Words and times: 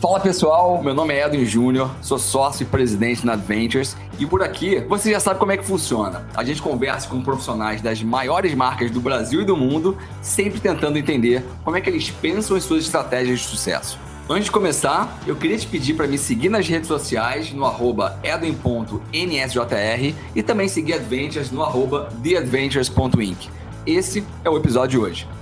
Fala 0.00 0.18
pessoal, 0.18 0.82
meu 0.82 0.94
nome 0.94 1.12
é 1.12 1.26
Edwin 1.26 1.44
Júnior, 1.44 1.90
sou 2.00 2.18
sócio 2.18 2.62
e 2.62 2.66
presidente 2.66 3.26
na 3.26 3.34
Adventures 3.34 3.94
e 4.18 4.24
por 4.24 4.42
aqui 4.42 4.80
você 4.88 5.10
já 5.10 5.20
sabe 5.20 5.38
como 5.38 5.52
é 5.52 5.58
que 5.58 5.62
funciona. 5.62 6.26
A 6.34 6.42
gente 6.42 6.62
conversa 6.62 7.06
com 7.06 7.20
profissionais 7.20 7.82
das 7.82 8.02
maiores 8.02 8.54
marcas 8.54 8.90
do 8.90 8.98
Brasil 8.98 9.42
e 9.42 9.44
do 9.44 9.54
mundo, 9.54 9.98
sempre 10.22 10.58
tentando 10.58 10.96
entender 10.96 11.44
como 11.62 11.76
é 11.76 11.82
que 11.82 11.90
eles 11.90 12.08
pensam 12.08 12.56
em 12.56 12.62
suas 12.62 12.84
estratégias 12.84 13.40
de 13.40 13.46
sucesso. 13.46 13.98
Antes 14.26 14.46
de 14.46 14.52
começar, 14.52 15.20
eu 15.26 15.36
queria 15.36 15.58
te 15.58 15.66
pedir 15.66 15.92
para 15.92 16.06
me 16.06 16.16
seguir 16.16 16.48
nas 16.48 16.66
redes 16.66 16.88
sociais 16.88 17.52
no 17.52 17.66
arroba 17.66 18.18
edwin.nsjr 18.22 20.14
e 20.34 20.42
também 20.42 20.66
seguir 20.66 20.94
Adventures 20.94 21.50
no 21.50 21.62
arroba 21.62 22.08
theadventures.inc. 22.22 23.50
Esse 23.86 24.24
é 24.42 24.48
o 24.48 24.56
episódio 24.56 24.98
de 24.98 25.06
hoje. 25.06 25.39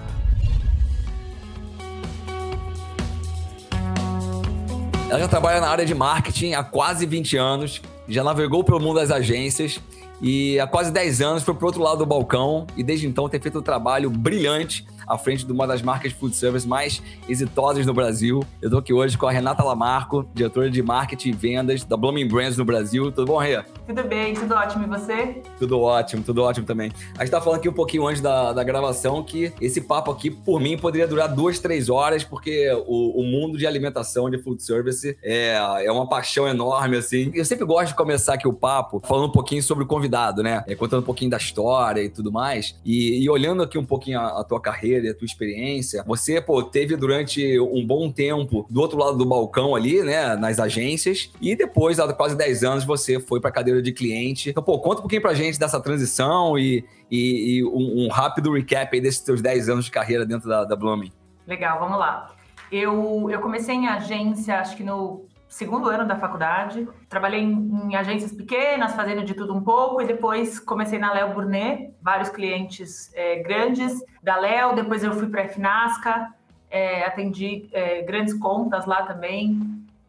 Ela 5.09 5.21
já 5.21 5.29
trabalha 5.29 5.59
na 5.59 5.69
área 5.69 5.87
de 5.87 5.95
marketing 5.95 6.53
há 6.53 6.63
quase 6.63 7.07
20 7.07 7.37
anos, 7.39 7.81
já 8.07 8.23
navegou 8.23 8.63
pelo 8.63 8.79
mundo 8.79 8.97
das 8.97 9.11
agências 9.11 9.81
e 10.21 10.59
há 10.59 10.67
quase 10.67 10.91
10 10.91 11.21
anos 11.21 11.43
foi 11.43 11.55
para 11.55 11.65
o 11.65 11.67
outro 11.67 11.83
lado 11.83 11.99
do 11.99 12.07
balcão 12.07 12.67
e 12.77 12.83
desde 12.83 13.07
então 13.07 13.29
tem 13.29 13.41
feito 13.41 13.59
um 13.59 13.63
trabalho 13.63 14.11
brilhante 14.11 14.87
à 15.09 15.17
frente 15.17 15.45
de 15.45 15.51
uma 15.51 15.67
das 15.67 15.81
marcas 15.81 16.13
de 16.13 16.19
food 16.19 16.37
service 16.37 16.69
mais 16.69 17.03
exitosas 17.29 17.87
no 17.87 17.95
Brasil. 17.95 18.45
Eu 18.61 18.67
estou 18.67 18.79
aqui 18.79 18.93
hoje 18.93 19.17
com 19.17 19.27
a 19.27 19.33
Renata 19.33 19.65
Lamarco, 19.65 20.29
diretora 20.35 20.71
de 20.71 20.83
marketing 20.83 21.31
e 21.31 21.33
vendas 21.33 21.83
da 21.83 21.97
Blooming 21.97 22.29
Brands 22.29 22.59
no 22.59 22.65
Brasil. 22.65 23.11
Tudo 23.11 23.27
bom, 23.27 23.39
Rê? 23.39 23.63
Tudo 23.87 24.03
bem, 24.05 24.35
tudo 24.35 24.55
ótimo. 24.55 24.85
E 24.85 24.87
você? 24.87 25.43
Tudo 25.59 25.81
ótimo, 25.81 26.23
tudo 26.23 26.43
ótimo 26.43 26.67
também. 26.67 26.93
A 27.17 27.25
gente 27.25 27.31
tá 27.31 27.41
falando 27.41 27.59
aqui 27.59 27.69
um 27.69 27.73
pouquinho 27.73 28.07
antes 28.07 28.21
da, 28.21 28.53
da 28.53 28.63
gravação 28.63 29.23
que 29.23 29.53
esse 29.61 29.81
papo 29.81 30.11
aqui, 30.11 30.31
por 30.31 30.61
mim, 30.61 30.77
poderia 30.77 31.09
durar 31.09 31.29
duas, 31.29 31.59
três 31.59 31.89
horas, 31.89 32.23
porque 32.23 32.71
o, 32.87 33.21
o 33.21 33.25
mundo 33.25 33.57
de 33.57 33.67
alimentação, 33.67 34.29
de 34.29 34.37
food 34.37 34.63
service, 34.63 35.17
é, 35.23 35.55
é 35.85 35.91
uma 35.91 36.07
paixão 36.07 36.47
enorme, 36.47 36.99
assim. 36.99 37.31
Eu 37.35 37.45
sempre 37.45 37.65
gosto 37.65 37.89
de 37.89 37.95
começar 37.95 38.35
aqui 38.35 38.47
o 38.47 38.53
papo 38.53 39.01
falando 39.05 39.29
um 39.29 39.33
pouquinho 39.33 39.63
sobre 39.63 39.85
o 39.85 39.87
convidado, 39.87 40.08
né? 40.43 40.65
É, 40.67 40.75
contando 40.75 41.01
um 41.01 41.07
pouquinho 41.07 41.31
da 41.31 41.37
história 41.37 42.03
e 42.03 42.09
tudo 42.09 42.33
mais. 42.33 42.79
E, 42.85 43.23
e 43.23 43.31
olhando 43.31 43.63
aqui 43.63 43.79
um 43.79 43.85
pouquinho 43.85 44.21
a, 44.21 44.41
a 44.41 44.45
tua 44.45 44.61
carreira 44.61 45.07
e 45.07 45.11
a 45.11 45.15
tua 45.15 45.27
experiência, 45.27 46.03
você, 46.07 46.41
pô, 46.41 46.63
teve 46.63 46.97
durante 46.97 47.59
um 47.61 47.87
bom 47.87 48.11
tempo 48.11 48.67
do 48.71 48.81
outro 48.81 48.99
lado 48.99 49.17
do 49.17 49.27
balcão 49.27 49.75
ali, 49.75 50.03
né, 50.03 50.37
nas 50.37 50.59
agências, 50.59 51.31
e 51.41 51.55
depois, 51.55 51.99
há 51.99 52.13
quase 52.13 52.37
10 52.37 52.65
anos, 52.65 52.85
você 52.85 53.21
foi 53.21 53.41
para 53.41 53.51
a 53.51 53.53
cadeira 53.53 53.83
de 53.83 53.93
cliente. 53.93 54.51
Então, 54.51 54.63
pô, 54.63 54.79
conta 54.79 54.99
um 54.99 55.03
pouquinho 55.03 55.23
pra 55.23 55.35
gente 55.35 55.59
dessa 55.59 55.81
transição 55.81 56.59
e, 56.59 56.85
e, 57.11 57.59
e 57.59 57.65
um, 57.65 58.07
um, 58.07 58.09
rápido 58.09 58.53
recap 58.53 58.95
aí 58.95 59.01
desses 59.01 59.21
teus 59.21 59.41
10 59.43 59.69
anos 59.69 59.85
de 59.85 59.91
carreira 59.91 60.25
dentro 60.25 60.49
da, 60.49 60.65
da 60.65 60.77
Blooming. 60.77 61.13
Legal, 61.47 61.79
vamos 61.79 61.99
lá. 61.99 62.35
Eu, 62.71 63.29
eu 63.31 63.41
comecei 63.41 63.75
em 63.75 63.89
agência, 63.89 64.61
acho 64.61 64.77
que 64.77 64.83
no 64.83 65.25
segundo 65.49 65.89
ano 65.89 66.07
da 66.07 66.17
faculdade. 66.17 66.87
Trabalhei 67.09 67.41
em, 67.41 67.89
em, 67.89 67.97
agências 67.97 68.33
pequenas, 68.33 68.95
fazendo 68.95 69.25
de 69.25 69.35
tudo 69.35 69.55
um 69.55 69.63
pouco, 69.63 70.03
e 70.03 70.07
depois 70.07 70.61
comecei 70.61 70.99
na 70.99 71.13
Léo 71.13 71.35
Burnet, 71.35 71.93
vários 72.03 72.29
clientes 72.29 73.13
é, 73.15 73.37
grandes 73.43 74.05
da 74.23 74.37
Léo. 74.37 74.75
Depois 74.75 75.03
eu 75.03 75.13
fui 75.13 75.29
para 75.29 75.43
a 75.43 75.49
FNASCA, 75.49 76.35
é, 76.71 77.05
atendi 77.05 77.69
é, 77.73 78.03
grandes 78.03 78.35
contas 78.35 78.87
lá 78.87 79.03
também. 79.03 79.61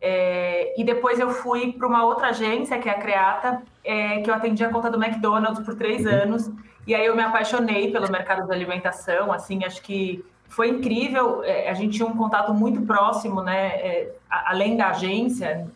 É, 0.02 0.80
e 0.80 0.84
depois 0.84 1.20
eu 1.20 1.30
fui 1.30 1.74
para 1.74 1.88
uma 1.88 2.06
outra 2.06 2.30
agência, 2.30 2.78
que 2.80 2.88
é 2.88 2.92
a 2.92 3.00
Creata, 3.00 3.62
é, 3.84 4.22
que 4.22 4.30
eu 4.30 4.34
atendi 4.34 4.64
a 4.64 4.70
conta 4.70 4.90
do 4.90 5.02
McDonald's 5.02 5.64
por 5.66 5.76
três 5.76 6.06
anos. 6.06 6.50
E 6.88 6.96
aí 6.96 7.06
eu 7.06 7.16
me 7.16 7.22
apaixonei 7.22 7.92
pelo 7.92 8.10
mercado 8.10 8.48
da 8.48 8.54
alimentação, 8.54 9.32
assim, 9.32 9.64
acho 9.64 9.82
que 9.82 10.24
foi 10.50 10.70
incrível. 10.70 11.44
É, 11.44 11.70
a 11.70 11.74
gente 11.74 11.96
tinha 11.96 12.08
um 12.08 12.18
contato 12.18 12.54
muito 12.54 12.82
próximo, 12.82 13.42
né? 13.42 13.68
É, 13.68 14.16
além 14.30 14.76
da 14.76 14.90
agência, 14.90 15.70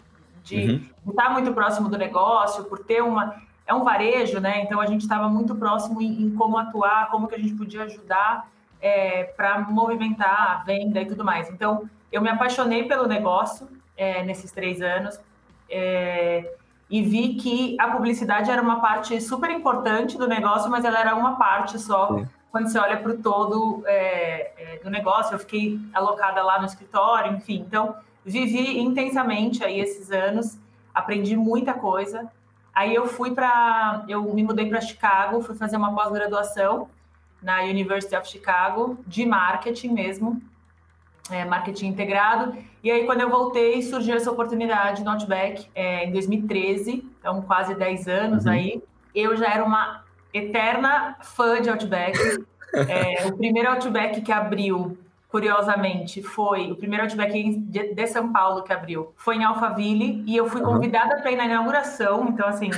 de, 0.44 0.84
uhum. 1.06 1.12
estar 1.12 1.30
muito 1.30 1.54
próximo 1.54 1.88
do 1.88 1.98
negócio, 1.98 2.66
por 2.66 2.80
ter 2.80 3.02
uma. 3.02 3.42
É 3.66 3.74
um 3.74 3.84
varejo, 3.84 4.42
né? 4.42 4.62
Então 4.62 4.82
a 4.82 4.86
gente 4.86 5.02
estava 5.02 5.30
muito 5.30 5.56
próximo 5.56 6.02
em, 6.02 6.24
em, 6.24 6.36
como 6.36 6.58
atuar, 6.58 7.10
como 7.10 7.28
que 7.28 7.36
a 7.36 7.40
gente 7.40 7.54
podia 7.54 7.84
ajudar 7.84 8.50
é, 8.82 9.24
para 9.24 9.60
movimentar 9.60 10.52
a 10.52 10.64
venda 10.66 11.00
e 11.00 11.06
tudo 11.06 11.24
mais. 11.24 11.50
Então 11.50 11.90
eu 12.12 12.22
me 12.22 12.28
apaixonei 12.30 12.84
pelo 12.84 13.08
negócio 13.08 13.70
é, 13.96 14.22
nesses 14.24 14.52
três 14.52 14.82
anos. 14.82 15.18
É, 15.70 16.56
e 16.90 17.02
vi 17.02 17.36
que 17.36 17.78
a 17.80 17.88
publicidade 17.88 18.52
era 18.52 18.62
uma 18.62 18.82
parte 18.82 19.20
super 19.22 19.50
importante 19.50 20.18
do 20.18 20.28
negócio, 20.28 20.70
mas 20.70 20.84
ela 20.84 21.00
era 21.00 21.16
uma 21.16 21.38
parte 21.38 21.80
só 21.80 22.22
quando 22.54 22.68
você 22.68 22.78
olha 22.78 22.98
para 22.98 23.12
o 23.12 23.18
todo 23.18 23.82
é, 23.88 24.52
é, 24.76 24.80
do 24.84 24.88
negócio, 24.88 25.34
eu 25.34 25.40
fiquei 25.40 25.80
alocada 25.92 26.44
lá 26.44 26.60
no 26.60 26.68
escritório, 26.68 27.34
enfim. 27.34 27.66
Então, 27.68 27.96
vivi 28.24 28.80
intensamente 28.80 29.64
aí 29.64 29.80
esses 29.80 30.12
anos, 30.12 30.56
aprendi 30.94 31.36
muita 31.36 31.74
coisa. 31.74 32.32
Aí 32.72 32.94
eu 32.94 33.08
fui 33.08 33.32
para, 33.32 34.06
eu 34.08 34.22
me 34.36 34.44
mudei 34.44 34.70
para 34.70 34.80
Chicago, 34.82 35.42
fui 35.42 35.56
fazer 35.56 35.78
uma 35.78 35.96
pós-graduação 35.96 36.88
na 37.42 37.64
University 37.64 38.16
of 38.16 38.30
Chicago 38.30 39.00
de 39.08 39.26
marketing 39.26 39.90
mesmo, 39.90 40.40
é, 41.32 41.44
marketing 41.46 41.88
integrado. 41.88 42.56
E 42.84 42.92
aí 42.92 43.04
quando 43.08 43.22
eu 43.22 43.32
voltei 43.32 43.82
surgiu 43.82 44.16
essa 44.16 44.32
oportunidade 44.32 45.04
no 45.04 45.10
Outback 45.10 45.68
é, 45.74 46.06
em 46.06 46.12
2013, 46.12 47.04
então 47.20 47.42
quase 47.42 47.74
10 47.74 48.08
anos 48.08 48.46
uhum. 48.46 48.52
aí. 48.52 48.84
Eu 49.16 49.36
já 49.36 49.48
era 49.48 49.64
uma 49.64 50.03
eterna 50.34 51.18
fã 51.22 51.62
de 51.62 51.70
Outback. 51.70 52.18
É, 52.74 53.28
o 53.28 53.38
primeiro 53.38 53.70
Outback 53.70 54.22
que 54.22 54.32
abriu, 54.32 54.98
curiosamente, 55.30 56.24
foi 56.24 56.72
o 56.72 56.76
primeiro 56.76 57.04
Outback 57.04 57.56
de 57.60 58.08
São 58.08 58.32
Paulo 58.34 58.64
que 58.64 58.74
abriu, 58.74 59.14
foi 59.16 59.36
em 59.36 59.44
Alphaville 59.44 60.24
e 60.26 60.36
eu 60.36 60.50
fui 60.50 60.62
convidada 60.62 61.18
para 61.18 61.32
ir 61.32 61.36
na 61.36 61.46
inauguração. 61.46 62.28
Então, 62.30 62.48
assim, 62.48 62.72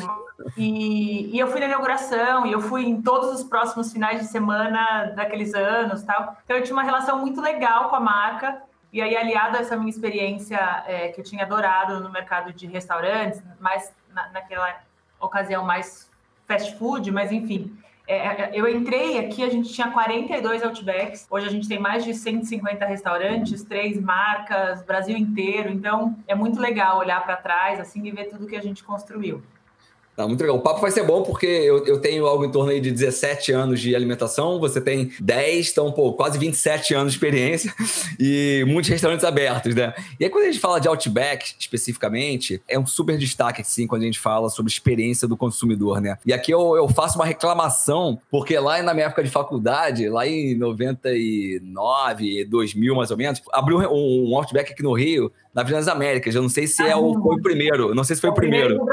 e, 0.58 1.34
e, 1.34 1.40
eu 1.40 1.48
fui 1.48 1.62
na 1.62 1.68
inauguração 1.68 2.46
e 2.46 2.52
eu 2.52 2.60
fui 2.60 2.86
em 2.86 3.02
todos 3.02 3.30
os 3.32 3.44
próximos 3.44 3.94
finais 3.94 4.20
de 4.20 4.28
semana 4.28 5.14
daqueles 5.16 5.54
anos, 5.54 6.04
tal. 6.04 6.38
Então, 6.44 6.58
eu 6.58 6.64
tinha 6.64 6.76
uma 6.76 6.84
relação 6.84 7.20
muito 7.20 7.40
legal 7.42 7.90
com 7.90 7.96
a 7.96 8.00
marca. 8.00 8.62
E 8.92 9.02
aí, 9.02 9.16
aliado 9.16 9.58
a 9.58 9.60
essa 9.60 9.76
minha 9.76 9.90
experiência 9.90 10.58
é, 10.88 11.10
que 11.10 11.20
eu 11.20 11.24
tinha 11.24 11.44
adorado 11.44 12.00
no 12.02 12.10
mercado 12.10 12.54
de 12.54 12.66
restaurantes, 12.66 13.42
mas 13.60 13.94
na, 14.14 14.30
naquela 14.30 14.82
ocasião 15.20 15.64
mais 15.64 16.10
fast 16.48 16.76
food, 16.78 17.12
mas 17.12 17.32
enfim. 17.32 17.76
É, 18.08 18.18
é, 18.18 18.52
eu 18.54 18.68
entrei 18.68 19.18
aqui, 19.18 19.44
a 19.44 19.50
gente 19.50 19.74
tinha 19.74 19.90
42 19.90 20.62
Outbacks, 20.64 21.26
hoje 21.30 21.48
a 21.48 21.50
gente 21.50 21.68
tem 21.68 21.80
mais 21.80 22.04
de 22.04 22.14
150 22.14 22.86
restaurantes, 22.86 23.64
três 23.64 24.00
marcas, 24.00 24.84
Brasil 24.84 25.18
inteiro, 25.18 25.70
então 25.70 26.16
é 26.28 26.36
muito 26.36 26.60
legal 26.60 27.00
olhar 27.00 27.24
para 27.24 27.36
trás 27.36 27.80
assim 27.80 28.06
e 28.06 28.12
ver 28.12 28.26
tudo 28.26 28.46
que 28.46 28.56
a 28.56 28.62
gente 28.62 28.84
construiu. 28.84 29.42
Tá, 30.16 30.26
muito 30.26 30.40
legal. 30.40 30.56
O 30.56 30.62
papo 30.62 30.80
vai 30.80 30.92
ser 30.92 31.04
bom 31.04 31.24
porque 31.24 31.46
eu, 31.46 31.86
eu 31.86 32.00
tenho 32.00 32.26
algo 32.26 32.46
em 32.46 32.52
torno 32.52 32.72
aí 32.72 32.80
de 32.80 32.90
17 32.90 33.52
anos 33.52 33.82
de 33.82 33.94
alimentação, 33.94 34.60
você 34.60 34.80
tem 34.80 35.12
10, 35.20 35.72
então, 35.72 35.92
pô, 35.92 36.14
quase 36.14 36.40
27 36.40 36.94
anos 36.94 37.12
de 37.12 37.18
experiência 37.18 37.74
e 38.18 38.64
muitos 38.66 38.90
restaurantes 38.90 39.26
abertos, 39.26 39.76
né? 39.76 39.94
E 40.18 40.24
aí, 40.24 40.30
quando 40.30 40.46
a 40.46 40.48
gente 40.48 40.60
fala 40.60 40.80
de 40.80 40.88
Outback 40.88 41.56
especificamente, 41.60 42.62
é 42.66 42.80
um 42.80 42.86
super 42.86 43.18
destaque, 43.18 43.62
assim, 43.62 43.86
quando 43.86 44.04
a 44.04 44.06
gente 44.06 44.20
fala 44.20 44.50
sobre 44.50 44.72
experiência 44.72 45.28
do 45.28 45.36
consumidor, 45.36 46.00
né? 46.00 46.18
E 46.26 46.32
aqui 46.32 46.52
eu, 46.52 46.78
eu 46.78 46.88
faço 46.88 47.18
uma 47.18 47.26
reclamação, 47.26 48.18
porque 48.32 48.58
lá 48.58 48.82
na 48.82 48.94
minha 48.94 49.08
época 49.08 49.24
de 49.24 49.30
faculdade, 49.30 50.08
lá 50.08 50.26
em 50.26 50.56
99, 50.56 52.46
2000 52.46 52.96
mais 52.96 53.12
ou 53.12 53.18
menos, 53.18 53.42
abriu 53.52 53.80
um, 53.80 54.30
um 54.32 54.38
Outback 54.38 54.72
aqui 54.72 54.82
no 54.82 54.94
Rio, 54.94 55.30
na 55.56 55.62
Avenida 55.62 55.86
das 55.86 55.88
Américas. 55.88 56.36
Eu 56.36 56.42
não 56.42 56.50
sei 56.50 56.68
se 56.68 56.84
é 56.84 56.94
o, 56.94 57.14
foi 57.14 57.38
o 57.38 57.42
primeiro. 57.42 57.96
Não 57.96 58.04
sei 58.04 58.18
se 58.18 58.22
foi 58.22 58.30
o 58.30 58.34
primeiro. 58.34 58.86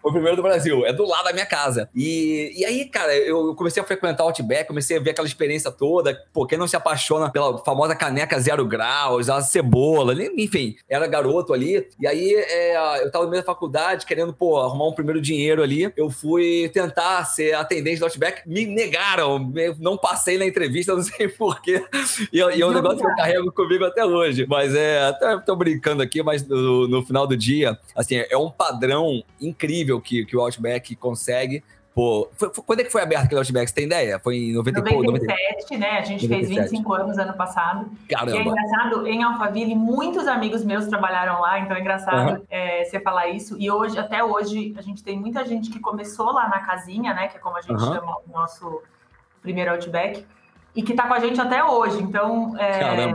Foi 0.00 0.10
o 0.10 0.12
primeiro 0.12 0.36
do 0.36 0.42
Brasil. 0.42 0.86
É 0.86 0.92
do 0.92 1.04
lado 1.04 1.24
da 1.24 1.32
minha 1.32 1.44
casa. 1.44 1.90
E, 1.92 2.52
e 2.56 2.64
aí, 2.64 2.84
cara, 2.84 3.14
eu 3.16 3.56
comecei 3.56 3.82
a 3.82 3.84
frequentar 3.84 4.22
o 4.22 4.28
Outback, 4.28 4.68
comecei 4.68 4.96
a 4.96 5.00
ver 5.00 5.10
aquela 5.10 5.26
experiência 5.26 5.70
toda. 5.72 6.16
Pô, 6.32 6.46
quem 6.46 6.56
não 6.56 6.68
se 6.68 6.76
apaixona 6.76 7.28
pela 7.28 7.58
famosa 7.58 7.96
caneca 7.96 8.38
zero 8.38 8.64
graus, 8.64 9.28
a 9.28 9.42
cebola, 9.42 10.14
enfim, 10.36 10.76
era 10.88 11.08
garoto 11.08 11.52
ali. 11.52 11.86
E 11.98 12.06
aí, 12.06 12.34
é, 12.34 13.02
eu 13.02 13.10
tava 13.10 13.24
no 13.24 13.30
meio 13.30 13.42
da 13.42 13.46
faculdade, 13.46 14.06
querendo, 14.06 14.32
pô, 14.32 14.60
arrumar 14.60 14.86
um 14.86 14.94
primeiro 14.94 15.20
dinheiro 15.20 15.60
ali. 15.60 15.92
Eu 15.96 16.08
fui 16.08 16.70
tentar 16.72 17.24
ser 17.24 17.54
atendente 17.54 17.98
do 17.98 18.04
Outback, 18.04 18.48
me 18.48 18.64
negaram. 18.64 19.52
Não 19.80 19.98
passei 19.98 20.38
na 20.38 20.46
entrevista, 20.46 20.94
não 20.96 21.02
sei 21.02 21.26
porquê. 21.26 21.84
E, 22.32 22.38
e 22.38 22.62
é 22.62 22.66
um 22.66 22.72
negócio 22.72 23.00
que 23.00 23.06
eu 23.06 23.16
carrego 23.16 23.52
comigo 23.52 23.84
até 23.84 24.04
hoje. 24.04 24.46
Mas 24.48 24.72
é, 24.72 25.02
até 25.08 25.36
tô 25.38 25.56
brincando 25.56 25.79
brincando 25.80 26.02
aqui, 26.02 26.22
mas 26.22 26.46
no, 26.46 26.86
no, 26.86 27.02
final 27.02 27.26
do 27.26 27.36
dia, 27.36 27.78
assim, 27.96 28.16
é 28.16 28.36
um 28.36 28.50
padrão 28.50 29.24
incrível 29.40 30.00
que, 30.00 30.26
que 30.26 30.36
o 30.36 30.40
Outback 30.40 30.94
consegue. 30.94 31.64
Pô, 31.92 32.28
foi, 32.36 32.54
foi, 32.54 32.64
quando 32.64 32.80
é 32.80 32.84
que 32.84 32.92
foi 32.92 33.02
aberto 33.02 33.24
aquele 33.24 33.40
Outback? 33.40 33.68
Você 33.68 33.74
tem 33.74 33.86
ideia? 33.86 34.20
Foi 34.20 34.36
em 34.36 34.52
90, 34.52 34.80
97, 34.80 35.76
né? 35.76 35.98
A 35.98 36.02
gente 36.02 36.28
97. 36.28 36.46
fez 36.46 36.70
25 36.70 36.94
anos 36.94 37.18
ano 37.18 37.32
passado. 37.34 37.90
Caramba. 38.08 38.36
E 38.36 38.38
é 38.38 38.42
engraçado, 38.42 39.06
em 39.06 39.22
Alphaville, 39.22 39.74
muitos 39.74 40.28
amigos 40.28 40.64
meus 40.64 40.86
trabalharam 40.86 41.40
lá, 41.40 41.58
então 41.58 41.76
é 41.76 41.80
engraçado 41.80 42.38
uhum. 42.38 42.46
é, 42.48 42.84
você 42.84 43.00
falar 43.00 43.28
isso. 43.28 43.56
E 43.58 43.70
hoje, 43.70 43.98
até 43.98 44.22
hoje, 44.22 44.74
a 44.76 44.82
gente 44.82 45.02
tem 45.02 45.18
muita 45.18 45.44
gente 45.44 45.70
que 45.70 45.80
começou 45.80 46.32
lá 46.32 46.48
na 46.48 46.60
casinha, 46.60 47.12
né? 47.12 47.26
Que 47.26 47.38
é 47.38 47.40
como 47.40 47.56
a 47.56 47.60
gente 47.60 47.72
uhum. 47.72 47.94
chama 47.94 48.16
o 48.28 48.32
nosso 48.32 48.82
primeiro 49.42 49.72
Outback, 49.72 50.24
e 50.76 50.82
que 50.82 50.94
tá 50.94 51.08
com 51.08 51.14
a 51.14 51.18
gente 51.18 51.40
até 51.40 51.64
hoje. 51.64 52.00
Então, 52.00 52.56
é, 52.56 53.14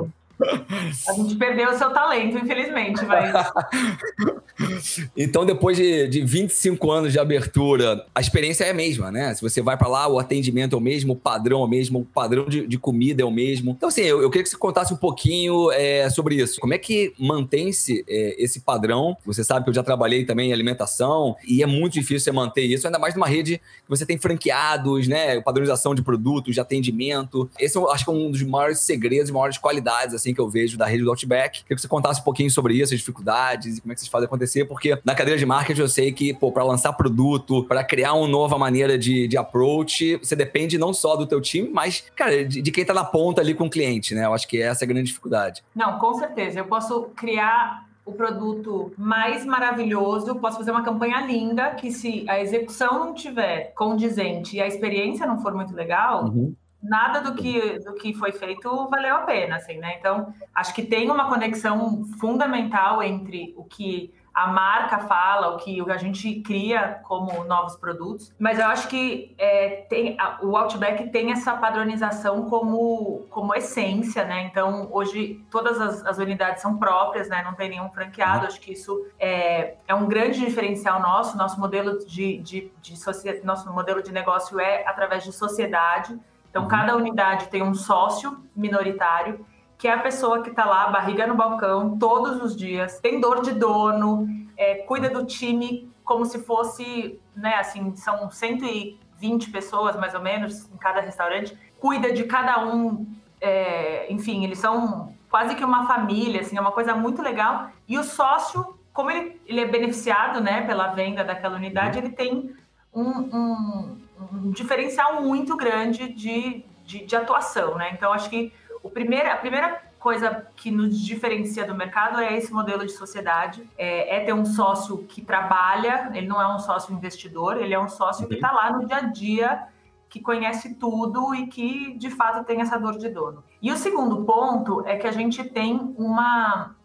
A 1.08 1.14
gente 1.14 1.36
perdeu 1.36 1.70
o 1.70 1.78
seu 1.78 1.90
talento, 1.92 2.38
infelizmente, 2.38 3.04
mas. 3.06 3.34
então, 5.16 5.46
depois 5.46 5.78
de, 5.78 6.08
de 6.08 6.22
25 6.22 6.92
anos 6.92 7.14
de 7.14 7.20
abertura, 7.20 8.06
a 8.14 8.20
experiência 8.20 8.66
é 8.66 8.72
a 8.72 8.74
mesma, 8.74 9.12
né? 9.12 9.34
Se 9.34 9.42
você 9.42 9.62
vai 9.62 9.78
para 9.78 9.88
lá, 9.88 10.08
o 10.08 10.20
atendimento 10.20 10.76
é 10.76 10.78
o 10.78 10.82
mesmo, 10.82 11.14
o 11.14 11.16
padrão 11.16 11.62
é 11.62 11.66
o 11.66 11.68
mesmo, 11.68 12.00
o 12.00 12.06
padrão 12.06 12.46
de, 12.46 12.68
de 12.68 12.78
comida 12.78 13.22
é 13.22 13.26
o 13.26 13.32
mesmo. 13.32 13.72
Então, 13.72 13.90
assim, 13.90 14.02
eu, 14.02 14.22
eu 14.22 14.30
queria 14.30 14.44
que 14.44 14.50
você 14.50 14.58
contasse 14.58 14.94
um 14.94 14.98
pouquinho 14.98 15.72
é, 15.72 16.10
sobre 16.10 16.36
isso. 16.36 16.60
Como 16.60 16.74
é 16.74 16.78
que 16.78 17.14
mantém-se 17.20 18.04
é, 18.08 18.44
esse 18.44 18.60
padrão? 18.60 19.16
Você 19.26 19.44
sabe 19.44 19.64
que 19.64 19.70
eu 19.70 19.74
já 19.74 19.84
trabalhei 19.84 20.26
também 20.26 20.50
em 20.50 20.54
alimentação 20.54 21.36
e 21.48 21.64
é 21.64 21.66
muito 21.66 21.94
difícil 21.94 22.20
você 22.20 22.32
manter 22.32 22.64
isso, 22.64 22.88
ainda 22.88 23.00
mais 23.00 23.16
numa 23.16 23.28
rede 23.28 23.58
que 23.58 23.90
você 23.90 24.06
tem 24.06 24.18
franqueados, 24.18 25.08
né? 25.08 25.40
Padronização 25.42 25.94
de 25.94 26.02
produtos, 26.02 26.54
de 26.54 26.60
atendimento. 26.60 27.50
Esse 27.60 27.78
eu 27.78 27.90
acho 27.90 28.04
que 28.04 28.10
é 28.10 28.14
um 28.14 28.32
dos 28.32 28.42
maiores 28.44 28.80
segredos, 28.80 29.32
maiores 29.32 29.58
qualidades, 29.58 30.16
assim, 30.16 30.25
que 30.34 30.42
eu 30.42 30.50
vejo 30.50 30.78
da 30.78 30.86
rede 30.86 31.04
do 31.04 31.10
Outback. 31.10 31.64
Queria 31.64 31.76
que 31.76 31.82
você 31.82 31.88
contasse 31.88 32.22
um 32.22 32.24
pouquinho 32.24 32.50
sobre 32.50 32.76
isso, 32.76 32.94
as 32.94 33.00
dificuldades 33.00 33.78
e 33.78 33.82
como 33.82 33.92
é 33.92 33.96
que 33.96 34.02
vocês 34.02 34.12
fazem 34.12 34.26
acontecer, 34.26 34.66
porque 34.66 35.00
na 35.04 35.16
cadeira 35.16 35.38
de 35.38 35.46
marketing 35.46 35.82
eu 35.82 35.88
sei 35.88 36.12
que, 36.12 36.34
pô, 36.34 36.52
para 36.52 36.64
lançar 36.64 36.94
produto, 36.94 37.64
para 37.64 37.84
criar 37.84 38.14
uma 38.14 38.28
nova 38.28 38.58
maneira 38.58 38.98
de, 38.98 39.28
de 39.28 39.38
approach, 39.38 40.18
você 40.18 40.36
depende 40.36 40.78
não 40.78 40.94
só 40.94 41.16
do 41.16 41.26
teu 41.26 41.42
time, 41.42 41.70
mas, 41.70 42.04
cara, 42.16 42.46
de, 42.46 42.62
de 42.62 42.72
quem 42.72 42.86
tá 42.86 42.94
na 42.94 43.04
ponta 43.04 43.42
ali 43.42 43.54
com 43.54 43.66
o 43.66 43.70
cliente, 43.70 44.16
né? 44.16 44.26
Eu 44.26 44.34
acho 44.34 44.48
que 44.48 44.62
essa 44.62 44.84
é 44.84 44.86
a 44.86 44.88
grande 44.88 45.08
dificuldade. 45.08 45.64
Não, 45.76 46.00
com 46.00 46.14
certeza. 46.16 46.60
Eu 46.60 46.66
posso 46.66 47.10
criar 47.16 47.86
o 48.06 48.12
produto 48.12 48.94
mais 48.98 49.44
maravilhoso, 49.46 50.36
posso 50.36 50.58
fazer 50.58 50.72
uma 50.72 50.84
campanha 50.84 51.22
linda 51.22 51.72
que 51.72 51.92
se 51.92 52.24
a 52.30 52.40
execução 52.40 53.00
não 53.00 53.14
tiver 53.16 53.74
condizente 53.76 54.58
e 54.58 54.62
a 54.62 54.68
experiência 54.68 55.26
não 55.26 55.42
for 55.42 55.54
muito 55.54 55.74
legal, 55.74 56.26
uhum 56.26 56.54
nada 56.88 57.22
do 57.22 57.36
que, 57.36 57.80
do 57.80 57.94
que 57.96 58.14
foi 58.14 58.32
feito 58.32 58.90
valeu 58.90 59.16
a 59.16 59.20
pena, 59.20 59.56
assim, 59.58 59.78
né? 59.78 59.96
Então, 60.00 60.34
acho 60.54 60.74
que 60.74 60.84
tem 60.84 61.10
uma 61.10 61.28
conexão 61.28 62.06
fundamental 62.20 63.02
entre 63.02 63.54
o 63.58 63.64
que 63.64 64.14
a 64.36 64.48
marca 64.48 65.00
fala, 65.00 65.56
o 65.56 65.58
que 65.58 65.80
a 65.90 65.96
gente 65.96 66.42
cria 66.42 67.00
como 67.04 67.46
novos 67.46 67.78
produtos, 67.78 68.34
mas 68.38 68.60
eu 68.60 68.66
acho 68.66 68.90
que 68.90 69.34
é, 69.38 69.86
tem, 69.90 70.18
o 70.44 70.58
Outback 70.58 71.10
tem 71.10 71.32
essa 71.32 71.56
padronização 71.56 72.50
como, 72.50 73.26
como 73.30 73.56
essência, 73.56 74.26
né? 74.26 74.44
Então, 74.44 74.90
hoje, 74.92 75.42
todas 75.50 75.80
as, 75.80 76.06
as 76.06 76.18
unidades 76.18 76.62
são 76.62 76.78
próprias, 76.78 77.30
né? 77.30 77.42
Não 77.44 77.54
tem 77.54 77.70
nenhum 77.70 77.90
franqueado, 77.92 78.42
uhum. 78.42 78.48
acho 78.48 78.60
que 78.60 78.74
isso 78.74 79.08
é, 79.18 79.76
é 79.88 79.96
um 79.96 80.06
grande 80.06 80.42
diferencial 80.42 81.02
nosso, 81.02 81.38
nosso 81.38 81.58
modelo 81.58 82.06
de, 82.06 82.38
de, 82.40 82.72
de, 82.82 82.94
de 82.94 83.46
nosso 83.46 83.72
modelo 83.72 84.04
de 84.04 84.12
negócio 84.12 84.60
é 84.60 84.86
através 84.86 85.24
de 85.24 85.32
sociedade, 85.32 86.20
então, 86.56 86.64
uhum. 86.64 86.70
cada 86.70 86.96
unidade 86.96 87.50
tem 87.50 87.62
um 87.62 87.74
sócio 87.74 88.42
minoritário, 88.56 89.46
que 89.78 89.90
é 89.90 89.94
a 89.94 90.00
pessoa 90.00 90.42
que 90.42 90.50
está 90.50 90.64
lá, 90.64 90.88
barriga 90.88 91.28
no 91.28 91.36
balcão, 91.36 92.00
todos 92.00 92.42
os 92.42 92.56
dias, 92.56 92.98
tem 93.02 93.20
dor 93.20 93.42
de 93.42 93.52
dono, 93.52 94.26
é, 94.56 94.76
cuida 94.76 95.10
do 95.10 95.26
time 95.26 95.92
como 96.06 96.24
se 96.24 96.40
fosse, 96.40 97.20
né, 97.36 97.56
assim, 97.56 97.94
são 97.98 98.32
120 98.32 99.52
pessoas 99.52 99.98
mais 99.98 100.14
ou 100.14 100.22
menos 100.22 100.72
em 100.72 100.78
cada 100.78 101.02
restaurante, 101.02 101.58
cuida 101.78 102.14
de 102.14 102.24
cada 102.24 102.66
um, 102.66 103.06
é, 103.42 104.10
enfim, 104.10 104.46
eles 104.46 104.60
são 104.60 105.14
quase 105.30 105.56
que 105.56 105.66
uma 105.66 105.86
família, 105.86 106.40
assim, 106.40 106.58
é 106.58 106.62
uma 106.62 106.72
coisa 106.72 106.96
muito 106.96 107.22
legal. 107.22 107.70
E 107.86 108.00
o 108.00 108.04
sócio, 108.04 108.80
como 108.94 109.12
ele, 109.12 109.42
ele 109.46 109.60
é 109.60 109.66
beneficiado, 109.66 110.40
né, 110.40 110.62
pela 110.62 110.88
venda 110.94 111.22
daquela 111.22 111.58
unidade, 111.58 112.00
uhum. 112.00 112.06
ele 112.06 112.16
tem 112.16 112.56
um, 112.94 113.10
um 113.10 114.05
um 114.20 114.52
diferencial 114.52 115.22
muito 115.22 115.56
grande 115.56 116.10
de, 116.10 116.66
de, 116.84 117.06
de, 117.06 117.16
atuação, 117.16 117.76
né? 117.76 117.92
Então, 117.94 118.12
acho 118.12 118.30
que 118.30 118.54
o 118.82 118.90
primeiro, 118.90 119.30
a 119.32 119.36
primeira 119.36 119.82
coisa 120.00 120.48
que 120.56 120.70
nos 120.70 121.00
diferencia 121.00 121.66
do 121.66 121.74
mercado 121.74 122.20
é 122.20 122.38
esse 122.38 122.54
modelo 122.54 122.86
de 122.86 122.92
sociedade, 122.92 123.68
é, 123.78 124.18
é 124.18 124.20
ter 124.24 124.34
um 124.34 124.46
sócio 124.46 125.00
que 125.00 125.22
trabalha, 125.22 126.12
ele 126.14 126.28
não 126.28 126.40
é 126.40 126.48
um 126.54 126.60
sócio 126.60 126.94
investidor, 126.94 127.58
ele 127.58 127.74
é 127.74 127.80
um 127.80 127.90
sócio 127.90 128.28
que 128.28 128.36
está 128.36 128.52
lá 128.52 128.72
no 128.72 128.86
dia 128.86 128.98
a 128.98 129.02
dia, 129.02 129.68
que 130.08 130.22
conhece 130.22 130.76
tudo 130.76 131.34
e 131.34 131.48
que, 131.48 131.98
de 131.98 132.10
fato, 132.10 132.46
tem 132.46 132.62
essa 132.62 132.78
dor 132.78 132.98
de 132.98 133.10
dono. 133.10 133.44
E 133.62 133.72
o 133.72 133.76
segundo 133.76 134.24
ponto 134.24 134.86
é 134.86 134.96
que 134.96 135.08
a 135.08 135.12
gente 135.12 135.44
tem 135.44 135.94
uma 135.98 136.76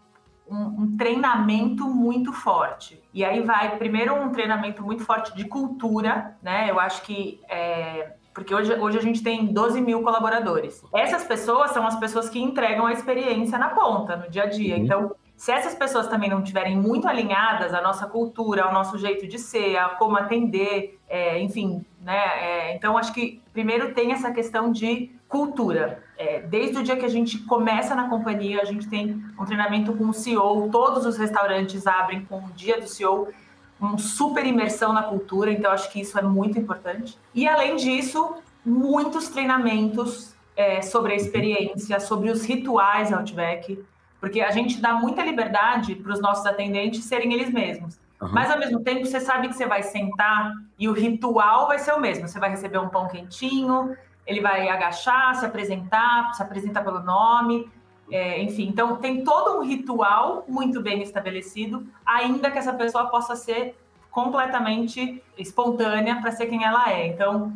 um, 0.50 0.82
um, 0.82 0.96
treinamento 0.96 1.86
muito 1.86 2.32
forte. 2.32 3.02
E 3.14 3.24
aí 3.24 3.40
vai, 3.42 3.76
primeiro, 3.78 4.14
um 4.14 4.30
treinamento 4.30 4.82
muito 4.82 5.04
forte 5.04 5.34
de 5.34 5.44
cultura, 5.44 6.36
né? 6.42 6.70
Eu 6.70 6.80
acho 6.80 7.02
que. 7.02 7.40
É, 7.48 8.14
porque 8.34 8.54
hoje, 8.54 8.72
hoje 8.74 8.98
a 8.98 9.02
gente 9.02 9.22
tem 9.22 9.46
12 9.46 9.80
mil 9.80 10.02
colaboradores. 10.02 10.82
Essas 10.94 11.24
pessoas 11.24 11.72
são 11.72 11.86
as 11.86 11.96
pessoas 11.96 12.28
que 12.28 12.40
entregam 12.40 12.86
a 12.86 12.92
experiência 12.92 13.58
na 13.58 13.70
ponta, 13.70 14.16
no 14.16 14.30
dia 14.30 14.44
a 14.44 14.46
dia. 14.46 14.76
Uhum. 14.76 14.84
Então, 14.84 15.16
se 15.40 15.50
essas 15.50 15.74
pessoas 15.74 16.06
também 16.06 16.28
não 16.28 16.40
estiverem 16.40 16.76
muito 16.76 17.08
alinhadas 17.08 17.72
à 17.72 17.80
nossa 17.80 18.06
cultura, 18.06 18.64
ao 18.64 18.74
nosso 18.74 18.98
jeito 18.98 19.26
de 19.26 19.38
ser, 19.38 19.74
a 19.78 19.88
como 19.88 20.18
atender, 20.18 21.00
é, 21.08 21.40
enfim, 21.40 21.82
né? 22.02 22.14
É, 22.14 22.76
então, 22.76 22.98
acho 22.98 23.10
que 23.14 23.40
primeiro 23.50 23.94
tem 23.94 24.12
essa 24.12 24.30
questão 24.32 24.70
de 24.70 25.10
cultura. 25.26 26.04
É, 26.18 26.40
desde 26.40 26.76
o 26.76 26.82
dia 26.82 26.94
que 26.94 27.06
a 27.06 27.08
gente 27.08 27.38
começa 27.38 27.94
na 27.94 28.06
companhia, 28.10 28.60
a 28.60 28.66
gente 28.66 28.86
tem 28.86 29.24
um 29.40 29.46
treinamento 29.46 29.94
com 29.94 30.10
o 30.10 30.12
CEO, 30.12 30.68
todos 30.70 31.06
os 31.06 31.16
restaurantes 31.16 31.86
abrem 31.86 32.22
com 32.26 32.36
o 32.36 32.50
dia 32.50 32.78
do 32.78 32.86
CEO, 32.86 33.28
uma 33.80 33.96
super 33.96 34.44
imersão 34.44 34.92
na 34.92 35.04
cultura, 35.04 35.50
então 35.50 35.72
acho 35.72 35.90
que 35.90 36.02
isso 36.02 36.18
é 36.18 36.22
muito 36.22 36.58
importante. 36.58 37.18
E 37.34 37.48
além 37.48 37.76
disso, 37.76 38.34
muitos 38.62 39.30
treinamentos 39.30 40.34
é, 40.54 40.82
sobre 40.82 41.14
a 41.14 41.16
experiência, 41.16 41.98
sobre 41.98 42.30
os 42.30 42.44
rituais 42.44 43.10
Outback, 43.10 43.82
porque 44.20 44.40
a 44.40 44.50
gente 44.50 44.80
dá 44.80 44.94
muita 44.94 45.22
liberdade 45.22 45.94
para 45.94 46.12
os 46.12 46.20
nossos 46.20 46.44
atendentes 46.44 47.04
serem 47.04 47.32
eles 47.32 47.50
mesmos. 47.50 47.98
Uhum. 48.20 48.28
Mas 48.32 48.50
ao 48.50 48.58
mesmo 48.58 48.80
tempo, 48.80 49.06
você 49.06 49.18
sabe 49.18 49.48
que 49.48 49.54
você 49.54 49.66
vai 49.66 49.82
sentar 49.82 50.52
e 50.78 50.88
o 50.88 50.92
ritual 50.92 51.66
vai 51.66 51.78
ser 51.78 51.92
o 51.92 52.00
mesmo. 52.00 52.28
Você 52.28 52.38
vai 52.38 52.50
receber 52.50 52.78
um 52.78 52.88
pão 52.90 53.08
quentinho, 53.08 53.96
ele 54.26 54.40
vai 54.40 54.68
agachar, 54.68 55.34
se 55.36 55.46
apresentar, 55.46 56.34
se 56.34 56.42
apresentar 56.42 56.84
pelo 56.84 57.00
nome, 57.00 57.70
é, 58.10 58.42
enfim. 58.42 58.68
Então, 58.68 58.96
tem 58.96 59.24
todo 59.24 59.58
um 59.58 59.64
ritual 59.64 60.44
muito 60.46 60.82
bem 60.82 61.02
estabelecido, 61.02 61.86
ainda 62.04 62.50
que 62.50 62.58
essa 62.58 62.74
pessoa 62.74 63.06
possa 63.06 63.34
ser 63.34 63.74
completamente 64.10 65.22
espontânea 65.38 66.20
para 66.20 66.32
ser 66.32 66.46
quem 66.46 66.62
ela 66.64 66.92
é. 66.92 67.06
Então, 67.06 67.52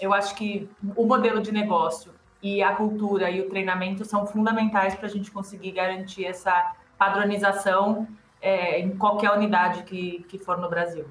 eu 0.00 0.12
acho 0.12 0.34
que 0.34 0.68
o 0.96 1.04
modelo 1.04 1.40
de 1.40 1.52
negócio 1.52 2.12
e 2.42 2.62
a 2.62 2.74
cultura 2.74 3.30
e 3.30 3.40
o 3.40 3.48
treinamento 3.48 4.04
são 4.04 4.26
fundamentais 4.26 4.94
para 4.94 5.06
a 5.06 5.10
gente 5.10 5.30
conseguir 5.30 5.72
garantir 5.72 6.24
essa 6.24 6.74
padronização 6.96 8.06
é, 8.40 8.80
em 8.80 8.96
qualquer 8.96 9.32
unidade 9.32 9.82
que, 9.82 10.24
que 10.28 10.38
for 10.38 10.58
no 10.58 10.68
Brasil. 10.68 11.04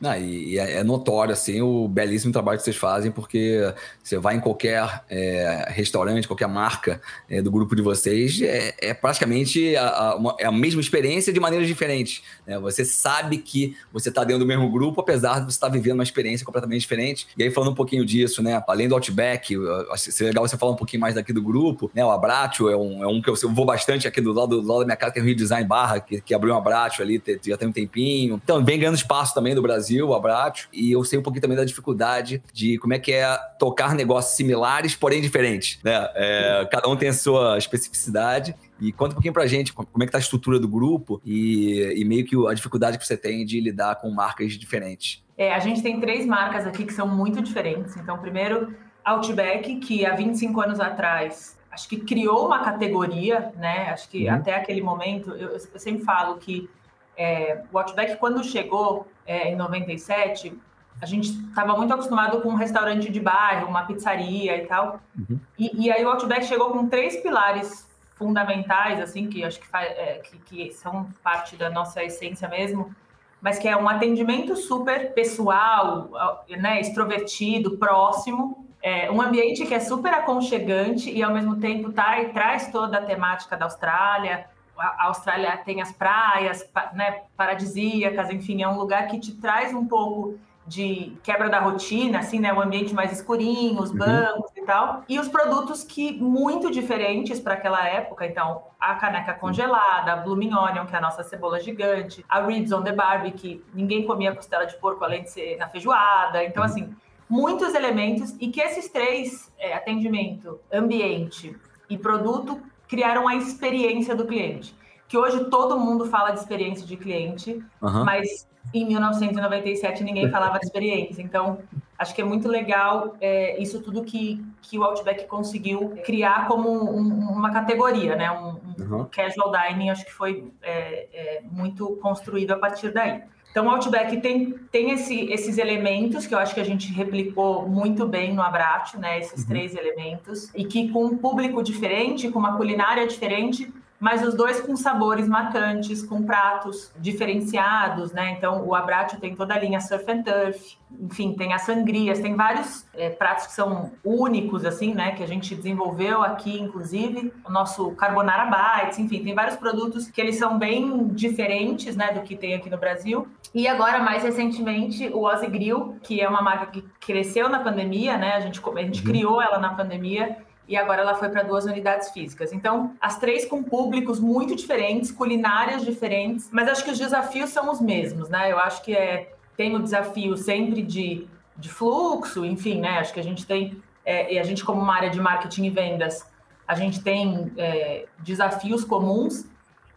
Não, 0.00 0.16
e, 0.16 0.52
e 0.52 0.58
é, 0.58 0.74
é 0.76 0.84
notório 0.84 1.32
assim 1.32 1.60
o 1.60 1.88
belíssimo 1.88 2.32
trabalho 2.32 2.58
que 2.58 2.64
vocês 2.64 2.76
fazem, 2.76 3.10
porque 3.10 3.60
você 4.02 4.16
vai 4.18 4.36
em 4.36 4.40
qualquer 4.40 5.02
é, 5.10 5.66
restaurante, 5.70 6.28
qualquer 6.28 6.46
marca 6.46 7.00
é, 7.28 7.42
do 7.42 7.50
grupo 7.50 7.74
de 7.74 7.82
vocês, 7.82 8.40
é, 8.40 8.74
é 8.80 8.94
praticamente 8.94 9.74
a, 9.76 9.88
a, 9.88 10.14
uma, 10.14 10.36
é 10.38 10.46
a 10.46 10.52
mesma 10.52 10.80
experiência 10.80 11.32
de 11.32 11.40
maneiras 11.40 11.66
diferentes. 11.66 12.22
Né? 12.46 12.58
Você 12.60 12.84
sabe 12.84 13.38
que 13.38 13.76
você 13.92 14.08
está 14.08 14.22
dentro 14.22 14.44
do 14.44 14.46
mesmo 14.46 14.70
grupo, 14.70 15.00
apesar 15.00 15.40
de 15.40 15.46
você 15.46 15.56
estar 15.56 15.66
tá 15.66 15.72
vivendo 15.72 15.94
uma 15.94 16.04
experiência 16.04 16.46
completamente 16.46 16.80
diferente. 16.80 17.26
E 17.36 17.42
aí, 17.42 17.50
falando 17.50 17.72
um 17.72 17.74
pouquinho 17.74 18.04
disso, 18.04 18.42
né? 18.42 18.62
Além 18.68 18.88
do 18.88 18.94
Outback, 18.94 19.56
seria 19.96 20.30
legal 20.30 20.46
você 20.46 20.56
falar 20.56 20.72
um 20.72 20.76
pouquinho 20.76 21.00
mais 21.00 21.14
daqui 21.14 21.32
do 21.32 21.42
grupo, 21.42 21.90
né? 21.92 22.04
O 22.04 22.10
Abratio 22.10 22.68
é 22.68 22.76
um, 22.76 23.02
é 23.02 23.06
um 23.06 23.20
que 23.20 23.28
eu, 23.28 23.34
eu 23.42 23.50
vou 23.50 23.64
bastante 23.64 24.06
aqui 24.06 24.20
do 24.20 24.32
lado, 24.32 24.60
do 24.60 24.68
lado 24.68 24.80
da 24.80 24.86
minha 24.86 24.96
casa, 24.96 25.14
tem 25.14 25.22
o 25.22 25.26
Rio 25.26 25.34
Design 25.34 25.66
Barra, 25.66 26.00
que, 26.00 26.20
que 26.20 26.32
abriu 26.32 26.54
um 26.54 26.56
Abratio 26.56 27.02
ali, 27.02 27.20
já 27.44 27.56
tem 27.56 27.68
um 27.68 27.72
tempinho. 27.72 28.40
Então, 28.42 28.64
vem 28.64 28.78
ganhando 28.78 28.94
espaço 28.94 29.34
também 29.34 29.54
do 29.54 29.62
Brasil 29.62 29.87
Brasil, 29.88 30.12
Abratio, 30.12 30.68
e 30.72 30.92
eu 30.92 31.02
sei 31.02 31.18
um 31.18 31.22
pouquinho 31.22 31.40
também 31.40 31.56
da 31.56 31.64
dificuldade 31.64 32.42
de 32.52 32.76
como 32.78 32.92
é 32.92 32.98
que 32.98 33.12
é 33.12 33.36
tocar 33.58 33.94
negócios 33.94 34.36
similares, 34.36 34.94
porém 34.94 35.20
diferentes. 35.22 35.78
Né? 35.82 36.08
É, 36.14 36.68
cada 36.70 36.88
um 36.88 36.96
tem 36.96 37.08
a 37.08 37.12
sua 37.12 37.56
especificidade. 37.56 38.54
E 38.80 38.92
conta 38.92 39.10
um 39.10 39.14
pouquinho 39.14 39.32
pra 39.32 39.46
gente 39.46 39.72
como 39.72 39.88
é 40.02 40.06
que 40.06 40.12
tá 40.12 40.18
a 40.18 40.20
estrutura 40.20 40.60
do 40.60 40.68
grupo 40.68 41.20
e, 41.24 41.94
e 41.96 42.04
meio 42.04 42.24
que 42.24 42.36
a 42.46 42.54
dificuldade 42.54 42.96
que 42.96 43.04
você 43.04 43.16
tem 43.16 43.44
de 43.44 43.60
lidar 43.60 43.96
com 43.96 44.10
marcas 44.10 44.52
diferentes. 44.52 45.24
É, 45.36 45.52
a 45.52 45.58
gente 45.58 45.82
tem 45.82 45.98
três 45.98 46.26
marcas 46.26 46.66
aqui 46.66 46.84
que 46.84 46.92
são 46.92 47.08
muito 47.08 47.42
diferentes. 47.42 47.96
Então, 47.96 48.18
primeiro, 48.18 48.74
Outback, 49.04 49.76
que 49.76 50.06
há 50.06 50.14
25 50.14 50.60
anos 50.60 50.80
atrás 50.80 51.56
acho 51.70 51.88
que 51.88 51.98
criou 51.98 52.46
uma 52.46 52.60
categoria, 52.60 53.52
né? 53.56 53.90
Acho 53.90 54.08
que 54.08 54.26
uhum. 54.26 54.34
até 54.34 54.54
aquele 54.54 54.80
momento, 54.80 55.30
eu, 55.30 55.50
eu, 55.50 55.78
sempre 55.78 56.02
falo 56.02 56.36
que 56.36 56.68
é, 57.16 57.62
o 57.72 57.78
Outback, 57.78 58.16
quando 58.16 58.42
chegou 58.44 59.06
é, 59.28 59.52
em 59.52 59.56
97, 59.56 60.58
a 61.00 61.06
gente 61.06 61.28
estava 61.28 61.76
muito 61.76 61.92
acostumado 61.92 62.40
com 62.40 62.48
um 62.48 62.54
restaurante 62.54 63.12
de 63.12 63.20
bairro, 63.20 63.68
uma 63.68 63.84
pizzaria 63.84 64.56
e 64.56 64.66
tal. 64.66 65.00
Uhum. 65.16 65.38
E, 65.56 65.84
e, 65.86 65.92
aí 65.92 66.04
o 66.04 66.08
Outback 66.08 66.46
chegou 66.46 66.70
com 66.70 66.88
três 66.88 67.18
pilares 67.18 67.86
fundamentais, 68.16 68.98
assim, 69.00 69.28
que 69.28 69.44
acho 69.44 69.60
que, 69.60 69.66
é, 69.76 70.20
que, 70.24 70.38
que 70.38 70.72
são 70.72 71.08
parte 71.22 71.56
da 71.56 71.70
nossa 71.70 72.02
essência 72.02 72.48
mesmo, 72.48 72.92
mas 73.40 73.58
que 73.58 73.68
é 73.68 73.76
um 73.76 73.88
atendimento 73.88 74.56
super 74.56 75.12
pessoal, 75.12 76.10
né, 76.48 76.80
extrovertido, 76.80 77.76
próximo, 77.76 78.66
é 78.82 79.10
um 79.10 79.20
ambiente 79.20 79.66
que 79.66 79.74
é 79.74 79.80
super 79.80 80.12
aconchegante 80.14 81.10
e 81.10 81.22
ao 81.22 81.32
mesmo 81.32 81.56
tempo 81.56 81.92
tá, 81.92 82.20
e 82.20 82.30
traz 82.30 82.72
toda 82.72 82.98
a 82.98 83.02
temática 83.02 83.56
da 83.56 83.66
Austrália. 83.66 84.46
A 84.78 85.06
Austrália 85.06 85.56
tem 85.58 85.82
as 85.82 85.92
praias 85.92 86.68
né, 86.94 87.22
paradisíacas, 87.36 88.30
enfim, 88.30 88.62
é 88.62 88.68
um 88.68 88.78
lugar 88.78 89.08
que 89.08 89.18
te 89.18 89.34
traz 89.34 89.74
um 89.74 89.86
pouco 89.86 90.38
de 90.68 91.16
quebra 91.22 91.48
da 91.48 91.58
rotina, 91.58 92.18
assim, 92.18 92.38
né? 92.38 92.52
O 92.52 92.60
ambiente 92.60 92.94
mais 92.94 93.10
escurinho, 93.10 93.80
os 93.80 93.90
uhum. 93.90 93.96
bancos 93.96 94.50
uhum. 94.54 94.62
e 94.62 94.66
tal. 94.66 95.02
E 95.08 95.18
os 95.18 95.26
produtos 95.26 95.82
que 95.82 96.12
muito 96.12 96.70
diferentes 96.70 97.40
para 97.40 97.54
aquela 97.54 97.88
época. 97.88 98.26
Então, 98.26 98.62
a 98.78 98.94
caneca 98.96 99.32
congelada, 99.32 100.12
a 100.12 100.16
Blooming 100.16 100.52
Onion, 100.52 100.84
que 100.84 100.94
é 100.94 100.98
a 100.98 101.00
nossa 101.00 101.22
cebola 101.22 101.58
gigante, 101.58 102.24
a 102.28 102.42
Ribs 102.42 102.70
on 102.70 102.82
the 102.82 102.92
Barbie, 102.92 103.32
que 103.32 103.64
ninguém 103.72 104.06
comia 104.06 104.34
costela 104.34 104.66
de 104.66 104.76
porco 104.76 105.02
além 105.02 105.22
de 105.22 105.30
ser 105.30 105.56
na 105.56 105.68
feijoada. 105.68 106.44
Então, 106.44 106.62
uhum. 106.62 106.68
assim, 106.68 106.96
muitos 107.28 107.74
elementos 107.74 108.36
e 108.38 108.48
que 108.48 108.60
esses 108.60 108.90
três, 108.90 109.50
é, 109.58 109.72
atendimento, 109.72 110.60
ambiente 110.70 111.56
e 111.88 111.96
produto, 111.96 112.60
criaram 112.88 113.28
a 113.28 113.36
experiência 113.36 114.14
do 114.14 114.24
cliente. 114.24 114.74
Que 115.06 115.16
hoje 115.16 115.44
todo 115.44 115.78
mundo 115.78 116.06
fala 116.06 116.30
de 116.30 116.40
experiência 116.40 116.86
de 116.86 116.96
cliente, 116.96 117.62
uhum. 117.80 118.04
mas 118.04 118.48
em 118.74 118.86
1997 118.86 120.02
ninguém 120.04 120.30
falava 120.30 120.58
de 120.58 120.66
experiência. 120.66 121.22
Então, 121.22 121.58
acho 121.98 122.14
que 122.14 122.20
é 122.20 122.24
muito 122.24 122.48
legal 122.48 123.16
é, 123.20 123.60
isso 123.60 123.80
tudo 123.80 124.04
que, 124.04 124.44
que 124.60 124.78
o 124.78 124.84
Outback 124.84 125.26
conseguiu 125.26 125.98
criar 126.04 126.46
como 126.46 126.70
um, 126.70 127.30
uma 127.30 127.50
categoria, 127.50 128.16
né? 128.16 128.30
Um, 128.30 128.48
um 128.48 128.96
uhum. 128.96 129.04
casual 129.06 129.50
dining, 129.50 129.90
acho 129.90 130.04
que 130.04 130.12
foi 130.12 130.52
é, 130.62 131.08
é, 131.12 131.42
muito 131.50 131.96
construído 131.96 132.52
a 132.52 132.58
partir 132.58 132.92
daí. 132.92 133.22
Então, 133.58 133.66
o 133.66 133.74
Outback 133.74 134.20
tem, 134.20 134.54
tem 134.70 134.92
esse, 134.92 135.24
esses 135.32 135.58
elementos 135.58 136.28
que 136.28 136.32
eu 136.32 136.38
acho 136.38 136.54
que 136.54 136.60
a 136.60 136.64
gente 136.64 136.92
replicou 136.92 137.68
muito 137.68 138.06
bem 138.06 138.32
no 138.32 138.40
Abrate, 138.40 138.96
né? 138.96 139.18
Esses 139.18 139.42
uhum. 139.42 139.48
três 139.48 139.74
elementos, 139.74 140.48
e 140.54 140.64
que 140.64 140.88
com 140.90 141.06
um 141.06 141.18
público 141.18 141.60
diferente, 141.60 142.30
com 142.30 142.38
uma 142.38 142.56
culinária 142.56 143.04
diferente, 143.04 143.68
mas 144.00 144.22
os 144.22 144.34
dois 144.34 144.60
com 144.60 144.76
sabores 144.76 145.26
marcantes, 145.26 146.02
com 146.02 146.22
pratos 146.22 146.92
diferenciados, 146.98 148.12
né? 148.12 148.34
Então, 148.36 148.64
o 148.64 148.74
Abratio 148.74 149.18
tem 149.18 149.34
toda 149.34 149.54
a 149.54 149.58
linha 149.58 149.80
Surf 149.80 150.10
and 150.10 150.22
Turf, 150.22 150.76
enfim, 151.00 151.34
tem 151.34 151.52
as 151.52 151.62
sangrias, 151.62 152.20
tem 152.20 152.34
vários 152.34 152.86
é, 152.94 153.10
pratos 153.10 153.46
que 153.46 153.52
são 153.52 153.92
únicos, 154.04 154.64
assim, 154.64 154.94
né? 154.94 155.12
Que 155.12 155.22
a 155.22 155.26
gente 155.26 155.54
desenvolveu 155.54 156.22
aqui, 156.22 156.60
inclusive, 156.60 157.32
o 157.44 157.50
nosso 157.50 157.90
Carbonara 157.92 158.46
Bites, 158.46 158.98
enfim, 158.98 159.22
tem 159.22 159.34
vários 159.34 159.56
produtos 159.56 160.08
que 160.08 160.20
eles 160.20 160.36
são 160.36 160.58
bem 160.58 161.08
diferentes, 161.08 161.96
né? 161.96 162.12
Do 162.12 162.20
que 162.20 162.36
tem 162.36 162.54
aqui 162.54 162.70
no 162.70 162.78
Brasil. 162.78 163.26
E 163.52 163.66
agora, 163.66 163.98
mais 163.98 164.22
recentemente, 164.22 165.08
o 165.08 165.24
Ozzy 165.24 165.48
Grill, 165.48 165.96
que 166.02 166.20
é 166.20 166.28
uma 166.28 166.40
marca 166.40 166.66
que 166.66 166.84
cresceu 167.00 167.48
na 167.48 167.58
pandemia, 167.58 168.16
né? 168.16 168.34
A 168.34 168.40
gente, 168.40 168.60
a 168.64 168.82
gente 168.82 169.00
uhum. 169.00 169.06
criou 169.06 169.42
ela 169.42 169.58
na 169.58 169.74
pandemia 169.74 170.36
e 170.68 170.76
agora 170.76 171.00
ela 171.00 171.14
foi 171.14 171.30
para 171.30 171.42
duas 171.42 171.64
unidades 171.64 172.10
físicas. 172.10 172.52
Então, 172.52 172.94
as 173.00 173.18
três 173.18 173.46
com 173.46 173.62
públicos 173.62 174.20
muito 174.20 174.54
diferentes, 174.54 175.10
culinárias 175.10 175.82
diferentes, 175.82 176.50
mas 176.52 176.68
acho 176.68 176.84
que 176.84 176.90
os 176.90 176.98
desafios 176.98 177.48
são 177.50 177.72
os 177.72 177.80
mesmos, 177.80 178.28
né? 178.28 178.52
Eu 178.52 178.58
acho 178.58 178.82
que 178.82 178.94
é, 178.94 179.32
tem 179.56 179.74
o 179.74 179.82
desafio 179.82 180.36
sempre 180.36 180.82
de, 180.82 181.26
de 181.56 181.70
fluxo, 181.70 182.44
enfim, 182.44 182.80
né? 182.80 182.98
Acho 182.98 183.14
que 183.14 183.20
a 183.20 183.24
gente 183.24 183.46
tem, 183.46 183.82
é, 184.04 184.34
e 184.34 184.38
a 184.38 184.42
gente, 184.42 184.62
como 184.62 184.82
uma 184.82 184.94
área 184.94 185.08
de 185.08 185.18
marketing 185.18 185.64
e 185.64 185.70
vendas, 185.70 186.26
a 186.66 186.74
gente 186.74 187.02
tem 187.02 187.50
é, 187.56 188.04
desafios 188.18 188.84
comuns 188.84 189.46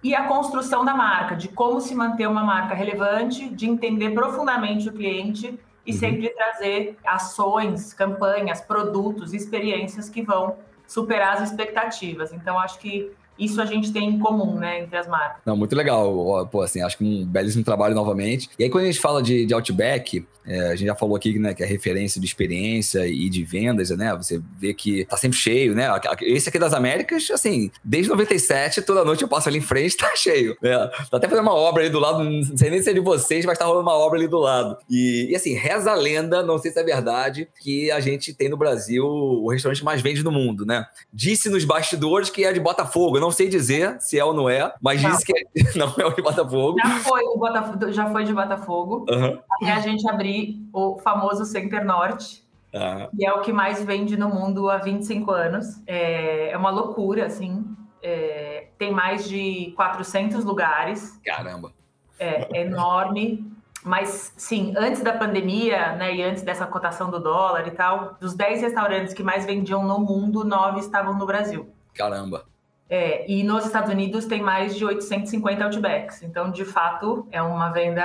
e 0.02 0.16
a 0.16 0.24
construção 0.24 0.86
da 0.86 0.96
marca, 0.96 1.36
de 1.36 1.50
como 1.50 1.82
se 1.82 1.94
manter 1.94 2.28
uma 2.28 2.44
marca 2.46 2.74
relevante, 2.74 3.50
de 3.50 3.70
entender 3.70 4.12
profundamente 4.12 4.88
o 4.88 4.94
cliente 4.94 5.60
e 5.86 5.92
uhum. 5.92 5.98
sempre 5.98 6.30
trazer 6.30 6.98
ações, 7.06 7.94
campanhas, 7.94 8.62
produtos, 8.62 9.34
experiências 9.34 10.10
que 10.10 10.22
vão 10.22 10.58
superar 10.88 11.38
as 11.38 11.50
expectativas. 11.50 12.34
Então, 12.34 12.60
acho 12.60 12.80
que 12.80 13.12
isso 13.38 13.62
a 13.62 13.66
gente 13.66 13.92
tem 13.92 14.10
em 14.10 14.20
comum, 14.20 14.56
né, 14.56 14.82
entre 14.82 14.98
as 14.98 15.08
marcas. 15.08 15.42
Não, 15.46 15.58
muito 15.58 15.76
legal. 15.76 16.48
Pô, 16.48 16.62
assim, 16.62 16.82
acho 16.82 16.98
que 16.98 17.04
um 17.04 17.26
belíssimo 17.26 17.64
trabalho 17.64 17.96
novamente. 17.96 18.50
E 18.58 18.64
aí, 18.64 18.70
quando 18.70 18.84
a 18.84 18.88
gente 18.88 19.00
fala 19.00 19.22
de, 19.22 19.46
de 19.46 19.54
Outback, 19.54 20.26
é, 20.46 20.68
a 20.68 20.76
gente 20.76 20.88
já 20.88 20.96
falou 20.96 21.16
aqui, 21.16 21.38
né, 21.38 21.54
que 21.54 21.64
é 21.64 21.66
referência 21.66 22.20
de 22.20 22.26
experiência 22.26 23.08
e 23.08 23.30
de 23.30 23.44
vendas, 23.44 23.90
né? 23.92 24.16
Você 24.16 24.42
vê 24.58 24.74
que 24.74 25.06
tá 25.06 25.18
sempre 25.18 25.38
cheio, 25.38 25.76
né? 25.76 25.88
Esse 26.22 26.50
aqui 26.50 26.58
das 26.58 26.74
Américas, 26.74 27.30
assim, 27.32 27.72
desde 27.84 28.10
97, 28.10 28.82
toda 28.82 29.06
noite 29.06 29.22
eu 29.22 29.28
passo 29.28 29.50
ali 29.50 29.60
em 29.60 29.62
frente, 29.62 29.98
tá 29.98 30.16
cheio. 30.16 30.58
Né? 30.62 30.72
Tá 31.10 31.18
até 31.18 31.28
fazendo 31.28 31.44
uma 31.44 31.54
obra 31.54 31.84
ali 31.84 31.92
do 31.92 32.00
lado, 32.00 32.24
não 32.24 32.58
sei 32.58 32.70
nem 32.70 32.82
se 32.82 32.90
é 32.90 32.94
de 32.94 33.00
vocês, 33.00 33.46
mas 33.46 33.58
tá 33.58 33.66
rolando 33.66 33.84
uma 33.84 33.98
obra 33.98 34.18
ali 34.18 34.28
do 34.28 34.40
lado. 34.40 34.78
E, 34.90 35.28
e 35.30 35.36
assim, 35.36 35.54
reza 35.54 35.92
a 35.92 35.96
lenda, 35.96 36.44
não 36.44 36.58
sei 36.58 36.72
se 36.72 36.80
é 36.80 36.84
verdade, 36.84 37.48
que 37.60 37.92
a 37.92 38.00
gente 38.00 38.34
tem 38.34 38.50
no 38.50 38.58
Brasil 38.58 39.06
o 39.06 39.50
restaurante 39.50 39.84
mais 39.84 40.02
vende 40.02 40.24
no 40.24 40.32
mundo, 40.32 40.66
né? 40.66 40.86
Disse 41.14 41.50
nos 41.50 41.64
bastidores 41.64 42.30
que 42.30 42.44
é 42.44 42.52
de 42.52 42.60
Botafogo. 42.60 43.20
Não 43.22 43.30
sei 43.30 43.48
dizer 43.48 44.02
se 44.02 44.18
é 44.18 44.26
ou 44.26 44.34
não 44.34 44.50
é, 44.50 44.74
mas 44.82 45.00
não. 45.00 45.12
disse 45.12 45.24
que 45.24 45.32
é, 45.38 45.44
não 45.78 45.94
é 45.96 46.06
o 46.08 46.10
de 46.10 46.24
Botafogo. 46.24 46.76
Já 46.84 46.90
foi, 46.98 47.22
Botafogo, 47.38 47.92
já 47.92 48.10
foi 48.10 48.24
de 48.24 48.34
Botafogo. 48.34 49.06
Uhum. 49.08 49.40
Até 49.62 49.74
a 49.74 49.80
gente 49.80 50.10
abrir 50.10 50.60
o 50.74 50.98
famoso 50.98 51.46
Center 51.46 51.86
Norte, 51.86 52.44
ah. 52.74 53.08
que 53.16 53.24
é 53.24 53.32
o 53.32 53.42
que 53.42 53.54
mais 53.54 53.84
vende 53.84 54.18
no 54.18 54.28
mundo 54.28 54.72
há 54.72 54.78
25 54.78 55.30
anos. 55.30 55.68
É, 55.86 56.50
é 56.50 56.58
uma 56.58 56.72
loucura, 56.72 57.28
assim. 57.28 57.64
É, 58.02 58.70
tem 58.80 58.92
mais 58.92 59.30
de 59.30 59.72
400 59.76 60.44
lugares. 60.44 61.20
Caramba! 61.24 61.72
É, 62.18 62.58
é 62.58 62.66
enorme. 62.66 63.46
Mas, 63.84 64.34
sim, 64.36 64.74
antes 64.76 65.04
da 65.04 65.14
pandemia, 65.14 65.96
né, 65.96 66.16
e 66.16 66.24
antes 66.24 66.42
dessa 66.42 66.66
cotação 66.66 67.12
do 67.12 67.20
dólar 67.20 67.68
e 67.68 67.72
tal, 67.72 68.16
dos 68.20 68.34
10 68.34 68.62
restaurantes 68.62 69.14
que 69.14 69.22
mais 69.22 69.46
vendiam 69.46 69.84
no 69.84 70.00
mundo, 70.00 70.44
9 70.44 70.80
estavam 70.80 71.16
no 71.16 71.26
Brasil. 71.28 71.70
Caramba! 71.94 72.51
É, 72.92 73.24
e 73.32 73.42
nos 73.42 73.66
Estados 73.66 73.90
Unidos 73.90 74.26
tem 74.26 74.42
mais 74.42 74.76
de 74.76 74.84
850 74.84 75.64
Outbacks. 75.64 76.22
Então, 76.24 76.52
de 76.52 76.66
fato, 76.66 77.26
é 77.32 77.42
uma 77.42 77.70
venda 77.70 78.04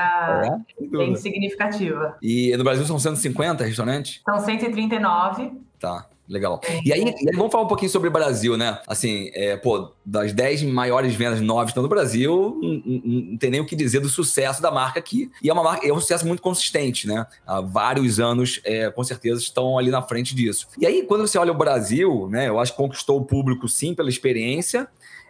é, 0.81 0.87
bem 0.87 1.17
significativa. 1.17 2.17
E 2.23 2.57
no 2.57 2.63
Brasil 2.63 2.85
são 2.85 2.97
150 2.97 3.65
restaurantes? 3.65 4.23
São 4.25 4.39
139. 4.39 5.51
Tá. 5.81 6.07
Legal. 6.29 6.61
E 6.85 6.93
aí, 6.93 7.03
e 7.03 7.29
aí, 7.29 7.37
vamos 7.37 7.53
falar 7.53 7.65
um 7.65 7.69
pouquinho 7.69 7.91
sobre 7.91 8.09
o 8.09 8.13
Brasil, 8.13 8.57
né? 8.57 8.81
Assim, 8.87 9.31
é, 9.33 9.57
pô, 9.57 9.93
das 10.05 10.33
10 10.33 10.65
maiores 10.65 11.15
vendas 11.15 11.41
novas 11.41 11.69
estão 11.69 11.83
no 11.83 11.89
Brasil, 11.89 12.59
não, 12.63 13.37
tem 13.37 13.51
nem 13.51 13.61
o 13.61 13.67
que 13.67 13.77
dizer 13.77 14.01
do 14.01 14.09
sucesso 14.09 14.61
da 14.61 14.71
marca 14.71 14.99
aqui. 14.99 15.31
E 15.41 15.49
é 15.49 15.53
uma 15.53 15.63
marca, 15.63 15.87
é 15.87 15.93
um 15.93 16.01
sucesso 16.01 16.27
muito 16.27 16.43
consistente, 16.43 17.07
né? 17.07 17.27
Há 17.47 17.61
vários 17.61 18.19
anos, 18.19 18.61
é, 18.65 18.91
com 18.91 19.05
certeza, 19.05 19.41
estão 19.41 19.79
ali 19.79 19.91
na 19.91 20.03
frente 20.03 20.35
disso. 20.35 20.67
E 20.79 20.85
aí, 20.85 21.03
quando 21.03 21.27
você 21.27 21.39
olha 21.39 21.53
o 21.53 21.57
Brasil, 21.57 22.29
né? 22.29 22.49
Eu 22.49 22.59
acho 22.59 22.73
que 22.73 22.79
conquistou 22.79 23.21
o 23.21 23.25
público, 23.25 23.69
sim, 23.69 23.95
pela 23.95 24.09
experiência. 24.09 24.89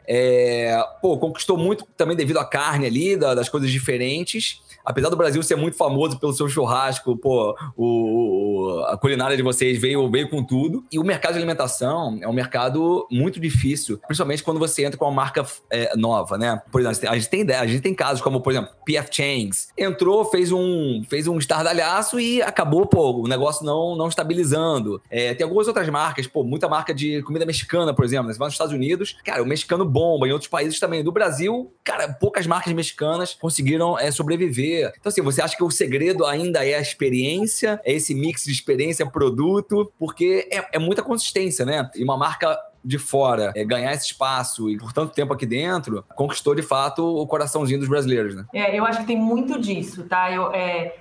É, 0.08 0.82
pô, 1.02 1.18
conquistou 1.18 1.58
muito 1.58 1.84
também 1.96 2.16
devido 2.16 2.38
à 2.38 2.44
carne 2.44 2.86
ali, 2.86 3.16
da, 3.16 3.34
das 3.34 3.48
coisas 3.48 3.70
diferentes 3.70 4.62
apesar 4.86 5.10
do 5.10 5.16
Brasil 5.16 5.42
ser 5.42 5.56
muito 5.56 5.76
famoso 5.76 6.18
pelo 6.20 6.32
seu 6.32 6.48
churrasco, 6.48 7.16
pô, 7.16 7.56
o, 7.76 8.84
a 8.86 8.96
culinária 8.96 9.36
de 9.36 9.42
vocês 9.42 9.80
veio, 9.80 10.08
veio 10.08 10.30
com 10.30 10.44
tudo. 10.44 10.84
E 10.92 10.98
o 10.98 11.04
mercado 11.04 11.32
de 11.32 11.38
alimentação 11.38 12.18
é 12.22 12.28
um 12.28 12.32
mercado 12.32 13.06
muito 13.10 13.40
difícil, 13.40 13.98
principalmente 14.06 14.44
quando 14.44 14.60
você 14.60 14.84
entra 14.84 14.96
com 14.96 15.04
uma 15.04 15.10
marca 15.10 15.44
é, 15.70 15.96
nova, 15.96 16.38
né? 16.38 16.62
Por 16.70 16.80
exemplo, 16.80 17.10
a 17.10 17.16
gente 17.16 17.28
tem 17.28 17.40
ideia, 17.40 17.60
a 17.60 17.66
gente 17.66 17.80
tem 17.80 17.92
casos 17.92 18.22
como, 18.22 18.40
por 18.40 18.52
exemplo, 18.52 18.70
PF 18.84 19.08
Chang's. 19.10 19.68
Entrou, 19.76 20.24
fez 20.24 20.52
um, 20.52 21.02
fez 21.08 21.26
um 21.26 21.36
estardalhaço 21.36 22.20
e 22.20 22.40
acabou, 22.40 22.86
pô, 22.86 23.22
o 23.22 23.26
negócio 23.26 23.66
não, 23.66 23.96
não 23.96 24.06
estabilizando. 24.06 25.02
É, 25.10 25.34
tem 25.34 25.42
algumas 25.42 25.66
outras 25.66 25.88
marcas, 25.88 26.28
pô, 26.28 26.44
muita 26.44 26.68
marca 26.68 26.94
de 26.94 27.22
comida 27.22 27.44
mexicana, 27.44 27.92
por 27.92 28.04
exemplo. 28.04 28.32
Você 28.32 28.38
vai 28.38 28.46
nos 28.46 28.54
Estados 28.54 28.72
Unidos, 28.72 29.16
cara, 29.24 29.42
o 29.42 29.46
mexicano 29.46 29.84
bomba, 29.84 30.28
em 30.28 30.32
outros 30.32 30.48
países 30.48 30.78
também. 30.78 31.02
Do 31.02 31.10
Brasil, 31.10 31.72
cara, 31.82 32.08
poucas 32.08 32.46
marcas 32.46 32.72
mexicanas 32.72 33.34
conseguiram 33.34 33.98
é, 33.98 34.12
sobreviver 34.12 34.75
então, 34.82 35.10
assim, 35.10 35.22
você 35.22 35.42
acha 35.42 35.56
que 35.56 35.64
o 35.64 35.70
segredo 35.70 36.24
ainda 36.24 36.66
é 36.66 36.74
a 36.74 36.80
experiência, 36.80 37.80
é 37.84 37.92
esse 37.92 38.14
mix 38.14 38.44
de 38.44 38.52
experiência, 38.52 39.06
produto, 39.06 39.92
porque 39.98 40.48
é, 40.50 40.76
é 40.76 40.78
muita 40.78 41.02
consistência, 41.02 41.64
né? 41.64 41.90
E 41.94 42.02
uma 42.02 42.16
marca 42.16 42.58
de 42.84 42.98
fora 42.98 43.52
é, 43.56 43.64
ganhar 43.64 43.92
esse 43.92 44.06
espaço 44.06 44.70
e 44.70 44.78
por 44.78 44.92
tanto 44.92 45.12
tempo 45.12 45.32
aqui 45.32 45.44
dentro, 45.44 46.04
conquistou 46.14 46.54
de 46.54 46.62
fato 46.62 47.04
o 47.04 47.26
coraçãozinho 47.26 47.80
dos 47.80 47.88
brasileiros, 47.88 48.36
né? 48.36 48.44
É, 48.54 48.78
eu 48.78 48.84
acho 48.84 49.00
que 49.00 49.06
tem 49.06 49.18
muito 49.18 49.60
disso, 49.60 50.04
tá? 50.04 50.30
Eu, 50.30 50.52
é, 50.52 50.96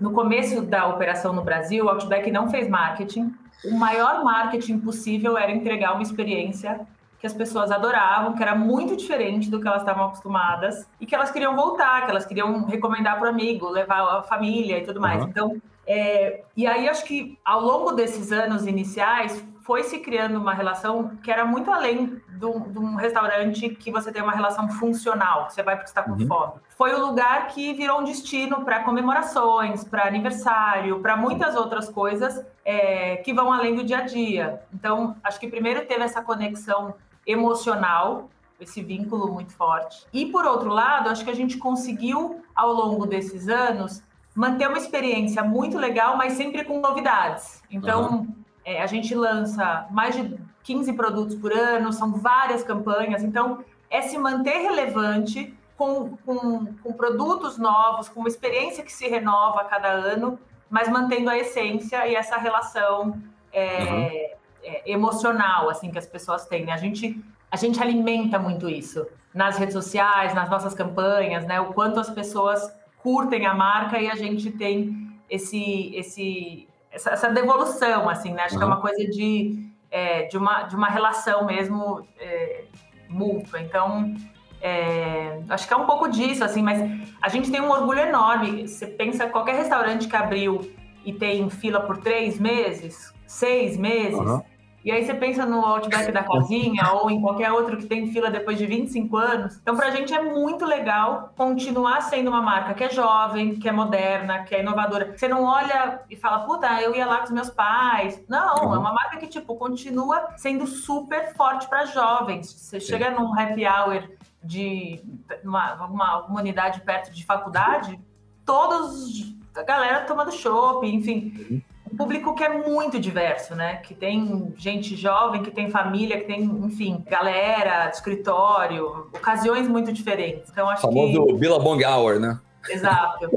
no 0.00 0.12
começo 0.12 0.62
da 0.62 0.88
operação 0.88 1.32
no 1.32 1.42
Brasil, 1.42 1.84
o 1.84 1.88
Outback 1.88 2.30
não 2.30 2.50
fez 2.50 2.68
marketing. 2.68 3.32
O 3.64 3.74
maior 3.74 4.24
marketing 4.24 4.78
possível 4.78 5.38
era 5.38 5.52
entregar 5.52 5.92
uma 5.94 6.02
experiência 6.02 6.80
que 7.18 7.26
as 7.26 7.34
pessoas 7.34 7.70
adoravam, 7.70 8.34
que 8.34 8.42
era 8.42 8.54
muito 8.54 8.96
diferente 8.96 9.50
do 9.50 9.60
que 9.60 9.66
elas 9.66 9.82
estavam 9.82 10.06
acostumadas 10.06 10.88
e 11.00 11.06
que 11.06 11.14
elas 11.14 11.30
queriam 11.30 11.56
voltar, 11.56 12.04
que 12.04 12.10
elas 12.10 12.24
queriam 12.24 12.64
recomendar 12.64 13.18
para 13.18 13.26
o 13.26 13.30
amigo, 13.30 13.68
levar 13.68 14.18
a 14.18 14.22
família 14.22 14.78
e 14.78 14.82
tudo 14.82 15.00
mais. 15.00 15.22
Uhum. 15.22 15.28
Então, 15.28 15.62
é, 15.86 16.42
e 16.56 16.66
aí 16.66 16.88
acho 16.88 17.04
que 17.04 17.38
ao 17.44 17.60
longo 17.60 17.92
desses 17.92 18.30
anos 18.30 18.66
iniciais 18.66 19.42
foi 19.62 19.82
se 19.82 19.98
criando 19.98 20.38
uma 20.38 20.54
relação 20.54 21.16
que 21.22 21.30
era 21.30 21.44
muito 21.44 21.70
além 21.70 22.22
de 22.26 22.46
um, 22.46 22.94
restaurante 22.94 23.68
que 23.68 23.90
você 23.90 24.10
tem 24.10 24.22
uma 24.22 24.32
relação 24.32 24.68
funcional, 24.68 25.46
que 25.46 25.54
você 25.54 25.62
vai 25.62 25.76
porque 25.76 25.88
está 25.88 26.02
com 26.02 26.12
uhum. 26.12 26.26
fome. 26.26 26.52
Foi 26.76 26.94
o 26.94 27.06
lugar 27.06 27.48
que 27.48 27.74
virou 27.74 28.00
um 28.00 28.04
destino 28.04 28.64
para 28.64 28.82
comemorações, 28.82 29.84
para 29.84 30.06
aniversário, 30.06 31.00
para 31.00 31.16
muitas 31.16 31.54
outras 31.54 31.88
coisas 31.88 32.42
é, 32.64 33.16
que 33.16 33.34
vão 33.34 33.52
além 33.52 33.74
do 33.74 33.84
dia 33.84 33.98
a 33.98 34.02
dia. 34.02 34.62
Então, 34.72 35.16
acho 35.22 35.38
que 35.38 35.48
primeiro 35.48 35.84
teve 35.84 36.02
essa 36.02 36.22
conexão 36.22 36.94
emocional 37.28 38.28
esse 38.60 38.82
vínculo 38.82 39.32
muito 39.32 39.52
forte. 39.52 40.04
E 40.12 40.26
por 40.26 40.44
outro 40.44 40.70
lado, 40.70 41.08
acho 41.08 41.24
que 41.24 41.30
a 41.30 41.34
gente 41.34 41.58
conseguiu 41.58 42.42
ao 42.54 42.72
longo 42.72 43.06
desses 43.06 43.48
anos 43.48 44.02
manter 44.34 44.68
uma 44.68 44.78
experiência 44.78 45.44
muito 45.44 45.78
legal, 45.78 46.16
mas 46.16 46.32
sempre 46.32 46.64
com 46.64 46.80
novidades. 46.80 47.62
Então, 47.70 48.10
uhum. 48.10 48.34
é, 48.64 48.82
a 48.82 48.86
gente 48.86 49.14
lança 49.14 49.86
mais 49.90 50.16
de 50.16 50.36
15 50.64 50.92
produtos 50.94 51.36
por 51.36 51.52
ano, 51.52 51.92
são 51.92 52.12
várias 52.12 52.62
campanhas. 52.62 53.22
Então, 53.22 53.64
é 53.90 54.02
se 54.02 54.18
manter 54.18 54.58
relevante 54.58 55.54
com, 55.76 56.16
com, 56.26 56.66
com 56.82 56.92
produtos 56.92 57.58
novos, 57.58 58.08
com 58.08 58.20
uma 58.20 58.28
experiência 58.28 58.82
que 58.84 58.92
se 58.92 59.08
renova 59.08 59.60
a 59.60 59.64
cada 59.64 59.88
ano, 59.88 60.38
mas 60.68 60.88
mantendo 60.88 61.30
a 61.30 61.38
essência 61.38 62.06
e 62.06 62.14
essa 62.14 62.36
relação 62.36 63.20
é, 63.52 63.82
uhum. 63.82 64.37
É, 64.68 64.82
emocional 64.90 65.70
assim 65.70 65.90
que 65.90 65.98
as 65.98 66.06
pessoas 66.06 66.46
têm. 66.46 66.64
Né? 66.66 66.72
A 66.72 66.76
gente 66.76 67.22
a 67.50 67.56
gente 67.56 67.80
alimenta 67.82 68.38
muito 68.38 68.68
isso 68.68 69.06
nas 69.32 69.58
redes 69.58 69.74
sociais, 69.74 70.34
nas 70.34 70.50
nossas 70.50 70.74
campanhas, 70.74 71.46
né? 71.46 71.60
O 71.60 71.72
quanto 71.72 72.00
as 72.00 72.10
pessoas 72.10 72.72
curtem 73.02 73.46
a 73.46 73.54
marca 73.54 73.98
e 73.98 74.10
a 74.10 74.14
gente 74.14 74.50
tem 74.50 75.10
esse, 75.30 75.94
esse, 75.94 76.68
essa, 76.90 77.10
essa 77.10 77.28
devolução, 77.30 78.08
assim, 78.08 78.32
né? 78.32 78.42
Acho 78.42 78.54
uhum. 78.54 78.58
que 78.58 78.64
é 78.64 78.66
uma 78.66 78.80
coisa 78.80 79.04
de, 79.06 79.70
é, 79.90 80.22
de, 80.24 80.36
uma, 80.36 80.62
de 80.64 80.74
uma 80.76 80.88
relação 80.88 81.46
mesmo 81.46 82.06
é, 82.18 82.64
mútua. 83.08 83.60
Então, 83.60 84.14
é, 84.60 85.40
acho 85.48 85.66
que 85.66 85.72
é 85.72 85.76
um 85.76 85.86
pouco 85.86 86.08
disso, 86.08 86.44
assim, 86.44 86.62
mas 86.62 86.78
a 87.22 87.28
gente 87.28 87.50
tem 87.50 87.60
um 87.60 87.70
orgulho 87.70 88.00
enorme. 88.00 88.66
Você 88.66 88.86
pensa 88.86 89.28
qualquer 89.28 89.56
restaurante 89.56 90.08
que 90.08 90.16
abriu 90.16 90.70
e 91.04 91.12
tem 91.12 91.48
fila 91.48 91.80
por 91.80 91.98
três 91.98 92.38
meses, 92.38 93.14
seis 93.26 93.76
meses. 93.76 94.18
Uhum 94.18 94.42
e 94.84 94.92
aí 94.92 95.04
você 95.04 95.12
pensa 95.12 95.44
no 95.44 95.64
Outback 95.64 96.12
da 96.12 96.22
casinha 96.22 96.92
ou 96.92 97.10
em 97.10 97.20
qualquer 97.20 97.50
outro 97.50 97.76
que 97.76 97.86
tem 97.86 98.12
fila 98.12 98.30
depois 98.30 98.56
de 98.56 98.64
25 98.64 99.16
anos. 99.16 99.58
Então, 99.60 99.76
para 99.76 99.88
a 99.88 99.90
gente 99.90 100.14
é 100.14 100.22
muito 100.22 100.64
legal 100.64 101.32
continuar 101.36 102.00
sendo 102.02 102.28
uma 102.28 102.40
marca 102.40 102.74
que 102.74 102.84
é 102.84 102.90
jovem, 102.90 103.56
que 103.56 103.68
é 103.68 103.72
moderna, 103.72 104.44
que 104.44 104.54
é 104.54 104.60
inovadora. 104.60 105.14
Você 105.16 105.26
não 105.26 105.44
olha 105.44 106.00
e 106.08 106.16
fala, 106.16 106.40
puta, 106.46 106.80
eu 106.80 106.94
ia 106.94 107.06
lá 107.06 107.18
com 107.18 107.24
os 107.24 107.30
meus 107.30 107.50
pais. 107.50 108.22
Não, 108.28 108.54
uhum. 108.54 108.74
é 108.76 108.78
uma 108.78 108.92
marca 108.92 109.16
que, 109.16 109.26
tipo, 109.26 109.56
continua 109.56 110.28
sendo 110.36 110.66
super 110.66 111.34
forte 111.34 111.68
para 111.68 111.84
jovens. 111.86 112.52
Você 112.52 112.78
Sim. 112.78 112.86
chega 112.86 113.10
num 113.10 113.38
happy 113.38 113.66
hour 113.66 114.08
de 114.42 115.02
uma, 115.42 115.74
uma 115.86 116.22
comunidade 116.22 116.80
perto 116.82 117.12
de 117.12 117.26
faculdade, 117.26 118.00
todos 118.46 119.36
a 119.56 119.62
galera 119.64 120.04
tomando 120.04 120.30
chopp, 120.30 120.86
enfim. 120.86 121.34
Uhum 121.50 121.62
um 121.92 121.96
público 121.96 122.34
que 122.34 122.44
é 122.44 122.48
muito 122.48 123.00
diverso, 123.00 123.54
né? 123.54 123.76
Que 123.76 123.94
tem 123.94 124.52
gente 124.56 124.94
jovem, 124.94 125.42
que 125.42 125.50
tem 125.50 125.70
família, 125.70 126.18
que 126.18 126.26
tem, 126.26 126.42
enfim, 126.42 127.04
galera, 127.08 127.88
escritório, 127.88 129.08
ocasiões 129.14 129.66
muito 129.66 129.92
diferentes. 129.92 130.50
Então 130.50 130.68
acho 130.68 130.82
famoso 130.82 131.24
que... 131.24 131.32
famoso 131.32 131.38
Billabong 131.38 131.84
Hour, 131.84 132.20
né? 132.20 132.38
Exato. 132.70 133.28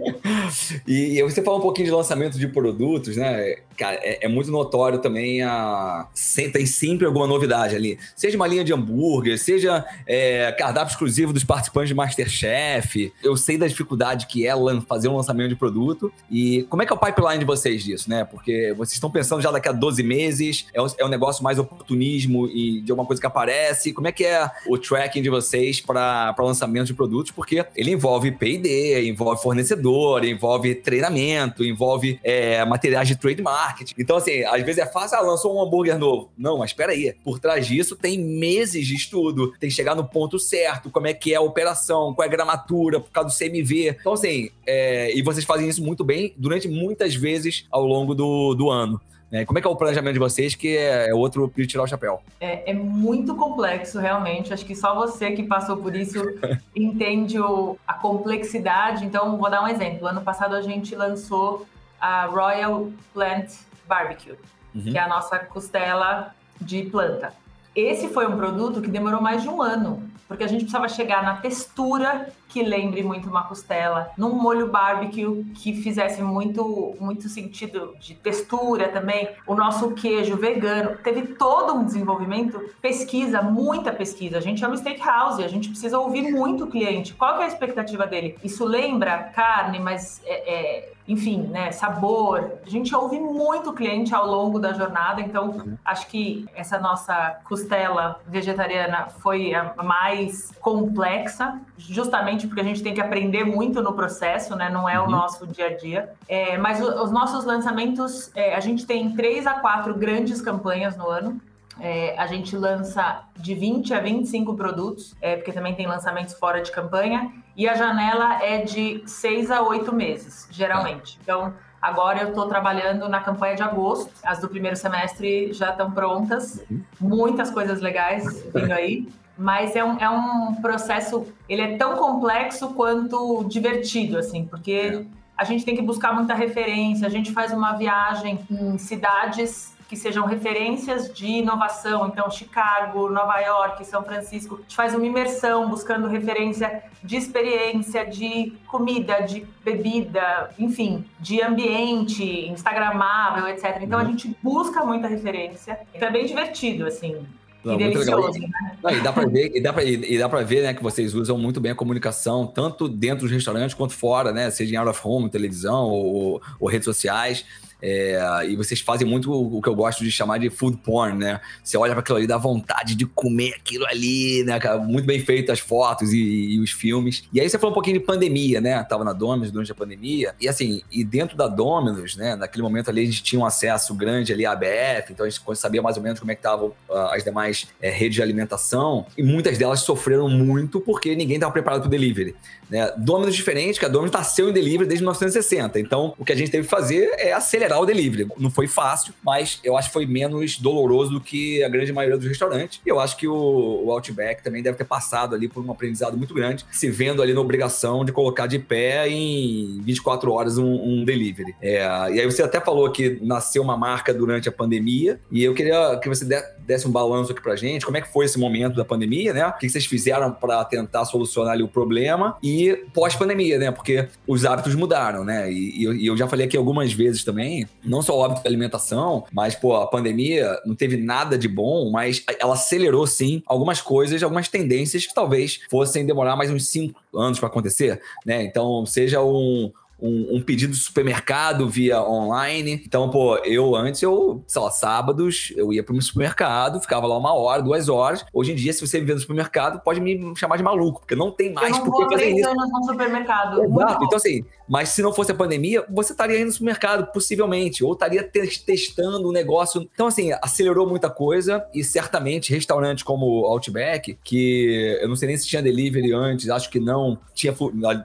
e, 0.88 1.22
você 1.24 1.42
falou 1.42 1.60
um 1.60 1.64
pouquinho 1.64 1.88
de 1.88 1.94
lançamento 1.94 2.38
de 2.38 2.48
produtos, 2.48 3.18
né? 3.18 3.56
Cara, 3.78 4.00
é, 4.04 4.26
é, 4.26 4.28
muito 4.28 4.52
notório 4.52 5.00
também 5.00 5.42
a. 5.42 6.08
Tem 6.54 6.66
sempre 6.66 7.06
alguma 7.06 7.26
novidade 7.26 7.76
ali. 7.76 7.98
Seja 8.16 8.36
uma 8.36 8.46
linha 8.46 8.64
de 8.64 8.72
hambúrguer, 8.74 9.40
seja 9.40 9.84
é, 10.06 10.52
cardápio 10.52 10.92
exclusivo 10.92 11.34
dos 11.34 11.44
participantes 11.44 11.90
de 11.90 11.96
Masterchef. 11.96 13.12
Eu 13.24 13.36
sei 13.36 13.58
da 13.58 13.68
dificuldade 13.68 14.28
que 14.28 14.46
é 14.46 14.54
fazer 14.88 15.08
um 15.08 15.16
lançamento 15.16 15.50
de 15.50 15.56
produto. 15.56 16.12
E 16.30 16.64
como 16.70 16.84
é 16.84 16.86
que 16.86 16.94
é 16.94 16.96
o 16.96 17.00
pipeline 17.00 17.40
de 17.40 17.46
vocês 17.46 17.84
disso, 17.84 18.10
né? 18.10 18.24
Porque 18.24 18.74
vocês 18.78 18.94
estão 18.94 19.10
pensando 19.10 19.42
já 19.42 19.50
daqui 19.50 19.70
a 19.70 19.72
12 19.72 20.04
meses, 20.04 20.68
é 20.74 20.82
um, 20.82 20.88
é 20.98 21.06
um 21.06 21.10
negócio 21.10 21.44
mais 21.44 21.58
oportunismo 21.58 22.48
e 22.48 22.82
de 22.82 22.92
alguma 22.92 23.08
coisa 23.08 23.20
que 23.20 23.28
aparece. 23.28 23.94
Como 23.94 24.08
é 24.08 24.12
que 24.12 24.26
é 24.26 24.50
o 24.68 24.78
tracking 24.78 25.22
de 25.22 25.30
vocês 25.30 25.82
para 25.82 26.36
lançamento 26.38 26.88
de 26.88 26.94
produtos? 26.94 27.32
Porque 27.32 27.66
ele 27.76 27.92
envolve 27.92 28.32
PD, 28.32 29.08
envolve 29.08 29.21
fornecedor, 29.38 30.26
envolve 30.26 30.76
treinamento, 30.76 31.64
envolve 31.64 32.20
é, 32.24 32.64
materiais 32.66 33.08
de 33.08 33.16
trademark. 33.16 33.82
Então, 33.98 34.18
assim, 34.18 34.44
às 34.44 34.62
vezes 34.64 34.80
é 34.80 34.86
fácil, 34.86 35.18
ah, 35.18 35.22
lançou 35.22 35.56
um 35.56 35.62
hambúrguer 35.62 35.98
novo. 35.98 36.30
Não, 36.38 36.58
mas 36.58 36.72
espera 36.72 36.92
aí. 36.92 37.14
Por 37.24 37.40
trás 37.40 37.66
disso 37.68 37.96
tem 37.96 38.20
meses 38.20 38.86
de 38.86 38.96
estudo, 38.96 39.52
tem 39.60 39.70
que 39.70 39.76
chegar 39.76 39.96
no 39.96 40.04
ponto 40.04 40.40
certo, 40.40 40.90
como 40.90 41.08
é 41.08 41.14
que 41.14 41.34
é 41.34 41.38
a 41.38 41.42
operação, 41.42 42.14
qual 42.14 42.26
é 42.26 42.28
a 42.28 42.32
gramatura, 42.32 43.00
por 43.00 43.12
causa 43.12 43.30
do 43.30 43.38
CMV. 43.38 43.98
Então, 44.00 44.14
assim, 44.14 44.50
é, 44.66 45.16
e 45.16 45.22
vocês 45.22 45.46
fazem 45.46 45.68
isso 45.68 45.84
muito 45.84 46.04
bem 46.04 46.34
durante 46.38 46.68
muitas 46.68 47.16
vezes 47.16 47.66
ao 47.70 47.86
longo 47.86 48.14
do, 48.14 48.54
do 48.54 48.70
ano. 48.70 49.00
É, 49.32 49.46
como 49.46 49.58
é 49.58 49.62
que 49.62 49.68
é 49.68 49.72
o 49.72 49.76
planejamento 49.76 50.14
de 50.14 50.20
vocês, 50.20 50.56
que 50.56 50.76
é, 50.76 51.10
é 51.10 51.16
outro 51.16 51.48
para 51.48 51.66
tirar 51.66 51.84
o 51.84 51.88
chapéu? 51.88 52.22
É, 52.40 52.70
é, 52.70 52.74
muito 52.74 53.34
complexo, 53.36 53.98
realmente. 53.98 54.54
Acho 54.54 54.66
que 54.66 54.76
só 54.76 54.94
você 54.94 55.32
que 55.32 55.44
passou 55.44 55.78
por 55.78 55.96
isso 55.96 56.22
entende 56.76 57.40
o, 57.40 57.78
a 57.88 57.94
complexidade. 57.94 59.06
Então, 59.06 59.38
vou 59.38 59.50
dar 59.50 59.64
um 59.64 59.68
exemplo. 59.68 60.06
Ano 60.06 60.22
passado 60.22 60.54
a 60.54 60.62
gente 60.62 60.94
lançou 60.96 61.66
a 62.00 62.26
Royal 62.26 62.92
Plant 63.14 63.54
Barbecue, 63.88 64.36
uhum. 64.76 64.84
que 64.84 64.98
é 64.98 65.02
a 65.02 65.08
nossa 65.08 65.40
costela 65.40 66.36
de 66.60 66.84
planta. 66.84 67.34
Esse 67.74 68.10
foi 68.10 68.28
um 68.28 68.36
produto 68.36 68.82
que 68.82 68.90
demorou 68.90 69.22
mais 69.22 69.44
de 69.44 69.48
um 69.48 69.62
ano, 69.62 70.04
porque 70.28 70.44
a 70.44 70.48
gente 70.48 70.62
precisava 70.62 70.90
chegar 70.90 71.24
na 71.24 71.38
textura 71.38 72.28
que 72.52 72.62
lembre 72.62 73.02
muito 73.02 73.30
uma 73.30 73.44
costela, 73.44 74.12
num 74.18 74.36
molho 74.36 74.68
barbecue 74.68 75.46
que 75.56 75.74
fizesse 75.82 76.22
muito, 76.22 76.94
muito 77.00 77.30
sentido 77.30 77.96
de 77.98 78.14
textura 78.14 78.90
também. 78.90 79.30
O 79.48 79.56
nosso 79.56 79.92
queijo 79.92 80.36
vegano 80.36 80.98
teve 80.98 81.34
todo 81.36 81.74
um 81.74 81.86
desenvolvimento, 81.86 82.60
pesquisa, 82.82 83.42
muita 83.42 83.94
pesquisa. 83.94 84.38
A 84.38 84.42
gente 84.42 84.62
é 84.64 84.68
uma 84.68 84.76
steakhouse, 84.76 85.42
a 85.42 85.48
gente 85.48 85.70
precisa 85.70 85.98
ouvir 85.98 86.30
muito 86.30 86.66
o 86.66 86.68
cliente. 86.68 87.14
Qual 87.14 87.42
é 87.42 87.46
a 87.46 87.48
expectativa 87.48 88.06
dele? 88.06 88.38
Isso 88.44 88.66
lembra 88.66 89.32
carne, 89.34 89.80
mas 89.80 90.22
é, 90.26 90.54
é 90.54 90.92
enfim, 91.08 91.42
né, 91.48 91.72
sabor. 91.72 92.60
A 92.66 92.70
gente 92.70 92.96
ouve 92.96 93.20
muito 93.20 93.74
cliente 93.74 94.14
ao 94.14 94.26
longo 94.26 94.60
da 94.60 94.74
jornada, 94.74 95.22
então 95.22 95.50
uhum. 95.50 95.78
acho 95.84 96.08
que 96.08 96.46
essa 96.56 96.80
nossa 96.80 97.40
costela 97.44 98.20
vegetariana 98.28 99.08
foi 99.20 99.54
a 99.54 99.74
mais 99.84 100.52
complexa, 100.62 101.60
justamente 101.78 102.41
porque 102.48 102.62
a 102.62 102.64
gente 102.64 102.84
tem 102.84 102.94
que 102.94 103.02
aprender 103.02 103.44
muito 103.44 103.82
no 103.82 103.94
processo, 103.94 104.56
né? 104.56 104.70
Não 104.70 104.88
é 104.88 105.00
uhum. 105.00 105.08
o 105.08 105.10
nosso 105.10 105.48
dia 105.48 105.68
a 105.68 105.76
dia. 105.76 106.14
É, 106.28 106.58
mas 106.58 106.82
o, 106.82 107.04
os 107.04 107.12
nossos 107.12 107.46
lançamentos, 107.46 108.32
é, 108.36 108.56
a 108.56 108.60
gente 108.60 108.86
tem 108.86 109.16
três 109.16 109.48
a 109.48 109.56
quatro 109.56 109.94
grandes 109.94 110.42
campanhas 110.42 110.96
no 110.98 111.08
ano. 111.08 111.42
É, 111.80 112.16
a 112.18 112.28
gente 112.28 112.56
lança 112.56 113.24
de 113.36 113.56
20 113.56 113.94
a 113.94 114.00
25 114.00 114.56
produtos, 114.56 115.16
é, 115.22 115.36
porque 115.36 115.52
também 115.52 115.74
tem 115.74 115.88
lançamentos 115.88 116.34
fora 116.36 116.62
de 116.62 116.72
campanha, 116.72 117.32
e 117.56 117.68
a 117.68 117.74
janela 117.74 118.44
é 118.44 118.64
de 118.64 119.02
6 119.06 119.50
a 119.50 119.62
8 119.62 119.94
meses, 119.94 120.48
geralmente. 120.52 121.18
Então, 121.24 121.54
agora 121.82 122.22
eu 122.22 122.30
estou 122.30 122.48
trabalhando 122.48 123.10
na 123.10 123.20
campanha 123.20 123.56
de 123.56 123.64
agosto, 123.64 124.12
as 124.24 124.40
do 124.40 124.48
primeiro 124.48 124.76
semestre 124.76 125.54
já 125.54 125.72
estão 125.72 125.92
prontas, 125.92 126.64
uhum. 126.70 126.84
muitas 127.00 127.50
coisas 127.50 127.82
legais 127.82 128.44
vindo 128.54 128.72
aí. 128.72 129.08
Mas 129.42 129.76
é 129.76 129.84
um, 129.84 129.98
é 129.98 130.08
um 130.08 130.56
processo, 130.62 131.26
ele 131.50 131.62
é 131.64 131.78
tão 131.78 131.98
complexo 131.98 132.76
quanto 132.76 133.44
divertido, 133.46 134.20
assim, 134.20 134.46
porque 134.46 134.72
é. 134.72 135.06
a 135.36 135.44
gente 135.44 135.66
tem 135.66 135.76
que 135.76 135.82
buscar 135.82 136.14
muita 136.14 136.36
referência, 136.36 137.08
a 137.08 137.10
gente 137.10 137.32
faz 137.32 137.52
uma 137.52 137.74
viagem 137.74 138.40
em 138.52 138.78
cidades 138.78 139.76
que 139.92 139.98
sejam 139.98 140.26
referências 140.26 141.12
de 141.12 141.28
inovação. 141.28 142.08
Então, 142.08 142.32
Chicago, 142.32 143.10
Nova 143.10 143.38
York, 143.40 143.84
São 143.84 144.02
Francisco. 144.02 144.56
A 144.56 144.62
gente 144.62 144.74
faz 144.74 144.96
uma 144.96 145.06
imersão 145.06 145.68
buscando 145.68 146.08
referência 146.08 146.84
de 147.04 147.18
experiência, 147.18 148.06
de 148.06 148.54
comida, 148.68 149.20
de 149.20 149.46
bebida, 149.66 150.50
enfim, 150.58 151.04
de 151.20 151.42
ambiente, 151.42 152.24
instagramável, 152.48 153.50
etc. 153.50 153.80
Então, 153.82 154.00
a 154.00 154.04
uhum. 154.04 154.12
gente 154.12 154.34
busca 154.42 154.86
muita 154.86 155.10
referência. 155.10 155.78
Então, 155.94 156.08
é 156.08 156.12
bem 156.12 156.26
divertido, 156.26 156.86
assim. 156.86 157.28
Não, 157.64 157.78
muito 157.78 158.00
legal. 158.00 158.32
Né? 158.34 158.50
Não, 158.84 158.92
e 158.92 159.02
dá 159.02 159.14
para 159.14 159.28
ver, 159.28 159.52
e 159.56 159.62
dá 159.62 159.74
para 159.74 159.84
e 159.84 160.18
dá 160.18 160.30
para 160.30 160.44
ver, 160.44 160.64
né, 160.64 160.74
que 160.74 160.82
vocês 160.82 161.14
usam 161.14 161.38
muito 161.38 161.60
bem 161.60 161.72
a 161.72 161.76
comunicação, 161.76 162.48
tanto 162.48 162.90
dentro 162.90 163.22
dos 163.22 163.32
restaurantes 163.32 163.76
quanto 163.76 163.94
fora, 163.94 164.32
né, 164.32 164.50
seja 164.50 164.74
em 164.74 164.78
out 164.78 164.90
of 164.90 165.00
home, 165.04 165.30
televisão 165.30 165.88
ou, 165.88 166.42
ou 166.60 166.68
redes 166.68 166.86
sociais. 166.86 167.46
É, 167.82 168.46
e 168.48 168.56
vocês 168.56 168.80
fazem 168.80 169.08
muito 169.08 169.32
o 169.32 169.62
que 169.62 169.68
eu 169.68 169.76
gosto 169.76 170.04
de 170.04 170.12
chamar 170.12 170.38
de 170.38 170.50
food 170.50 170.78
porn, 170.78 171.18
né? 171.18 171.42
Você 171.64 171.78
olha 171.78 171.94
para 171.94 172.02
aquilo 172.02 172.18
ali, 172.18 172.28
dá 172.28 172.38
vontade 172.38 172.96
de 172.96 173.06
comer 173.06 173.56
aquilo 173.56 173.86
ali, 173.88 174.44
né? 174.44 174.60
Muito 174.86 175.06
bem 175.06 175.20
feito 175.20 175.52
as 175.52 175.60
fotos 175.60 176.14
e, 176.14 176.18
e, 176.18 176.60
os 176.60 176.72
filmes. 176.72 177.24
E 177.34 177.42
aí 177.42 177.50
você 177.50 177.58
falou 177.58 177.72
um 177.72 177.74
pouquinho 177.74 178.00
de 178.00 178.06
pandemia, 178.06 178.62
né? 178.62 178.84
Tava 178.84 179.04
na 179.04 179.14
Dominus 179.14 179.52
durante 179.52 179.72
a 179.72 179.76
pandemia. 179.76 180.36
E 180.40 180.48
assim, 180.48 180.82
e 180.92 181.04
dentro 181.04 181.36
da 181.36 181.48
Dominus, 181.48 182.16
né? 182.16 182.36
Naquele 182.36 182.62
momento 182.62 182.90
ali 182.90 183.02
a 183.02 183.06
gente 183.06 183.24
tinha 183.24 183.42
um 183.42 183.46
acesso 183.46 183.96
grande 183.96 184.32
ali 184.32 184.46
à 184.46 184.52
ABF, 184.52 185.12
então 185.12 185.26
a 185.26 185.30
gente 185.30 185.42
sabia 185.56 185.82
mais 185.82 185.98
ou 185.98 186.04
menos 186.04 186.20
como 186.20 186.32
é 186.32 186.36
que 186.36 186.40
estavam 186.40 186.68
uh, 186.90 186.94
as 187.12 187.24
demais 187.24 187.68
é, 187.82 187.90
redes 187.90 188.16
de 188.16 188.22
alimentação. 188.22 189.06
E 189.18 189.24
muitas 189.24 189.58
delas 189.58 189.82
sofreram 189.82 190.30
muito 190.30 190.80
porque 190.80 191.16
ninguém 191.16 191.36
estava 191.36 191.52
preparado 191.52 191.82
para 191.82 191.88
o 191.88 191.92
delivery. 191.92 192.36
Né? 192.72 192.90
Dominus 192.98 193.36
diferente, 193.36 193.78
que 193.78 193.86
a 193.86 193.90
Dominus 193.90 194.14
nasceu 194.14 194.50
em 194.50 194.54
delivery 194.54 194.88
desde 194.88 195.04
1960. 195.04 195.78
Então, 195.80 196.16
o 196.18 196.24
que 196.24 196.32
a 196.32 196.36
gente 196.36 196.50
teve 196.50 196.64
que 196.64 196.70
fazer 196.70 197.12
é 197.18 197.34
acelerar 197.34 197.82
o 197.82 197.86
delivery. 197.86 198.30
Não 198.38 198.50
foi 198.50 198.66
fácil, 198.66 199.14
mas 199.22 199.60
eu 199.62 199.78
acho 199.78 199.90
que 199.90 199.94
foi 199.94 200.06
menos 200.06 200.58
doloroso 200.58 201.12
do 201.12 201.20
que 201.20 201.62
a 201.64 201.68
grande 201.70 201.92
maioria 201.92 202.18
dos 202.18 202.28
restaurantes. 202.28 202.80
E 202.86 202.90
eu 202.90 203.00
acho 203.00 203.18
que 203.18 203.28
o, 203.28 203.84
o 203.86 203.92
Outback 203.92 204.42
também 204.42 204.64
deve 204.64 204.78
ter 204.78 204.86
passado 204.86 205.36
ali 205.36 205.50
por 205.50 205.64
um 205.66 205.72
aprendizado 205.72 206.18
muito 206.18 206.34
grande, 206.34 206.66
se 206.72 206.90
vendo 206.90 207.22
ali 207.22 207.34
na 207.34 207.42
obrigação 207.42 208.06
de 208.06 208.14
colocar 208.14 208.48
de 208.48 208.58
pé 208.58 209.10
em 209.10 209.82
24 209.84 210.32
horas 210.32 210.58
um, 210.58 210.72
um 210.72 211.04
delivery. 211.04 211.54
É, 211.62 211.84
e 212.14 212.20
aí 212.22 212.26
você 212.26 212.42
até 212.42 212.62
falou 212.62 212.90
que 212.90 213.20
nasceu 213.22 213.62
uma 213.62 213.76
marca 213.76 214.14
durante 214.14 214.48
a 214.48 214.52
pandemia, 214.52 215.20
e 215.30 215.44
eu 215.44 215.54
queria 215.54 216.00
que 216.02 216.08
você 216.08 216.26
desse 216.66 216.88
um 216.88 216.92
balanço 216.92 217.32
aqui 217.32 217.42
pra 217.42 217.56
gente, 217.56 217.86
como 217.86 217.98
é 217.98 218.02
que 218.02 218.12
foi 218.12 218.26
esse 218.26 218.40
momento 218.40 218.76
da 218.76 218.86
pandemia, 218.86 219.34
né? 219.34 219.46
O 219.46 219.54
que 219.54 219.70
vocês 219.70 219.86
fizeram 219.86 220.32
para 220.32 220.64
tentar 220.66 221.06
solucionar 221.06 221.54
ali 221.54 221.64
o 221.64 221.68
problema 221.68 222.38
e 222.42 222.86
pós-pandemia, 222.94 223.58
né? 223.58 223.72
Porque 223.72 224.08
os 224.28 224.46
hábitos 224.46 224.76
mudaram, 224.76 225.24
né? 225.24 225.52
E, 225.52 225.86
e, 225.86 226.08
eu 226.08 226.16
já 226.16 226.28
falei 226.28 226.46
aqui 226.46 226.58
algumas 226.58 226.94
vezes 226.94 227.24
também, 227.24 227.68
não 227.84 228.02
só 228.02 228.18
o 228.18 228.24
hábito 228.24 228.42
de 228.42 228.48
alimentação, 228.48 229.26
mas, 229.32 229.56
pô, 229.56 229.76
a 229.76 229.88
pandemia 229.88 230.60
não 230.66 230.76
teve 230.76 230.98
nada 230.98 231.38
de 231.38 231.48
bom, 231.48 231.90
mas 231.92 232.24
ela 232.40 232.54
acelerou, 232.54 233.06
sim, 233.08 233.42
algumas 233.46 233.82
coisas, 233.82 234.22
algumas 234.24 234.48
tendências 234.48 235.06
que 235.06 235.14
talvez 235.14 235.62
fossem 235.70 236.06
demorar 236.06 236.36
mais 236.36 236.52
uns 236.52 236.68
cinco 236.68 237.00
anos 237.14 237.40
para 237.40 237.48
acontecer, 237.48 238.02
né? 238.26 238.44
Então, 238.44 238.86
seja 238.86 239.22
um, 239.22 239.72
um, 240.02 240.38
um, 240.38 240.42
pedido 240.42 240.74
de 240.74 240.80
supermercado 240.80 241.70
via 241.70 242.02
online. 242.02 242.82
Então, 242.86 243.10
pô, 243.10 243.38
eu 243.38 243.76
antes, 243.76 244.02
eu, 244.02 244.44
sei 244.48 244.62
lá, 244.62 244.72
sábados, 244.72 245.54
eu 245.56 245.72
ia 245.72 245.84
para 245.84 245.96
o 245.96 246.02
supermercado, 246.02 246.82
ficava 246.82 247.08
lá 247.08 247.18
uma 247.18 247.34
hora, 247.34 247.62
duas 247.62 247.90
horas. 247.90 248.26
Hoje 248.34 248.52
em 248.52 248.56
dia, 248.56 248.74
se 248.74 248.86
você 248.86 249.00
viver 249.00 249.14
no 249.14 249.20
supermercado, 249.20 249.82
pode 249.84 250.00
me 250.02 250.34
chamar 250.36 250.58
de 250.58 250.64
maluco, 250.64 251.02
porque 251.02 251.16
não 251.16 251.32
tem 251.32 251.54
mais 251.54 251.78
por 251.80 251.96
que 252.08 252.16
fazer 252.16 252.30
isso. 252.30 252.50
Eu 252.50 252.56
no 252.56 252.86
supermercado. 252.86 253.64
Exato. 253.64 254.06
Então, 254.06 254.18
assim, 254.18 254.44
mas 254.68 254.90
se 254.90 255.02
não 255.02 255.14
fosse 255.14 255.32
a 255.32 255.36
pandemia, 255.36 255.86
você 255.90 256.14
estaria 256.14 256.38
indo 256.38 256.46
no 256.46 256.52
supermercado, 256.54 257.12
possivelmente, 257.12 257.84
ou 257.84 257.94
estaria 257.94 258.24
testando 258.24 259.28
o 259.28 259.32
negócio. 259.32 259.82
Então, 259.94 260.08
assim, 260.08 260.32
acelerou 260.42 260.88
muita 260.88 261.10
coisa 261.10 261.66
e 261.74 261.84
certamente 261.84 262.54
restaurantes 262.54 263.04
como 263.04 263.46
Outback, 263.46 264.18
que 264.24 264.98
eu 265.02 265.10
não 265.10 265.16
sei 265.16 265.28
nem 265.28 265.38
se 265.38 265.48
tinha 265.48 265.62
delivery 265.62 266.14
antes, 266.14 266.50
acho 266.50 266.70
que 266.70 266.80
não, 266.80 267.18
tinha 267.34 267.54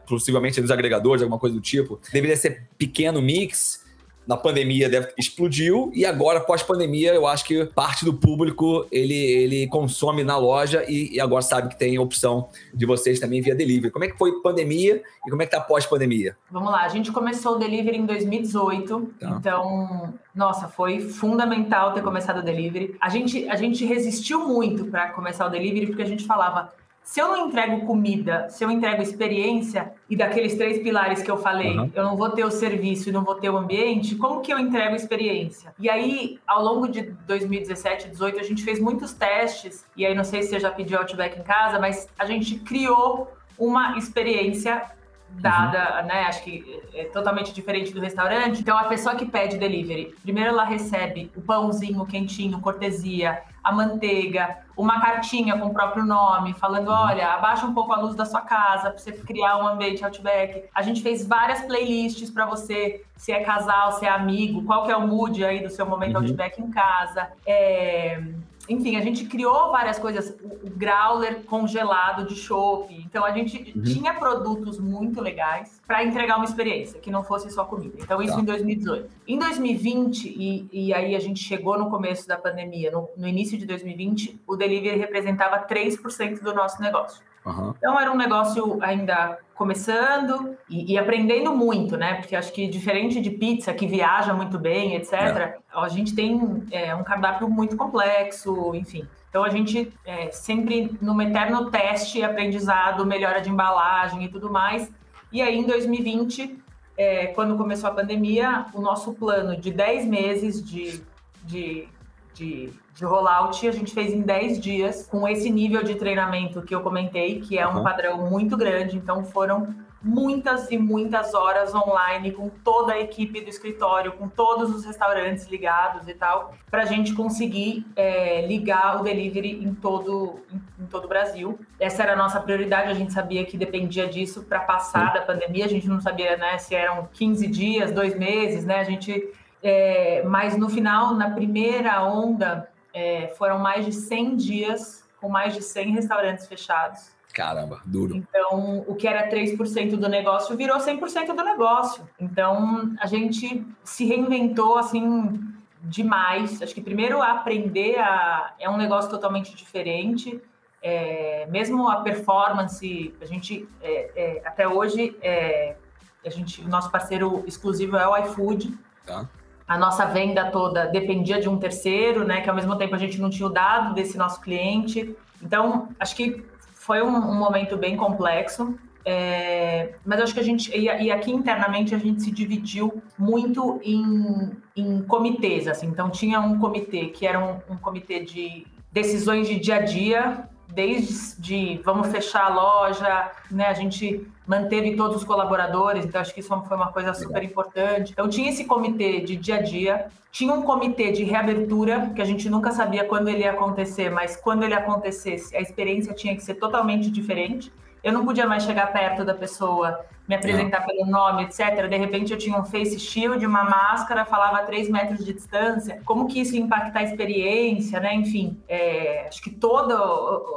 possivelmente 0.06 0.60
nos 0.60 0.70
agregadores, 0.70 1.22
alguma 1.22 1.38
coisa 1.38 1.54
do 1.54 1.60
tipo. 1.60 1.85
Deveria 2.12 2.36
ser 2.36 2.68
pequeno 2.76 3.22
mix, 3.22 3.86
na 4.26 4.36
pandemia 4.36 4.88
deve, 4.88 5.12
explodiu 5.16 5.90
e 5.94 6.04
agora 6.04 6.40
pós-pandemia 6.40 7.14
eu 7.14 7.26
acho 7.26 7.44
que 7.44 7.64
parte 7.66 8.04
do 8.04 8.12
público 8.12 8.86
ele, 8.90 9.14
ele 9.14 9.66
consome 9.68 10.24
na 10.24 10.36
loja 10.36 10.84
e, 10.88 11.14
e, 11.14 11.20
agora 11.20 11.42
sabe 11.42 11.68
que 11.68 11.78
tem 11.78 11.98
opção 11.98 12.48
de 12.74 12.84
vocês 12.84 13.20
também 13.20 13.40
via 13.40 13.54
delivery. 13.54 13.90
Como 13.90 14.04
é 14.04 14.08
que 14.08 14.18
foi 14.18 14.40
pandemia 14.42 15.02
e 15.26 15.30
como 15.30 15.40
é 15.42 15.46
que 15.46 15.52
tá 15.52 15.60
pós-pandemia? 15.60 16.36
Vamos 16.50 16.72
lá, 16.72 16.82
a 16.82 16.88
gente 16.88 17.12
começou 17.12 17.54
o 17.54 17.58
delivery 17.58 17.98
em 17.98 18.06
2018, 18.06 19.12
tá. 19.20 19.36
então 19.38 20.14
nossa, 20.34 20.68
foi 20.68 21.00
fundamental 21.00 21.92
ter 21.92 22.02
começado 22.02 22.38
o 22.38 22.42
delivery. 22.42 22.96
A 23.00 23.08
gente, 23.08 23.48
a 23.48 23.56
gente 23.56 23.84
resistiu 23.84 24.46
muito 24.46 24.86
para 24.86 25.10
começar 25.10 25.46
o 25.46 25.48
delivery 25.48 25.86
porque 25.86 26.02
a 26.02 26.06
gente 26.06 26.24
falava 26.24 26.72
se 27.06 27.20
eu 27.20 27.28
não 27.28 27.46
entrego 27.46 27.86
comida, 27.86 28.48
se 28.48 28.64
eu 28.64 28.70
entrego 28.70 29.00
experiência, 29.00 29.92
e 30.10 30.16
daqueles 30.16 30.56
três 30.56 30.82
pilares 30.82 31.22
que 31.22 31.30
eu 31.30 31.36
falei, 31.38 31.78
uhum. 31.78 31.88
eu 31.94 32.02
não 32.02 32.16
vou 32.16 32.30
ter 32.30 32.44
o 32.44 32.50
serviço 32.50 33.08
e 33.08 33.12
não 33.12 33.22
vou 33.22 33.36
ter 33.36 33.48
o 33.48 33.56
ambiente, 33.56 34.16
como 34.16 34.40
que 34.40 34.52
eu 34.52 34.58
entrego 34.58 34.96
experiência? 34.96 35.72
E 35.78 35.88
aí, 35.88 36.40
ao 36.44 36.64
longo 36.64 36.88
de 36.88 37.02
2017, 37.02 38.08
2018, 38.08 38.40
a 38.40 38.42
gente 38.42 38.64
fez 38.64 38.80
muitos 38.80 39.12
testes, 39.12 39.86
e 39.96 40.04
aí 40.04 40.16
não 40.16 40.24
sei 40.24 40.42
se 40.42 40.48
você 40.48 40.58
já 40.58 40.72
pediu 40.72 40.98
Outback 40.98 41.38
em 41.38 41.44
casa, 41.44 41.78
mas 41.78 42.08
a 42.18 42.26
gente 42.26 42.58
criou 42.58 43.32
uma 43.56 43.96
experiência 43.96 44.82
dada, 45.30 46.00
uhum. 46.00 46.06
né? 46.06 46.24
Acho 46.24 46.42
que 46.42 46.82
é 46.94 47.04
totalmente 47.04 47.52
diferente 47.52 47.92
do 47.92 48.00
restaurante. 48.00 48.60
Então, 48.60 48.76
a 48.76 48.84
pessoa 48.84 49.14
que 49.14 49.26
pede 49.26 49.58
delivery, 49.58 50.14
primeiro 50.22 50.50
ela 50.50 50.64
recebe 50.64 51.30
o 51.36 51.40
pãozinho 51.40 52.04
quentinho, 52.06 52.60
cortesia, 52.60 53.42
a 53.62 53.72
manteiga, 53.72 54.58
uma 54.76 55.00
cartinha 55.00 55.58
com 55.58 55.66
o 55.66 55.74
próprio 55.74 56.04
nome, 56.04 56.54
falando: 56.54 56.88
uhum. 56.88 56.94
olha, 56.94 57.34
abaixa 57.34 57.66
um 57.66 57.74
pouco 57.74 57.92
a 57.92 57.96
luz 57.96 58.14
da 58.14 58.24
sua 58.24 58.40
casa 58.40 58.90
para 58.90 58.98
você 58.98 59.12
criar 59.12 59.58
um 59.58 59.66
ambiente 59.66 60.04
Outback. 60.04 60.64
A 60.74 60.82
gente 60.82 61.02
fez 61.02 61.26
várias 61.26 61.62
playlists 61.62 62.30
para 62.30 62.46
você, 62.46 63.04
se 63.16 63.32
é 63.32 63.42
casal, 63.42 63.92
se 63.92 64.06
é 64.06 64.08
amigo, 64.08 64.62
qual 64.64 64.84
que 64.84 64.92
é 64.92 64.96
o 64.96 65.06
mood 65.06 65.44
aí 65.44 65.62
do 65.62 65.70
seu 65.70 65.86
momento 65.86 66.16
uhum. 66.16 66.22
Outback 66.22 66.60
em 66.60 66.70
casa. 66.70 67.28
É 67.46 68.20
enfim, 68.68 68.96
a 68.96 69.00
gente 69.00 69.24
criou 69.26 69.70
várias 69.70 69.98
coisas, 69.98 70.36
o, 70.42 70.70
growler 70.70 71.44
congelado 71.44 72.26
de 72.26 72.34
chopp. 72.34 72.92
Então 72.94 73.24
a 73.24 73.30
gente 73.30 73.72
uhum. 73.74 73.82
tinha 73.82 74.14
produtos 74.14 74.78
muito 74.78 75.20
legais 75.20 75.80
para 75.86 76.04
entregar 76.04 76.36
uma 76.36 76.44
experiência 76.44 77.00
que 77.00 77.10
não 77.10 77.22
fosse 77.22 77.50
só 77.50 77.64
comida. 77.64 77.96
Então 78.00 78.20
isso 78.20 78.34
tá. 78.34 78.40
em 78.40 78.44
2018. 78.44 79.10
Em 79.26 79.38
2020 79.38 80.28
e, 80.28 80.68
e 80.72 80.94
aí 80.94 81.14
a 81.14 81.20
gente 81.20 81.42
chegou 81.42 81.78
no 81.78 81.88
começo 81.88 82.26
da 82.26 82.36
pandemia, 82.36 82.90
no, 82.90 83.08
no 83.16 83.26
início 83.26 83.56
de 83.56 83.66
2020, 83.66 84.40
o 84.46 84.56
delivery 84.56 84.98
representava 84.98 85.66
3% 85.66 86.42
do 86.42 86.54
nosso 86.54 86.80
negócio. 86.80 87.22
Uhum. 87.46 87.72
Então 87.78 87.98
era 87.98 88.10
um 88.10 88.16
negócio 88.16 88.78
ainda 88.82 89.38
começando 89.54 90.56
e, 90.68 90.92
e, 90.92 90.98
aprendendo 90.98 91.54
muito, 91.54 91.96
né? 91.96 92.14
Porque 92.14 92.34
acho 92.34 92.52
que 92.52 92.66
diferente 92.66 93.20
de 93.20 93.30
pizza 93.30 93.72
que 93.72 93.86
viaja 93.86 94.34
muito 94.34 94.58
bem, 94.58 94.96
etc., 94.96 95.12
é. 95.12 95.58
a 95.72 95.88
gente 95.88 96.14
tem 96.14 96.66
é, 96.72 96.94
um 96.94 97.04
cardápio 97.04 97.48
muito 97.48 97.76
complexo, 97.76 98.74
enfim. 98.74 99.06
Então 99.30 99.44
a 99.44 99.48
gente 99.48 99.92
é, 100.04 100.30
sempre 100.32 100.98
no 101.00 101.20
eterno 101.22 101.70
teste, 101.70 102.22
aprendizado, 102.22 103.06
melhora 103.06 103.40
de 103.40 103.48
embalagem 103.48 104.24
e 104.24 104.28
tudo 104.28 104.50
mais. 104.50 104.90
E 105.30 105.40
aí 105.40 105.56
em 105.56 105.64
2020, 105.64 106.58
é, 106.98 107.28
quando 107.28 107.56
começou 107.56 107.88
a 107.88 107.92
pandemia, 107.92 108.66
o 108.74 108.80
nosso 108.80 109.14
plano 109.14 109.56
de 109.56 109.70
10 109.70 110.04
meses 110.06 110.62
de, 110.62 111.00
de 111.44 111.88
de, 112.36 112.70
de 112.96 113.04
rollout 113.04 113.68
a 113.68 113.72
gente 113.72 113.92
fez 113.92 114.10
em 114.10 114.22
10 114.22 114.58
dias, 114.58 115.06
com 115.06 115.28
esse 115.28 115.50
nível 115.50 115.82
de 115.84 115.96
treinamento 115.96 116.62
que 116.62 116.74
eu 116.74 116.80
comentei, 116.80 117.40
que 117.40 117.58
é 117.58 117.68
um 117.68 117.76
uhum. 117.76 117.84
padrão 117.84 118.30
muito 118.30 118.56
grande. 118.56 118.96
Então 118.96 119.22
foram 119.22 119.74
muitas 120.02 120.70
e 120.70 120.78
muitas 120.78 121.34
horas 121.34 121.74
online 121.74 122.32
com 122.32 122.48
toda 122.48 122.94
a 122.94 123.00
equipe 123.00 123.42
do 123.42 123.50
escritório, 123.50 124.12
com 124.12 124.28
todos 124.28 124.74
os 124.74 124.86
restaurantes 124.86 125.46
ligados 125.46 126.08
e 126.08 126.14
tal, 126.14 126.54
para 126.70 126.82
a 126.82 126.84
gente 126.86 127.12
conseguir 127.12 127.84
é, 127.94 128.46
ligar 128.46 128.98
o 128.98 129.02
delivery 129.02 129.62
em 129.62 129.74
todo, 129.74 130.40
em, 130.50 130.82
em, 130.82 130.86
todo 130.86 131.04
o 131.04 131.08
Brasil. 131.08 131.58
Essa 131.78 132.02
era 132.02 132.14
a 132.14 132.16
nossa 132.16 132.40
prioridade, 132.40 132.90
a 132.90 132.94
gente 132.94 133.12
sabia 133.12 133.44
que 133.44 133.58
dependia 133.58 134.08
disso 134.08 134.42
para 134.44 134.60
passar 134.60 135.12
da 135.12 135.20
pandemia, 135.20 135.66
a 135.66 135.68
gente 135.68 135.86
não 135.86 136.00
sabia 136.00 136.38
né, 136.38 136.56
se 136.56 136.74
eram 136.74 137.06
15 137.12 137.46
dias, 137.48 137.92
dois 137.92 138.18
meses, 138.18 138.64
né? 138.64 138.80
A 138.80 138.84
gente 138.84 139.34
é, 139.62 140.22
mas 140.24 140.56
no 140.56 140.68
final, 140.68 141.14
na 141.14 141.30
primeira 141.30 142.02
onda, 142.04 142.68
é, 142.96 143.28
foram 143.36 143.58
mais 143.58 143.84
de 143.84 143.92
100 143.92 144.36
dias 144.36 145.04
com 145.20 145.28
mais 145.28 145.54
de 145.54 145.60
100 145.60 145.92
restaurantes 145.92 146.46
fechados. 146.46 147.10
Caramba, 147.34 147.82
duro. 147.84 148.16
Então, 148.16 148.82
o 148.88 148.94
que 148.94 149.06
era 149.06 149.28
3% 149.28 149.96
do 149.96 150.08
negócio 150.08 150.56
virou 150.56 150.78
100% 150.78 151.34
do 151.34 151.44
negócio. 151.44 152.08
Então, 152.18 152.94
a 152.98 153.06
gente 153.06 153.62
se 153.84 154.06
reinventou 154.06 154.78
assim 154.78 155.38
demais. 155.82 156.62
Acho 156.62 156.74
que 156.74 156.80
primeiro 156.80 157.20
aprender 157.20 157.98
a 157.98 158.54
é 158.58 158.70
um 158.70 158.78
negócio 158.78 159.10
totalmente 159.10 159.54
diferente. 159.54 160.40
É, 160.82 161.46
mesmo 161.50 161.90
a 161.90 162.00
performance, 162.00 163.14
a 163.20 163.26
gente 163.26 163.68
é, 163.82 164.10
é, 164.16 164.42
até 164.46 164.66
hoje 164.66 165.14
é, 165.20 165.76
a 166.24 166.30
gente, 166.30 166.62
o 166.62 166.68
nosso 166.68 166.90
parceiro 166.90 167.44
exclusivo 167.46 167.98
é 167.98 168.08
o 168.08 168.16
iFood. 168.16 168.72
Tá 169.04 169.28
a 169.66 169.76
nossa 169.76 170.06
venda 170.06 170.50
toda 170.50 170.86
dependia 170.86 171.40
de 171.40 171.48
um 171.48 171.56
terceiro, 171.58 172.24
né? 172.24 172.40
Que 172.40 172.48
ao 172.48 172.54
mesmo 172.54 172.76
tempo 172.76 172.94
a 172.94 172.98
gente 172.98 173.20
não 173.20 173.28
tinha 173.28 173.46
o 173.46 173.52
dado 173.52 173.94
desse 173.94 174.16
nosso 174.16 174.40
cliente. 174.40 175.16
Então, 175.42 175.88
acho 175.98 176.14
que 176.14 176.44
foi 176.72 177.02
um, 177.02 177.08
um 177.08 177.34
momento 177.34 177.76
bem 177.76 177.96
complexo. 177.96 178.78
É, 179.08 179.94
mas 180.04 180.20
acho 180.20 180.34
que 180.34 180.40
a 180.40 180.42
gente, 180.42 180.76
e, 180.76 180.84
e, 180.84 181.12
aqui 181.12 181.30
internamente 181.30 181.94
a 181.94 181.98
gente 181.98 182.22
se 182.22 182.30
dividiu 182.32 183.00
muito 183.16 183.80
em, 183.84 184.50
em 184.74 185.02
comitês, 185.02 185.68
assim. 185.68 185.86
Então, 185.86 186.10
tinha 186.10 186.40
um 186.40 186.58
comitê 186.58 187.06
que 187.06 187.24
era 187.24 187.38
um, 187.38 187.74
um 187.74 187.76
comitê 187.76 188.20
de 188.24 188.66
decisões 188.90 189.46
de 189.46 189.60
dia 189.60 189.76
a 189.76 189.80
dia, 189.82 190.48
desde 190.68 191.40
de 191.40 191.80
vamos 191.84 192.08
fechar 192.08 192.46
a 192.46 192.48
loja, 192.48 193.30
né? 193.50 193.66
A 193.66 193.74
gente 193.74 194.26
manteve 194.46 194.96
todos 194.96 195.16
os 195.16 195.24
colaboradores, 195.24 196.04
então 196.04 196.20
acho 196.20 196.32
que 196.32 196.40
isso 196.40 196.48
foi 196.48 196.76
uma 196.76 196.92
coisa 196.92 197.14
super 197.14 197.42
importante. 197.42 198.12
Então 198.12 198.28
tinha 198.28 198.50
esse 198.50 198.64
comitê 198.64 199.20
de 199.20 199.36
dia 199.36 199.56
a 199.56 199.62
dia, 199.62 200.06
tinha 200.30 200.52
um 200.52 200.62
comitê 200.62 201.12
de 201.12 201.24
reabertura, 201.24 202.12
que 202.14 202.22
a 202.22 202.24
gente 202.24 202.48
nunca 202.48 202.70
sabia 202.72 203.04
quando 203.04 203.28
ele 203.28 203.40
ia 203.40 203.50
acontecer, 203.50 204.10
mas 204.10 204.36
quando 204.36 204.62
ele 204.62 204.74
acontecesse, 204.74 205.56
a 205.56 205.60
experiência 205.60 206.12
tinha 206.14 206.34
que 206.36 206.42
ser 206.42 206.54
totalmente 206.54 207.10
diferente. 207.10 207.72
Eu 208.06 208.12
não 208.12 208.24
podia 208.24 208.46
mais 208.46 208.62
chegar 208.62 208.92
perto 208.92 209.24
da 209.24 209.34
pessoa, 209.34 209.98
me 210.28 210.36
apresentar 210.36 210.78
não. 210.78 210.86
pelo 210.86 211.06
nome, 211.06 211.42
etc. 211.42 211.88
De 211.88 211.96
repente 211.96 212.32
eu 212.32 212.38
tinha 212.38 212.56
um 212.56 212.64
face 212.64 213.00
shield, 213.00 213.44
uma 213.44 213.64
máscara, 213.64 214.24
falava 214.24 214.58
a 214.58 214.62
três 214.62 214.88
metros 214.88 215.24
de 215.24 215.32
distância. 215.32 216.00
Como 216.04 216.28
que 216.28 216.40
isso 216.40 216.54
ia 216.54 216.60
impactar 216.60 217.00
a 217.00 217.02
experiência, 217.02 217.98
né? 217.98 218.14
Enfim, 218.14 218.62
é, 218.68 219.26
acho 219.26 219.42
que 219.42 219.50
toda 219.50 219.96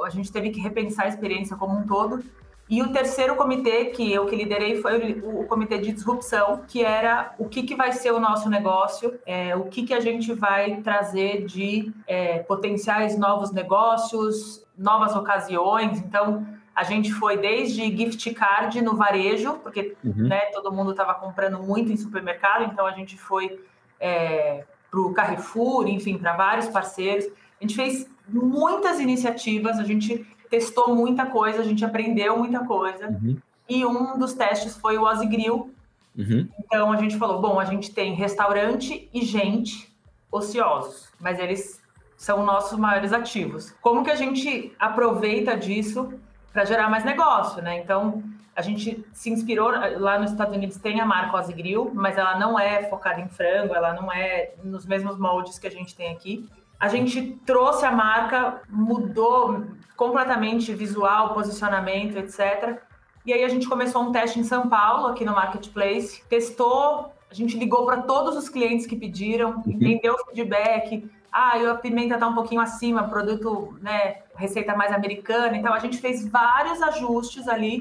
a 0.06 0.10
gente 0.12 0.32
teve 0.32 0.52
que 0.52 0.62
repensar 0.62 1.06
a 1.06 1.08
experiência 1.08 1.58
como 1.58 1.76
um 1.76 1.88
todo. 1.88 2.24
E 2.70 2.84
o 2.84 2.92
terceiro 2.92 3.36
comitê 3.36 3.86
que 3.86 4.14
eu 4.14 4.28
que 4.28 4.36
liderei 4.36 4.80
foi 4.80 5.14
o, 5.14 5.42
o 5.42 5.48
comitê 5.48 5.80
de 5.80 5.92
disrupção, 5.92 6.62
que 6.68 6.86
era 6.86 7.34
o 7.40 7.50
que, 7.50 7.64
que 7.64 7.76
vai 7.76 7.92
ser 7.94 8.12
o 8.12 8.20
nosso 8.20 8.48
negócio, 8.48 9.20
é, 9.26 9.56
o 9.56 9.64
que, 9.64 9.88
que 9.88 9.94
a 9.96 10.00
gente 10.00 10.32
vai 10.34 10.82
trazer 10.82 11.46
de 11.46 11.92
é, 12.06 12.44
potenciais 12.44 13.18
novos 13.18 13.52
negócios, 13.52 14.64
novas 14.78 15.16
ocasiões. 15.16 15.98
Então, 15.98 16.46
a 16.80 16.84
gente 16.86 17.12
foi 17.12 17.36
desde 17.36 17.82
gift 17.94 18.34
card 18.34 18.82
no 18.82 18.96
varejo, 18.96 19.56
porque 19.56 19.98
uhum. 20.02 20.30
né, 20.30 20.46
todo 20.54 20.72
mundo 20.72 20.92
estava 20.92 21.14
comprando 21.14 21.62
muito 21.62 21.92
em 21.92 21.98
supermercado, 21.98 22.64
então 22.72 22.86
a 22.86 22.92
gente 22.94 23.18
foi 23.18 23.60
é, 24.00 24.64
para 24.90 25.02
o 25.02 25.14
Carrefour, 25.14 25.90
enfim, 25.90 26.18
para 26.18 26.38
vários 26.38 26.68
parceiros. 26.70 27.26
A 27.26 27.64
gente 27.66 27.76
fez 27.76 28.10
muitas 28.30 28.98
iniciativas, 28.98 29.78
a 29.78 29.84
gente 29.84 30.26
testou 30.50 30.96
muita 30.96 31.26
coisa, 31.26 31.60
a 31.60 31.66
gente 31.66 31.84
aprendeu 31.84 32.38
muita 32.38 32.64
coisa. 32.64 33.10
Uhum. 33.10 33.38
E 33.68 33.86
um 33.86 34.18
dos 34.18 34.34
testes 34.34 34.78
foi 34.78 34.98
o 34.98 35.04
Ozzy 35.04 35.28
Grill. 35.28 35.74
Uhum. 36.18 36.48
Então 36.60 36.94
a 36.94 36.96
gente 36.96 37.18
falou: 37.18 37.42
bom, 37.42 37.60
a 37.60 37.66
gente 37.66 37.92
tem 37.92 38.14
restaurante 38.14 39.10
e 39.14 39.22
gente 39.22 39.94
ociosos, 40.32 41.10
mas 41.20 41.40
eles 41.40 41.82
são 42.16 42.46
nossos 42.46 42.80
maiores 42.80 43.12
ativos. 43.12 43.76
Como 43.82 44.02
que 44.02 44.12
a 44.12 44.16
gente 44.16 44.74
aproveita 44.80 45.58
disso 45.58 46.14
para 46.52 46.66
gerar 46.66 46.90
mais 46.90 47.04
negócio, 47.04 47.62
né? 47.62 47.80
Então 47.80 48.24
a 48.56 48.62
gente 48.62 49.06
se 49.14 49.30
inspirou 49.30 49.70
lá 49.70 50.20
nos 50.20 50.32
Estados 50.32 50.56
Unidos 50.56 50.78
tem 50.78 51.00
a 51.00 51.06
marca 51.06 51.38
Ozzy 51.38 51.54
Grill, 51.54 51.92
mas 51.94 52.18
ela 52.18 52.38
não 52.38 52.60
é 52.60 52.84
focada 52.90 53.22
em 53.22 53.30
frango, 53.30 53.74
ela 53.74 53.94
não 53.94 54.12
é 54.12 54.52
nos 54.64 54.86
mesmos 54.86 55.18
moldes 55.18 55.58
que 55.58 55.68
a 55.68 55.72
gente 55.72 55.96
tem 55.96 56.12
aqui. 56.12 56.50
A 56.78 56.88
gente 56.88 57.40
trouxe 57.46 57.86
a 57.86 57.92
marca, 57.92 58.62
mudou 58.70 59.66
completamente 59.96 60.74
visual, 60.74 61.34
posicionamento, 61.34 62.18
etc. 62.18 62.80
E 63.26 63.34
aí 63.34 63.44
a 63.44 63.50
gente 63.50 63.68
começou 63.68 64.02
um 64.02 64.12
teste 64.12 64.40
em 64.40 64.44
São 64.44 64.68
Paulo, 64.68 65.08
aqui 65.08 65.24
no 65.24 65.34
Marketplace, 65.34 66.24
testou, 66.28 67.14
a 67.30 67.34
gente 67.34 67.58
ligou 67.58 67.86
para 67.86 68.02
todos 68.02 68.36
os 68.36 68.50
clientes 68.50 68.86
que 68.88 68.96
pediram, 68.96 69.52
uhum. 69.58 69.64
entendeu 69.68 70.16
o 70.16 70.26
feedback. 70.26 71.10
Ah, 71.32 71.54
a 71.72 71.76
pimenta 71.76 72.16
está 72.16 72.28
um 72.28 72.34
pouquinho 72.34 72.60
acima, 72.60 73.08
produto, 73.08 73.78
né, 73.82 74.24
receita 74.40 74.76
mais 74.76 74.92
americana. 74.92 75.56
Então 75.58 75.74
a 75.74 75.80
gente 75.80 75.98
fez 75.98 76.28
vários 76.28 76.82
ajustes 76.82 77.48
ali. 77.48 77.80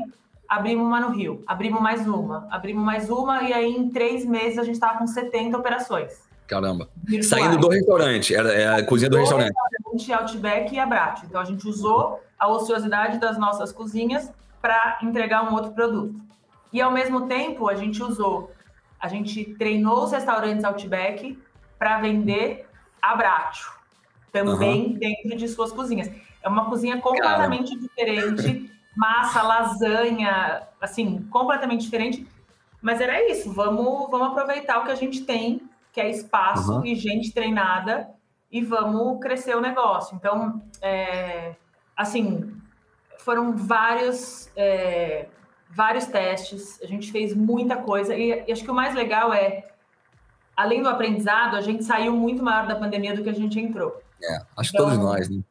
Abrimos 0.49 0.87
uma 0.87 0.99
no 0.99 1.11
Rio, 1.11 1.45
abrimos 1.47 1.81
mais 1.81 2.07
uma, 2.07 2.49
abrimos 2.51 2.83
mais 2.83 3.11
uma, 3.11 3.43
e 3.43 3.53
aí 3.53 3.71
em 3.71 3.91
três 3.91 4.25
meses 4.25 4.59
a 4.59 4.63
gente 4.63 4.77
estava 4.77 4.99
com 4.99 5.07
70 5.07 5.57
operações. 5.57 6.27
Caramba. 6.47 6.89
Saindo 7.23 7.59
do 7.59 7.69
restaurante, 7.69 8.35
era, 8.35 8.51
é 8.55 8.67
a 8.67 8.83
cozinha 8.83 9.11
do, 9.11 9.17
do 9.17 9.21
restaurante. 9.21 9.53
restaurante. 9.53 10.13
Outback 10.15 10.75
e 10.75 10.79
Abrate. 10.79 11.27
Então 11.27 11.39
a 11.39 11.45
gente 11.45 11.69
usou 11.69 12.23
a 12.39 12.49
ociosidade 12.49 13.19
das 13.19 13.37
nossas 13.37 13.71
cozinhas 13.73 14.33
para 14.61 14.99
entregar 15.03 15.45
um 15.45 15.55
outro 15.55 15.73
produto. 15.73 16.19
E 16.73 16.81
ao 16.81 16.91
mesmo 16.91 17.27
tempo 17.27 17.69
a 17.69 17.75
gente 17.75 18.03
usou, 18.03 18.51
a 18.99 19.07
gente 19.07 19.45
treinou 19.59 20.05
os 20.05 20.13
restaurantes 20.13 20.65
Outback 20.65 21.39
para 21.79 22.01
vender 22.01 22.67
Abrate, 23.03 23.65
também 24.33 24.87
uhum. 24.87 24.93
dentro 24.95 25.37
de 25.37 25.47
suas 25.49 25.71
cozinhas. 25.73 26.11
É 26.49 26.53
uma 26.53 26.69
cozinha 26.69 27.01
completamente 27.01 27.75
Caramba. 27.75 27.89
diferente, 27.89 28.73
massa, 28.97 29.43
lasanha, 29.43 30.63
assim, 30.81 31.23
completamente 31.31 31.83
diferente. 31.83 32.27
Mas 32.83 33.01
era 33.01 33.31
isso, 33.31 33.53
vamos, 33.53 34.11
vamos 34.11 34.29
aproveitar 34.29 34.81
o 34.81 34.85
que 34.85 34.93
a 34.93 34.97
gente 34.97 35.25
tem 35.25 35.69
que 35.99 36.01
é 36.01 36.11
espaço 36.11 36.75
uhum. 36.75 36.87
e 36.87 36.95
gente 36.95 37.33
treinada, 37.33 38.09
e 38.51 38.63
vamos 38.63 39.21
crescer 39.21 39.57
o 39.57 39.61
negócio. 39.61 40.17
Então, 40.17 40.63
é, 40.81 41.57
assim, 41.97 42.55
foram 43.19 43.57
vários, 43.57 44.49
é, 44.57 45.27
vários 45.69 46.07
testes, 46.07 46.81
a 46.83 46.87
gente 46.87 47.11
fez 47.11 47.35
muita 47.35 47.77
coisa, 47.77 48.15
e, 48.15 48.45
e 48.47 48.53
acho 48.53 48.63
que 48.63 48.71
o 48.71 48.75
mais 48.75 48.95
legal 48.95 49.33
é, 49.33 49.69
além 50.57 50.83
do 50.83 50.89
aprendizado, 50.89 51.57
a 51.57 51.61
gente 51.61 51.83
saiu 51.83 52.15
muito 52.15 52.45
maior 52.45 52.69
da 52.69 52.77
pandemia 52.77 53.15
do 53.15 53.23
que 53.25 53.31
a 53.31 53.35
gente 53.35 53.59
entrou. 53.59 54.01
É, 54.23 54.39
acho 54.57 54.71
que 54.71 54.77
então, 54.77 54.91
todos 54.91 54.99
nós, 54.99 55.29
né? 55.29 55.43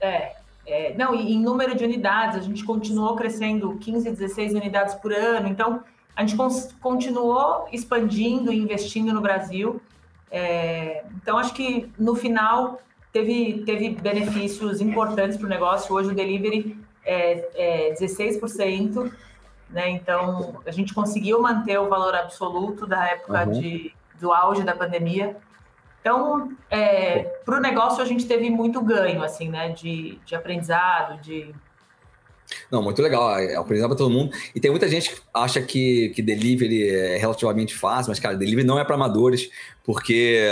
É, 0.00 0.36
é, 0.66 0.94
não, 0.94 1.14
e 1.14 1.32
em 1.32 1.40
número 1.40 1.76
de 1.76 1.84
unidades, 1.84 2.36
a 2.36 2.40
gente 2.40 2.64
continuou 2.64 3.14
crescendo 3.14 3.76
15, 3.78 4.10
16 4.10 4.54
unidades 4.54 4.94
por 4.96 5.12
ano, 5.12 5.48
então 5.48 5.82
a 6.16 6.24
gente 6.24 6.36
continuou 6.80 7.68
expandindo 7.72 8.52
e 8.52 8.58
investindo 8.58 9.12
no 9.12 9.20
Brasil. 9.20 9.80
É, 10.30 11.04
então, 11.14 11.38
acho 11.38 11.54
que 11.54 11.92
no 11.98 12.14
final 12.14 12.80
teve, 13.12 13.62
teve 13.64 13.90
benefícios 13.90 14.80
importantes 14.80 15.36
para 15.36 15.46
o 15.46 15.48
negócio. 15.48 15.94
Hoje 15.94 16.10
o 16.10 16.14
delivery 16.14 16.76
é, 17.04 17.90
é 17.90 17.94
16%, 17.94 19.12
né? 19.70 19.90
Então, 19.90 20.60
a 20.66 20.70
gente 20.70 20.92
conseguiu 20.94 21.40
manter 21.40 21.78
o 21.78 21.88
valor 21.88 22.14
absoluto 22.14 22.86
da 22.86 23.06
época 23.06 23.44
uhum. 23.44 23.52
de, 23.52 23.94
do 24.18 24.32
auge 24.32 24.64
da 24.64 24.74
pandemia. 24.74 25.36
Então, 26.06 26.52
é, 26.70 27.24
para 27.44 27.58
o 27.58 27.60
negócio, 27.60 28.00
a 28.00 28.06
gente 28.06 28.26
teve 28.26 28.48
muito 28.48 28.80
ganho, 28.80 29.24
assim, 29.24 29.48
né? 29.48 29.70
De, 29.70 30.16
de 30.24 30.36
aprendizado, 30.36 31.20
de 31.20 31.52
não, 32.70 32.80
muito 32.80 33.02
legal. 33.02 33.36
É 33.36 33.56
aprendizado 33.56 33.88
para 33.88 33.98
todo 33.98 34.08
mundo. 34.08 34.30
E 34.54 34.60
tem 34.60 34.70
muita 34.70 34.88
gente 34.88 35.10
que 35.10 35.20
acha 35.34 35.60
que, 35.60 36.10
que 36.10 36.22
delivery 36.22 36.88
é 36.88 37.16
relativamente 37.16 37.74
fácil, 37.74 38.10
mas, 38.10 38.20
cara, 38.20 38.36
delivery 38.36 38.64
não 38.64 38.78
é 38.78 38.84
para 38.84 38.94
amadores, 38.94 39.50
porque 39.82 40.48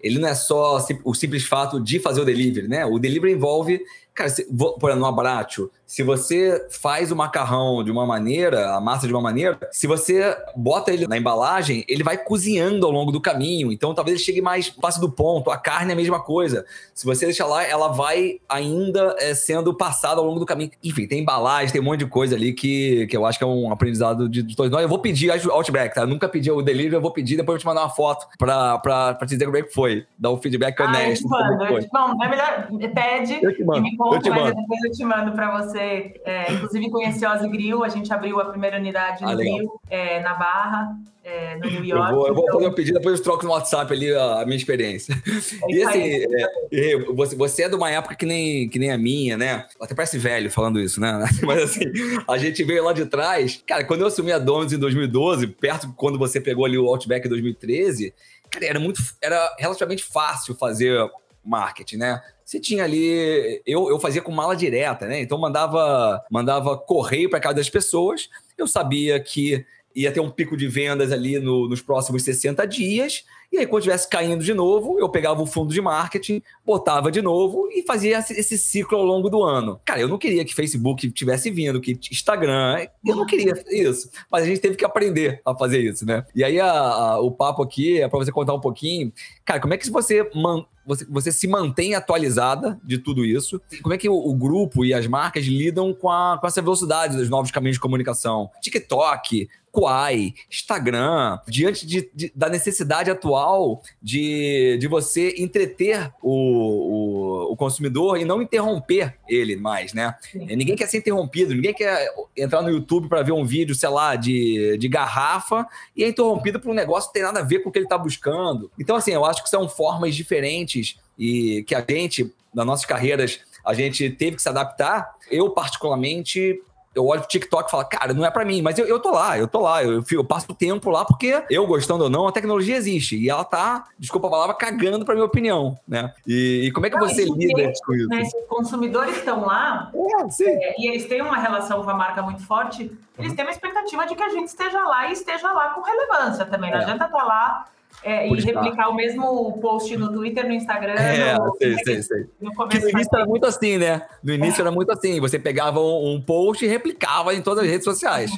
ele 0.00 0.18
não 0.18 0.28
é 0.28 0.34
só 0.34 0.84
o 1.04 1.14
simples 1.14 1.44
fato 1.44 1.80
de 1.80 2.00
fazer 2.00 2.20
o 2.20 2.24
delivery, 2.24 2.66
né? 2.66 2.84
O 2.84 2.98
delivery 2.98 3.32
envolve 3.32 3.80
Cara, 4.16 4.30
se, 4.30 4.44
por 4.44 4.88
exemplo, 4.88 5.00
no 5.00 5.06
Abratio, 5.06 5.70
se 5.84 6.02
você 6.02 6.66
faz 6.70 7.12
o 7.12 7.16
macarrão 7.16 7.84
de 7.84 7.90
uma 7.90 8.06
maneira, 8.06 8.74
a 8.74 8.80
massa 8.80 9.06
de 9.06 9.12
uma 9.12 9.20
maneira, 9.20 9.58
se 9.70 9.86
você 9.86 10.34
bota 10.56 10.90
ele 10.90 11.06
na 11.06 11.18
embalagem, 11.18 11.84
ele 11.86 12.02
vai 12.02 12.16
cozinhando 12.16 12.86
ao 12.86 12.92
longo 12.92 13.12
do 13.12 13.20
caminho. 13.20 13.70
Então, 13.70 13.94
talvez 13.94 14.16
ele 14.16 14.24
chegue 14.24 14.40
mais 14.40 14.70
passe 14.70 14.98
do 14.98 15.10
ponto. 15.10 15.50
A 15.50 15.58
carne 15.58 15.90
é 15.90 15.92
a 15.92 15.96
mesma 15.96 16.18
coisa. 16.18 16.64
Se 16.94 17.04
você 17.04 17.26
deixar 17.26 17.46
lá, 17.46 17.62
ela 17.62 17.88
vai 17.88 18.40
ainda 18.48 19.14
é, 19.18 19.34
sendo 19.34 19.74
passada 19.74 20.18
ao 20.18 20.26
longo 20.26 20.40
do 20.40 20.46
caminho. 20.46 20.70
Enfim, 20.82 21.06
tem 21.06 21.20
embalagem, 21.20 21.70
tem 21.70 21.80
um 21.80 21.84
monte 21.84 22.00
de 22.00 22.06
coisa 22.06 22.34
ali 22.34 22.54
que, 22.54 23.06
que 23.08 23.16
eu 23.16 23.26
acho 23.26 23.38
que 23.38 23.44
é 23.44 23.46
um 23.46 23.70
aprendizado 23.70 24.30
de, 24.30 24.42
de 24.42 24.56
todos 24.56 24.72
nós. 24.72 24.82
Eu 24.82 24.88
vou 24.88 24.98
pedir 24.98 25.30
Outback, 25.30 25.94
tá? 25.94 26.00
Eu 26.00 26.06
nunca 26.06 26.26
pedi 26.26 26.50
o 26.50 26.62
delivery, 26.62 26.94
eu 26.94 27.02
vou 27.02 27.12
pedir, 27.12 27.36
depois 27.36 27.56
eu 27.56 27.60
te 27.60 27.66
mandar 27.66 27.82
uma 27.82 27.90
foto 27.90 28.26
pra, 28.38 28.78
pra, 28.78 29.12
pra 29.12 29.26
te 29.26 29.34
dizer 29.34 29.44
como 29.44 29.58
é 29.58 29.62
que 29.62 29.74
foi. 29.74 30.06
Dar 30.18 30.32
um 30.32 30.38
feedback 30.38 30.80
honesto. 30.80 31.28
Ah, 31.32 31.68
eu 31.68 31.80
te 31.80 31.88
mando. 31.92 32.16
Bom, 32.16 32.24
é 32.24 32.28
melhor, 32.28 32.68
pede 32.94 33.38
eu 33.42 33.54
te 33.54 33.62
mando. 33.62 33.78
e 33.78 33.82
me 33.82 33.96
eu 34.14 34.22
te 34.22 34.30
mando. 34.30 34.54
depois 34.54 34.84
eu 34.84 34.92
te 34.92 35.04
mando 35.04 35.32
para 35.32 35.62
você. 35.62 36.14
É, 36.24 36.52
inclusive, 36.52 36.90
conheci 36.90 37.24
o 37.24 37.30
Ozzy 37.30 37.48
Grill, 37.48 37.84
a 37.84 37.88
gente 37.88 38.12
abriu 38.12 38.40
a 38.40 38.44
primeira 38.46 38.78
unidade 38.78 39.22
no 39.22 39.30
ah, 39.30 39.34
Rio, 39.34 39.80
é, 39.88 40.20
na 40.20 40.34
Barra, 40.34 40.96
é, 41.26 41.56
no 41.56 41.68
New 41.68 41.84
York. 41.84 42.12
Eu 42.12 42.16
vou, 42.16 42.28
eu 42.28 42.34
vou 42.34 42.44
então... 42.44 42.58
fazer 42.58 42.68
um 42.68 42.74
pedido, 42.74 42.98
depois 42.98 43.18
eu 43.18 43.24
troco 43.24 43.44
no 43.44 43.50
WhatsApp 43.50 43.92
ali 43.92 44.14
a, 44.14 44.42
a 44.42 44.44
minha 44.44 44.56
experiência. 44.56 45.12
É 45.14 45.72
e 45.72 45.82
assim, 45.82 46.24
é, 46.72 46.98
você, 47.12 47.34
você 47.34 47.62
é 47.64 47.68
de 47.68 47.74
uma 47.74 47.90
época 47.90 48.14
que 48.14 48.24
nem, 48.24 48.68
que 48.68 48.78
nem 48.78 48.92
a 48.92 48.98
minha, 48.98 49.36
né? 49.36 49.66
Até 49.80 49.94
parece 49.94 50.18
velho 50.18 50.50
falando 50.50 50.80
isso, 50.80 51.00
né? 51.00 51.24
Mas 51.42 51.62
assim, 51.62 51.84
a 52.28 52.38
gente 52.38 52.62
veio 52.62 52.84
lá 52.84 52.92
de 52.92 53.06
trás. 53.06 53.62
Cara, 53.66 53.84
quando 53.84 54.02
eu 54.02 54.06
assumi 54.06 54.30
a 54.30 54.38
Domino's 54.38 54.72
em 54.72 54.78
2012, 54.78 55.48
perto 55.48 55.92
quando 55.96 56.18
você 56.18 56.40
pegou 56.40 56.64
ali 56.64 56.78
o 56.78 56.86
Outback 56.86 57.26
em 57.26 57.30
2013, 57.30 58.14
cara, 58.48 58.66
era 58.66 58.78
muito, 58.78 59.02
era 59.20 59.54
relativamente 59.58 60.04
fácil 60.04 60.54
fazer 60.54 61.10
marketing, 61.44 61.96
né? 61.96 62.22
Você 62.56 62.60
tinha 62.60 62.84
ali, 62.84 63.60
eu, 63.66 63.90
eu 63.90 64.00
fazia 64.00 64.22
com 64.22 64.32
mala 64.32 64.56
direta, 64.56 65.06
né? 65.06 65.20
Então 65.20 65.36
mandava 65.36 66.24
mandava 66.30 66.76
correio 66.76 67.28
para 67.28 67.38
casa 67.38 67.56
das 67.56 67.68
pessoas. 67.68 68.30
Eu 68.56 68.66
sabia 68.66 69.20
que 69.20 69.64
ia 69.94 70.10
ter 70.10 70.20
um 70.20 70.30
pico 70.30 70.56
de 70.56 70.66
vendas 70.66 71.12
ali 71.12 71.38
no, 71.38 71.68
nos 71.68 71.82
próximos 71.82 72.22
60 72.22 72.66
dias 72.66 73.24
e 73.52 73.58
aí, 73.58 73.66
quando 73.66 73.80
estivesse 73.80 74.08
caindo 74.08 74.44
de 74.44 74.52
novo, 74.52 74.98
eu 74.98 75.08
pegava 75.08 75.40
o 75.40 75.46
fundo 75.46 75.72
de 75.72 75.80
marketing, 75.80 76.42
botava 76.64 77.10
de 77.10 77.22
novo 77.22 77.68
e 77.72 77.82
fazia 77.82 78.18
esse 78.18 78.58
ciclo 78.58 78.98
ao 78.98 79.04
longo 79.04 79.30
do 79.30 79.42
ano. 79.42 79.80
Cara, 79.84 80.00
eu 80.00 80.08
não 80.08 80.18
queria 80.18 80.44
que 80.44 80.54
Facebook 80.54 81.10
tivesse 81.10 81.50
vindo, 81.50 81.80
que 81.80 81.98
Instagram, 82.10 82.86
eu 83.04 83.16
não 83.16 83.24
queria 83.24 83.54
isso. 83.70 84.10
Mas 84.30 84.42
a 84.42 84.46
gente 84.46 84.60
teve 84.60 84.76
que 84.76 84.84
aprender 84.84 85.40
a 85.44 85.54
fazer 85.54 85.80
isso, 85.80 86.04
né? 86.04 86.24
E 86.34 86.42
aí, 86.42 86.58
a, 86.60 86.70
a, 86.70 87.20
o 87.20 87.30
papo 87.30 87.62
aqui 87.62 88.00
é 88.00 88.08
para 88.08 88.18
você 88.18 88.32
contar 88.32 88.52
um 88.52 88.60
pouquinho, 88.60 89.12
cara, 89.44 89.60
como 89.60 89.74
é 89.74 89.78
que 89.78 89.88
você 89.90 90.28
man, 90.34 90.66
você, 90.86 91.04
você 91.08 91.32
se 91.32 91.48
mantém 91.48 91.94
atualizada 91.94 92.78
de 92.84 92.98
tudo 92.98 93.24
isso? 93.24 93.60
Como 93.82 93.92
é 93.94 93.98
que 93.98 94.08
o, 94.08 94.14
o, 94.14 94.34
grupo 94.34 94.84
e 94.84 94.94
as 94.94 95.06
marcas 95.06 95.44
lidam 95.44 95.92
com, 95.92 96.08
a, 96.08 96.38
com 96.40 96.46
essa 96.46 96.62
velocidade 96.62 97.16
dos 97.16 97.28
novos 97.28 97.50
caminhos 97.50 97.76
de 97.76 97.80
comunicação? 97.80 98.50
TikTok, 98.60 99.48
Quai, 99.76 100.32
Instagram, 100.50 101.38
diante 101.46 101.86
de, 101.86 102.10
de, 102.14 102.32
da 102.34 102.48
necessidade 102.48 103.10
atual 103.10 103.82
de, 104.00 104.78
de 104.80 104.88
você 104.88 105.34
entreter 105.36 106.10
o, 106.22 106.30
o, 106.32 107.52
o, 107.52 107.56
consumidor 107.58 108.18
e 108.18 108.24
não 108.24 108.40
interromper 108.40 109.18
ele 109.28 109.54
mais, 109.54 109.92
né? 109.92 110.16
Sim. 110.32 110.46
Ninguém 110.46 110.76
quer 110.76 110.86
ser 110.86 110.96
interrompido, 110.96 111.54
ninguém 111.54 111.74
quer 111.74 112.08
entrar 112.34 112.62
no 112.62 112.70
YouTube 112.70 113.06
para 113.06 113.20
ver 113.22 113.32
um 113.32 113.44
vídeo, 113.44 113.74
sei 113.74 113.90
lá, 113.90 114.16
de, 114.16 114.78
de 114.78 114.88
garrafa 114.88 115.66
e 115.94 116.02
é 116.02 116.08
interrompido 116.08 116.58
por 116.58 116.70
um 116.70 116.74
negócio 116.74 117.10
que 117.10 117.18
tem 117.18 117.22
nada 117.22 117.40
a 117.40 117.44
ver 117.44 117.58
com 117.58 117.68
o 117.68 117.72
que 117.72 117.78
ele 117.78 117.84
está 117.84 117.98
buscando. 117.98 118.70
Então, 118.78 118.96
assim, 118.96 119.12
eu 119.12 119.26
acho 119.26 119.42
que 119.42 119.50
são 119.50 119.68
formas 119.68 120.14
diferentes 120.14 120.98
e 121.18 121.64
que 121.64 121.74
a 121.74 121.84
gente, 121.86 122.32
nas 122.54 122.64
nossas 122.64 122.86
carreiras, 122.86 123.40
a 123.62 123.74
gente 123.74 124.08
teve 124.08 124.36
que 124.36 124.42
se 124.42 124.48
adaptar. 124.48 125.16
Eu, 125.30 125.50
particularmente, 125.50 126.62
eu 126.96 127.06
olho 127.06 127.20
pro 127.20 127.28
TikTok 127.28 127.68
e 127.68 127.70
falo, 127.70 127.84
cara, 127.84 128.14
não 128.14 128.24
é 128.24 128.30
para 128.30 128.44
mim, 128.44 128.62
mas 128.62 128.78
eu, 128.78 128.86
eu 128.86 128.98
tô 128.98 129.10
lá, 129.10 129.38
eu 129.38 129.46
tô 129.46 129.60
lá, 129.60 129.84
eu, 129.84 130.02
eu 130.10 130.24
passo 130.24 130.46
o 130.50 130.54
tempo 130.54 130.88
lá 130.88 131.04
porque 131.04 131.44
eu, 131.50 131.66
gostando 131.66 132.04
ou 132.04 132.10
não, 132.10 132.26
a 132.26 132.32
tecnologia 132.32 132.74
existe 132.74 133.16
e 133.16 133.28
ela 133.28 133.44
tá, 133.44 133.84
desculpa 133.98 134.28
a 134.28 134.30
palavra, 134.30 134.54
cagando 134.54 135.04
pra 135.04 135.14
minha 135.14 135.26
opinião, 135.26 135.78
né? 135.86 136.12
E, 136.26 136.62
e 136.64 136.72
como 136.72 136.86
é 136.86 136.90
que 136.90 136.98
você 136.98 137.26
não, 137.26 137.36
lida 137.36 137.72
com 137.84 137.94
isso? 137.94 138.08
Né, 138.08 138.22
os 138.22 138.48
consumidores 138.48 139.18
estão 139.18 139.44
lá 139.44 139.92
é, 139.94 140.44
é, 140.44 140.74
e 140.80 140.88
eles 140.88 141.06
têm 141.06 141.20
uma 141.20 141.36
relação 141.36 141.84
com 141.84 141.90
a 141.90 141.94
marca 141.94 142.22
muito 142.22 142.44
forte, 142.46 142.90
eles 143.18 143.30
uhum. 143.30 143.36
têm 143.36 143.44
uma 143.44 143.50
expectativa 143.50 144.06
de 144.06 144.14
que 144.14 144.22
a 144.22 144.30
gente 144.30 144.48
esteja 144.48 144.82
lá 144.82 145.08
e 145.08 145.12
esteja 145.12 145.52
lá 145.52 145.70
com 145.70 145.82
relevância 145.82 146.46
também. 146.46 146.70
Não 146.70 146.78
é. 146.78 146.82
adianta 146.82 147.04
estar 147.04 147.18
tá 147.18 147.24
lá 147.24 147.66
é, 148.06 148.28
e 148.28 148.40
replicar 148.40 148.88
o 148.88 148.94
mesmo 148.94 149.58
post 149.60 149.96
no 149.96 150.12
Twitter, 150.12 150.46
no 150.46 150.52
Instagram. 150.52 150.92
É, 150.92 151.36
no, 151.36 151.56
sei, 151.56 151.76
sei, 151.78 152.02
sei. 152.02 152.26
No, 152.40 152.52
no 152.54 152.88
início 152.88 153.10
era 153.12 153.26
muito 153.26 153.46
assim, 153.46 153.78
né? 153.78 154.06
No 154.22 154.32
início 154.32 154.60
é. 154.60 154.62
era 154.62 154.70
muito 154.70 154.92
assim. 154.92 155.18
Você 155.18 155.40
pegava 155.40 155.80
um, 155.80 156.12
um, 156.12 156.20
post 156.20 156.64
e 156.64 156.68
replicava 156.68 157.34
em 157.34 157.42
todas 157.42 157.64
as 157.64 157.70
redes 157.70 157.84
sociais. 157.84 158.30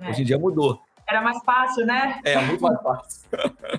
É. 0.00 0.10
Hoje 0.10 0.22
em 0.22 0.24
dia 0.24 0.36
mudou. 0.36 0.82
Era 1.06 1.22
mais 1.22 1.38
fácil, 1.44 1.86
né? 1.86 2.20
É, 2.24 2.36
muito 2.40 2.60
mais 2.64 2.82
fácil. 2.82 3.20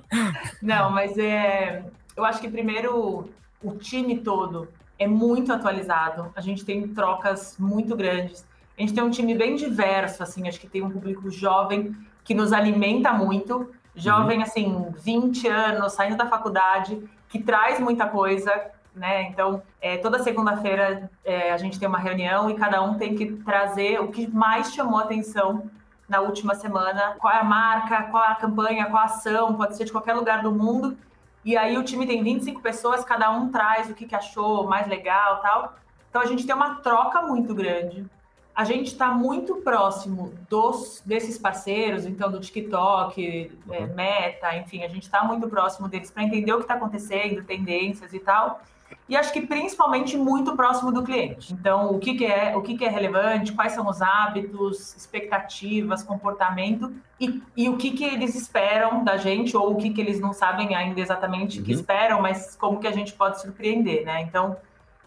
Não, 0.64 0.90
mas 0.90 1.18
é, 1.18 1.84
eu 2.16 2.24
acho 2.24 2.40
que 2.40 2.50
primeiro 2.50 3.30
o 3.62 3.72
time 3.76 4.20
todo 4.20 4.70
é 4.98 5.08
muito 5.08 5.52
atualizado. 5.52 6.32
A 6.38 6.40
gente 6.40 6.64
tem 6.64 6.88
trocas 6.88 7.58
muito 7.60 7.98
grandes. 7.98 8.46
A 8.78 8.82
gente 8.82 8.94
tem 8.94 9.04
um 9.04 9.10
time 9.10 9.36
bem 9.36 9.58
diverso, 9.58 10.24
assim, 10.24 10.48
acho 10.48 10.60
que 10.60 10.68
tem 10.68 10.82
um 10.82 10.90
público 10.90 11.30
jovem 11.30 11.94
que 12.24 12.34
nos 12.34 12.54
alimenta 12.54 13.12
muito 13.12 13.70
jovem, 13.96 14.38
uhum. 14.38 14.44
assim, 14.44 14.94
20 14.98 15.48
anos, 15.48 15.94
saindo 15.94 16.18
da 16.18 16.28
faculdade, 16.28 17.02
que 17.30 17.40
traz 17.40 17.80
muita 17.80 18.08
coisa, 18.08 18.52
né? 18.96 19.24
Então, 19.24 19.62
é, 19.82 19.98
toda 19.98 20.20
segunda-feira 20.20 21.10
é, 21.24 21.52
a 21.52 21.58
gente 21.58 21.80
tem 21.80 21.88
uma 21.88 21.98
reunião 21.98 22.50
e 22.50 22.56
cada 22.56 22.82
um 22.82 22.98
tem 22.98 23.16
que 23.16 23.26
trazer 23.44 24.00
o 24.00 24.10
que 24.10 24.28
mais 24.28 24.74
chamou 24.74 25.00
atenção 25.00 25.70
na 26.08 26.20
última 26.20 26.54
semana, 26.54 27.16
qual 27.18 27.34
é 27.34 27.40
a 27.40 27.44
marca, 27.44 28.04
qual 28.04 28.24
é 28.24 28.28
a 28.28 28.36
campanha, 28.36 28.86
qual 28.86 29.02
a 29.02 29.06
ação, 29.06 29.56
pode 29.56 29.76
ser 29.76 29.86
de 29.86 29.92
qualquer 29.92 30.14
lugar 30.14 30.44
do 30.44 30.52
mundo. 30.52 30.98
E 31.44 31.58
aí 31.58 31.78
o 31.78 31.84
time 31.84 32.06
tem 32.06 32.24
25 32.24 32.62
pessoas, 32.62 33.04
cada 33.04 33.32
um 33.32 33.50
traz 33.50 33.90
o 33.90 33.94
que, 33.94 34.06
que 34.06 34.16
achou 34.16 34.68
mais 34.68 34.88
legal 34.88 35.42
tal. 35.42 35.76
Então 36.10 36.22
a 36.22 36.26
gente 36.26 36.46
tem 36.46 36.56
uma 36.56 36.76
troca 36.76 37.22
muito 37.22 37.54
grande 37.56 38.06
a 38.56 38.64
gente 38.64 38.88
está 38.88 39.10
muito 39.10 39.56
próximo 39.58 40.34
dos 40.48 41.02
desses 41.06 41.38
parceiros, 41.38 42.06
então 42.06 42.32
do 42.32 42.40
TikTok, 42.40 43.52
é, 43.70 43.80
uhum. 43.80 43.96
Meta, 43.96 44.56
enfim, 44.58 44.84
a 44.84 44.88
gente 44.88 45.04
está 45.04 45.24
muito 45.24 45.48
próximo 45.48 45.88
deles 45.88 46.12
para 46.12 46.24
entender 46.24 46.54
o 46.54 46.58
que 46.58 46.64
está 46.64 46.76
acontecendo, 46.76 47.44
tendências 47.44 48.14
e 48.14 48.20
tal. 48.20 48.62
E 49.10 49.16
acho 49.16 49.34
que 49.34 49.42
principalmente 49.42 50.16
muito 50.16 50.56
próximo 50.56 50.92
do 50.92 51.04
cliente. 51.04 51.52
Então, 51.52 51.92
o 51.92 52.00
que, 52.00 52.14
que 52.14 52.26
é 52.26 52.56
o 52.56 52.62
que, 52.62 52.78
que 52.78 52.86
é 52.86 52.90
relevante, 52.90 53.52
quais 53.52 53.74
são 53.74 53.90
os 53.90 54.02
hábitos, 54.04 54.96
expectativas, 54.96 56.04
comportamento 56.04 56.94
e, 57.20 57.42
e 57.58 57.70
o 57.70 57.76
que, 57.76 57.92
que 57.92 58.04
eles 58.04 58.36
esperam 58.36 59.04
da 59.04 59.18
gente, 59.18 59.58
ou 59.58 59.72
o 59.72 59.76
que, 59.78 59.90
que 59.90 60.00
eles 60.00 60.20
não 60.20 60.32
sabem 60.32 60.76
ainda 60.76 61.02
exatamente 61.02 61.58
uhum. 61.58 61.66
que 61.66 61.72
esperam, 61.72 62.22
mas 62.22 62.56
como 62.56 62.80
que 62.80 62.88
a 62.88 62.92
gente 62.92 63.14
pode 63.14 63.42
surpreender, 63.42 64.06
né? 64.06 64.22
Então, 64.22 64.56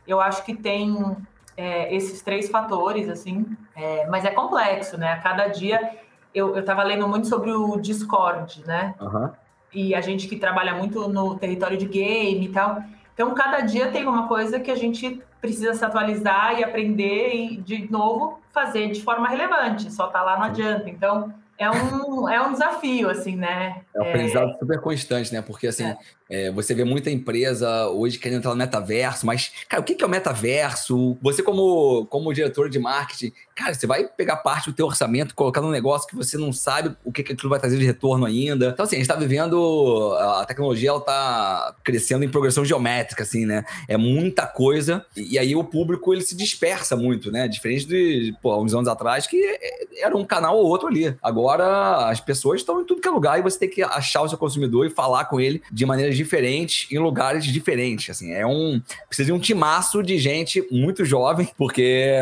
eu 0.07 0.21
acho 0.21 0.45
que 0.45 0.55
tem 0.55 1.17
é, 1.57 1.95
esses 1.95 2.23
três 2.23 2.49
fatores, 2.49 3.09
assim, 3.09 3.47
é, 3.75 4.07
mas 4.07 4.25
é 4.25 4.31
complexo, 4.31 4.99
né? 4.99 5.13
A 5.13 5.17
cada 5.19 5.49
dia 5.49 5.97
eu 6.35 6.59
estava 6.59 6.83
lendo 6.83 7.09
muito 7.09 7.27
sobre 7.27 7.51
o 7.51 7.77
Discord, 7.79 8.63
né? 8.67 8.95
Uhum. 9.01 9.31
E 9.73 9.95
a 9.95 10.01
gente 10.01 10.29
que 10.29 10.37
trabalha 10.37 10.75
muito 10.75 11.09
no 11.09 11.37
território 11.39 11.79
de 11.79 11.87
game 11.87 12.45
e 12.45 12.49
tal. 12.51 12.83
Então, 13.15 13.33
cada 13.35 13.61
dia 13.61 13.91
tem 13.91 14.07
uma 14.07 14.29
coisa 14.29 14.61
que 14.61 14.71
a 14.71 14.75
gente 14.75 15.23
precisa 15.41 15.73
se 15.73 15.83
atualizar 15.83 16.59
e 16.59 16.65
aprender 16.65 17.35
e, 17.35 17.57
de 17.57 17.91
novo, 17.91 18.39
fazer 18.53 18.91
de 18.91 19.03
forma 19.03 19.29
relevante. 19.29 19.91
Só 19.91 20.09
tá 20.09 20.23
lá 20.23 20.37
não 20.37 20.45
adianta. 20.45 20.91
Então, 20.91 21.33
é 21.59 21.71
um, 21.71 22.29
é 22.29 22.41
um 22.47 22.53
desafio, 22.53 23.09
assim, 23.09 23.37
né? 23.37 23.83
É 23.95 23.99
um 23.99 24.09
aprendizado 24.09 24.51
é... 24.51 24.59
super 24.59 24.81
constante, 24.81 25.33
né? 25.33 25.43
Porque, 25.43 25.67
assim, 25.67 25.85
é. 25.85 25.97
É, 26.29 26.51
você 26.51 26.75
vê 26.75 26.85
muita 26.85 27.09
empresa 27.09 27.89
hoje 27.89 28.19
querendo 28.19 28.39
entrar 28.39 28.51
no 28.51 28.57
metaverso, 28.57 29.25
mas, 29.25 29.53
cara, 29.69 29.81
o 29.81 29.85
que 29.85 30.03
é 30.03 30.07
o 30.07 30.11
metaverso? 30.11 31.17
Você, 31.23 31.43
como, 31.43 32.05
como 32.07 32.35
diretor 32.35 32.69
de 32.69 32.81
marketing, 32.81 33.33
cara, 33.55 33.73
você 33.73 33.87
vai 33.87 34.05
pegar 34.05 34.37
parte 34.39 34.71
do 34.71 34.75
teu 34.75 34.87
orçamento, 34.87 35.35
colocar 35.35 35.61
num 35.61 35.71
negócio 35.71 36.09
que 36.09 36.17
você 36.17 36.37
não 36.37 36.53
sabe 36.53 36.97
o 37.05 37.13
que, 37.13 37.23
que 37.23 37.33
aquilo 37.33 37.49
vai 37.49 37.61
trazer 37.61 37.79
de 37.79 37.87
retorno 37.87 38.27
ainda. 38.27 38.71
Então, 38.71 38.85
assim, 38.85 38.97
a 38.97 38.99
gente 38.99 39.09
está 39.09 39.15
vivendo. 39.15 40.15
A 40.19 40.45
tecnologia, 40.45 40.91
ela 40.91 41.01
tá 41.01 41.75
crescendo 41.85 42.25
em 42.25 42.29
progressão 42.29 42.65
geométrica, 42.65 43.23
assim, 43.23 43.47
né? 43.47 43.65
É 43.87 43.97
muita 43.97 44.47
coisa. 44.47 45.07
E 45.17 45.39
aí 45.39 45.55
o 45.55 45.63
público, 45.63 46.13
ele 46.13 46.23
se 46.23 46.37
dispersa 46.37 46.97
muito, 46.97 47.31
né? 47.31 47.47
Diferente 47.47 47.87
de, 47.87 48.35
pô, 48.43 48.61
uns 48.61 48.75
anos 48.75 48.89
atrás, 48.89 49.27
que 49.27 49.59
era 50.03 50.17
um 50.17 50.25
canal 50.25 50.57
ou 50.57 50.67
outro 50.67 50.89
ali. 50.89 51.17
Agora, 51.23 51.46
as 51.51 52.21
pessoas 52.21 52.61
estão 52.61 52.81
em 52.81 52.85
tudo 52.85 53.01
que 53.01 53.09
é 53.09 53.11
lugar 53.11 53.39
e 53.39 53.43
você 53.43 53.59
tem 53.59 53.69
que 53.69 53.83
achar 53.83 54.23
o 54.23 54.29
seu 54.29 54.39
consumidor 54.39 54.87
e 54.87 54.91
falar 54.91 55.27
com 55.27 55.41
ele 55.41 55.63
de 55.71 55.87
maneira 55.87 56.13
diferentes 56.13 56.91
em 56.91 56.99
lugares 56.99 57.45
diferentes. 57.45 58.11
Assim, 58.11 58.33
é 58.33 58.47
um. 58.47 58.81
Precisa 59.09 59.27
de 59.27 59.33
um 59.33 59.39
timaço 59.39 60.03
de 60.03 60.19
gente 60.19 60.67
muito 60.71 61.05
jovem, 61.05 61.49
porque, 61.57 62.15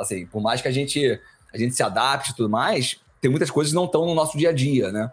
assim, 0.00 0.26
por 0.26 0.40
mais 0.40 0.60
que 0.60 0.68
a 0.68 0.72
gente, 0.72 1.20
a 1.52 1.58
gente 1.58 1.74
se 1.74 1.82
adapte 1.82 2.32
e 2.32 2.34
tudo 2.34 2.48
mais, 2.48 3.00
tem 3.20 3.30
muitas 3.30 3.50
coisas 3.50 3.72
que 3.72 3.76
não 3.76 3.84
estão 3.84 4.06
no 4.06 4.14
nosso 4.14 4.38
dia 4.38 4.48
a 4.48 4.52
dia, 4.52 4.90
né? 4.90 5.10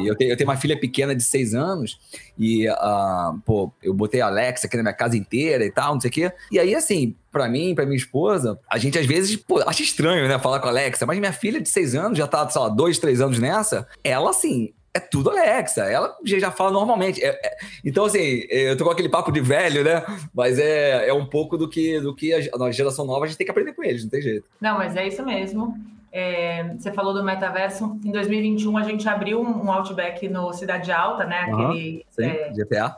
E 0.00 0.06
eu 0.06 0.16
tenho, 0.16 0.30
eu 0.30 0.36
tenho 0.36 0.48
uma 0.48 0.56
filha 0.56 0.78
pequena 0.78 1.14
de 1.14 1.22
seis 1.22 1.54
anos 1.54 1.98
e, 2.38 2.68
uh, 2.68 3.38
pô, 3.44 3.70
eu 3.82 3.92
botei 3.92 4.20
a 4.20 4.26
Alexa 4.26 4.66
aqui 4.66 4.76
na 4.76 4.82
minha 4.82 4.94
casa 4.94 5.16
inteira 5.16 5.64
e 5.64 5.70
tal, 5.70 5.94
não 5.94 6.00
sei 6.00 6.08
o 6.08 6.12
quê. 6.12 6.32
E 6.50 6.58
aí, 6.58 6.74
assim, 6.74 7.14
para 7.30 7.48
mim, 7.48 7.74
para 7.74 7.84
minha 7.84 7.96
esposa, 7.96 8.58
a 8.70 8.78
gente 8.78 8.98
às 8.98 9.06
vezes, 9.06 9.36
pô, 9.36 9.62
acha 9.66 9.82
estranho, 9.82 10.26
né, 10.26 10.38
falar 10.38 10.60
com 10.60 10.66
a 10.66 10.70
Alexa, 10.70 11.04
mas 11.04 11.18
minha 11.18 11.32
filha 11.32 11.60
de 11.60 11.68
seis 11.68 11.94
anos 11.94 12.16
já 12.16 12.26
tá, 12.26 12.48
sei 12.48 12.60
lá, 12.60 12.68
dois, 12.68 12.98
três 12.98 13.20
anos 13.20 13.38
nessa, 13.38 13.86
ela, 14.02 14.30
assim, 14.30 14.72
é 14.94 15.00
tudo 15.00 15.30
Alexa. 15.30 15.84
Ela 15.84 16.16
já 16.24 16.50
fala 16.50 16.70
normalmente. 16.70 17.22
É, 17.22 17.28
é, 17.28 17.56
então, 17.84 18.04
assim, 18.04 18.44
eu 18.50 18.76
tô 18.76 18.84
com 18.84 18.90
aquele 18.90 19.08
papo 19.08 19.32
de 19.32 19.40
velho, 19.40 19.82
né? 19.82 20.04
Mas 20.34 20.58
é, 20.58 21.08
é 21.08 21.14
um 21.14 21.24
pouco 21.24 21.56
do 21.56 21.68
que, 21.68 21.98
do 22.00 22.14
que 22.14 22.32
a, 22.32 22.64
a 22.64 22.70
geração 22.70 23.06
nova 23.06 23.24
a 23.24 23.28
gente 23.28 23.38
tem 23.38 23.46
que 23.46 23.50
aprender 23.50 23.72
com 23.72 23.82
eles, 23.82 24.02
não 24.02 24.10
tem 24.10 24.20
jeito. 24.20 24.44
Não, 24.60 24.76
mas 24.76 24.94
é 24.96 25.08
isso 25.08 25.24
mesmo. 25.24 25.74
É, 26.12 26.74
você 26.74 26.92
falou 26.92 27.14
do 27.14 27.24
metaverso. 27.24 27.98
Em 28.04 28.10
2021, 28.12 28.76
a 28.76 28.82
gente 28.82 29.08
abriu 29.08 29.40
um, 29.40 29.64
um 29.64 29.72
Outback 29.72 30.28
no 30.28 30.52
Cidade 30.52 30.92
Alta, 30.92 31.24
né? 31.24 31.40
Aquele. 31.40 32.04
sim, 32.10 32.24
é, 32.24 32.50
GTA. 32.50 32.96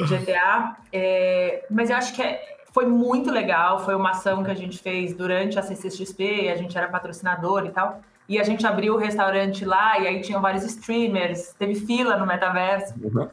GTA. 0.00 0.76
É, 0.92 1.66
mas 1.70 1.90
eu 1.90 1.96
acho 1.96 2.14
que 2.14 2.22
é, 2.22 2.56
foi 2.72 2.86
muito 2.86 3.30
legal. 3.30 3.80
Foi 3.80 3.94
uma 3.94 4.10
ação 4.10 4.42
que 4.42 4.50
a 4.50 4.54
gente 4.54 4.78
fez 4.78 5.14
durante 5.14 5.58
a 5.58 5.62
CCXP, 5.62 6.48
a 6.48 6.56
gente 6.56 6.76
era 6.76 6.88
patrocinador 6.88 7.66
e 7.66 7.70
tal. 7.70 8.00
E 8.28 8.40
a 8.40 8.42
gente 8.42 8.66
abriu 8.66 8.94
o 8.94 8.96
restaurante 8.96 9.64
lá 9.64 10.00
e 10.00 10.08
aí 10.08 10.20
tinham 10.20 10.40
vários 10.40 10.64
streamers, 10.64 11.54
teve 11.56 11.76
fila 11.76 12.16
no 12.16 12.26
metaverso. 12.26 12.92
Uhum. 13.00 13.28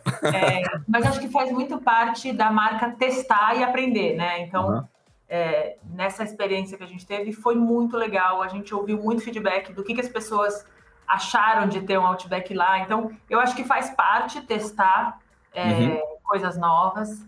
Mas 0.88 1.06
acho 1.08 1.20
que 1.20 1.30
faz 1.30 1.52
muito 1.52 1.80
parte 1.80 2.32
da 2.32 2.52
marca 2.52 2.92
testar 2.92 3.56
e 3.56 3.64
aprender, 3.64 4.16
né? 4.16 4.42
Então, 4.42 4.70
uhum. 4.70 4.84
É, 5.30 5.78
nessa 5.84 6.24
experiência 6.24 6.78
que 6.78 6.84
a 6.84 6.88
gente 6.88 7.06
teve, 7.06 7.32
foi 7.32 7.56
muito 7.56 7.98
legal. 7.98 8.42
A 8.42 8.48
gente 8.48 8.74
ouviu 8.74 9.02
muito 9.02 9.24
feedback 9.24 9.74
do 9.74 9.84
que, 9.84 9.94
que 9.94 10.02
as 10.02 10.10
pessoas 10.10 10.66
acharam 11.08 11.68
de 11.68 11.82
ter 11.82 11.98
um 11.98 12.06
Outback 12.06 12.54
lá. 12.54 12.80
Então, 12.80 13.12
eu 13.30 13.40
acho 13.40 13.56
que 13.56 13.64
faz 13.64 13.90
parte 13.92 14.42
testar 14.42 15.20
é, 15.54 15.66
uhum. 15.66 16.02
coisas 16.24 16.58
novas. 16.58 17.26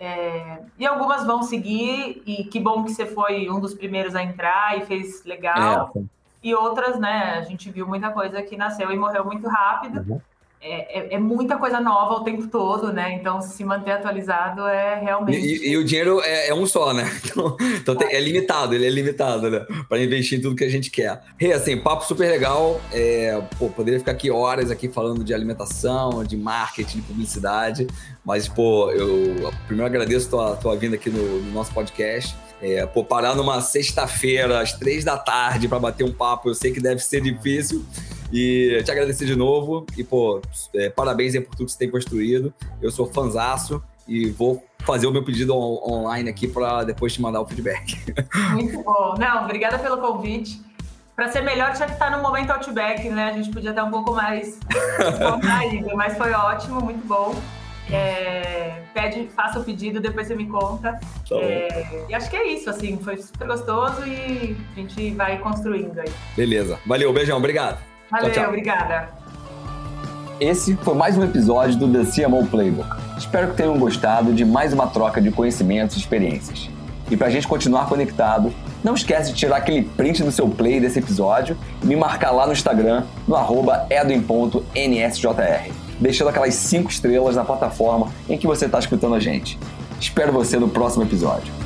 É, 0.00 0.60
e 0.78 0.86
algumas 0.86 1.26
vão 1.26 1.42
seguir, 1.42 2.22
e 2.24 2.44
que 2.44 2.60
bom 2.60 2.84
que 2.84 2.92
você 2.92 3.04
foi 3.04 3.50
um 3.50 3.58
dos 3.58 3.74
primeiros 3.74 4.14
a 4.14 4.22
entrar 4.22 4.78
e 4.78 4.86
fez 4.86 5.24
legal. 5.24 5.92
É, 5.96 6.00
e 6.42 6.54
outras, 6.54 6.98
né, 6.98 7.34
a 7.36 7.42
gente 7.42 7.70
viu 7.70 7.86
muita 7.86 8.10
coisa 8.10 8.40
que 8.42 8.56
nasceu 8.56 8.92
e 8.92 8.96
morreu 8.96 9.24
muito 9.24 9.48
rápido. 9.48 10.04
Uhum. 10.08 10.20
É, 10.60 10.98
é, 10.98 11.14
é, 11.14 11.18
muita 11.18 11.56
coisa 11.56 11.80
nova 11.80 12.14
o 12.14 12.24
tempo 12.24 12.48
todo, 12.48 12.92
né? 12.92 13.14
Então, 13.14 13.40
se 13.40 13.64
manter 13.64 13.92
atualizado 13.92 14.66
é 14.66 14.98
realmente. 14.98 15.38
E, 15.38 15.70
e, 15.70 15.76
o 15.76 15.84
dinheiro 15.84 16.20
é, 16.20 16.48
é, 16.48 16.54
um 16.54 16.66
só, 16.66 16.92
né? 16.92 17.08
Então, 17.28 17.56
então 17.60 17.94
tem, 17.94 18.12
é 18.12 18.20
limitado, 18.20 18.74
ele 18.74 18.86
é 18.86 18.90
limitado, 18.90 19.50
né? 19.50 19.64
Para 19.88 20.02
investir 20.02 20.38
em 20.38 20.42
tudo 20.42 20.56
que 20.56 20.64
a 20.64 20.68
gente 20.68 20.90
quer. 20.90 21.22
Rê, 21.36 21.52
assim, 21.52 21.76
papo 21.76 22.04
super 22.04 22.28
legal. 22.28 22.80
É, 22.92 23.40
pô, 23.58 23.68
poderia 23.68 24.00
ficar 24.00 24.12
aqui 24.12 24.30
horas 24.30 24.70
aqui 24.70 24.88
falando 24.88 25.22
de 25.22 25.32
alimentação, 25.32 26.24
de 26.24 26.36
marketing, 26.36 26.98
de 26.98 27.02
publicidade. 27.02 27.86
Mas, 28.24 28.48
pô, 28.48 28.90
eu 28.90 29.52
primeiro 29.66 29.86
agradeço 29.86 30.28
tua, 30.28 30.56
tua 30.56 30.76
vinda 30.76 30.96
aqui 30.96 31.10
no, 31.10 31.40
no 31.40 31.52
nosso 31.52 31.72
podcast. 31.72 32.34
É, 32.60 32.84
pô, 32.86 33.04
parar 33.04 33.36
numa 33.36 33.60
sexta-feira, 33.60 34.60
às 34.60 34.72
três 34.72 35.04
da 35.04 35.16
tarde, 35.16 35.68
para 35.68 35.78
bater 35.78 36.02
um 36.02 36.12
papo, 36.12 36.48
eu 36.48 36.54
sei 36.54 36.72
que 36.72 36.80
deve 36.80 37.00
ser 37.00 37.20
difícil. 37.20 37.84
E 38.32 38.82
te 38.84 38.90
agradecer 38.90 39.24
de 39.26 39.36
novo. 39.36 39.86
E, 39.96 40.04
pô, 40.04 40.40
é, 40.74 40.90
parabéns 40.90 41.34
aí 41.34 41.40
por 41.40 41.54
tudo 41.54 41.66
que 41.66 41.72
você 41.72 41.78
tem 41.78 41.90
construído. 41.90 42.52
Eu 42.80 42.90
sou 42.90 43.06
fanzaço 43.06 43.82
e 44.06 44.30
vou 44.30 44.64
fazer 44.80 45.06
o 45.06 45.10
meu 45.10 45.22
pedido 45.22 45.54
on 45.54 45.80
online 45.84 46.30
aqui 46.30 46.48
para 46.48 46.84
depois 46.84 47.12
te 47.12 47.20
mandar 47.20 47.40
o 47.40 47.46
feedback. 47.46 47.96
Muito 48.52 48.82
bom. 48.82 49.14
Não, 49.18 49.44
obrigada 49.44 49.78
pelo 49.78 49.98
convite. 49.98 50.60
Para 51.14 51.32
ser 51.32 51.40
melhor, 51.40 51.72
tinha 51.72 51.86
que 51.86 51.94
estar 51.94 52.16
no 52.16 52.22
momento 52.22 52.50
Outback, 52.50 53.08
né? 53.08 53.30
A 53.30 53.32
gente 53.32 53.50
podia 53.50 53.70
estar 53.70 53.82
um 53.84 53.90
pouco 53.90 54.14
mais 54.14 54.58
contraído, 55.18 55.96
mas 55.96 56.16
foi 56.16 56.32
ótimo, 56.32 56.80
muito 56.80 57.04
bom. 57.08 57.34
É, 57.90 58.82
pede, 58.94 59.28
faça 59.34 59.58
o 59.58 59.64
pedido, 59.64 60.00
depois 60.00 60.28
você 60.28 60.36
me 60.36 60.46
conta. 60.46 60.92
Tá 61.28 61.36
é, 61.36 62.04
e 62.08 62.14
acho 62.14 62.30
que 62.30 62.36
é 62.36 62.46
isso, 62.52 62.70
assim, 62.70 62.98
foi 62.98 63.16
super 63.16 63.48
gostoso 63.48 64.06
e 64.06 64.56
a 64.76 64.80
gente 64.80 65.10
vai 65.10 65.38
construindo 65.38 65.98
aí. 65.98 66.12
Beleza. 66.36 66.78
Valeu, 66.86 67.12
beijão, 67.12 67.38
obrigado. 67.38 67.82
Valeu, 68.10 68.32
tchau, 68.32 68.42
tchau. 68.42 68.48
obrigada. 68.48 69.08
Esse 70.40 70.74
foi 70.76 70.94
mais 70.94 71.18
um 71.18 71.24
episódio 71.24 71.76
do 71.76 71.92
The 71.92 72.10
CMO 72.10 72.46
Playbook. 72.46 72.88
Espero 73.18 73.48
que 73.48 73.56
tenham 73.56 73.78
gostado 73.78 74.32
de 74.32 74.44
mais 74.44 74.72
uma 74.72 74.86
troca 74.86 75.20
de 75.20 75.30
conhecimentos 75.30 75.96
e 75.96 76.00
experiências. 76.00 76.70
E 77.10 77.16
para 77.16 77.26
a 77.26 77.30
gente 77.30 77.46
continuar 77.46 77.86
conectado, 77.86 78.52
não 78.82 78.94
esquece 78.94 79.32
de 79.32 79.38
tirar 79.38 79.56
aquele 79.56 79.82
print 79.82 80.22
do 80.22 80.32
seu 80.32 80.48
play 80.48 80.80
desse 80.80 80.98
episódio 81.00 81.56
e 81.82 81.86
me 81.86 81.96
marcar 81.96 82.30
lá 82.30 82.46
no 82.46 82.52
Instagram, 82.52 83.04
no 83.26 83.34
arroba 83.34 83.86
edwin.nsjr, 83.90 85.72
deixando 85.98 86.28
aquelas 86.28 86.54
5 86.54 86.90
estrelas 86.90 87.36
na 87.36 87.44
plataforma 87.44 88.10
em 88.28 88.38
que 88.38 88.46
você 88.46 88.66
está 88.66 88.78
escutando 88.78 89.16
a 89.16 89.20
gente. 89.20 89.58
Espero 90.00 90.32
você 90.32 90.58
no 90.58 90.68
próximo 90.68 91.02
episódio. 91.02 91.57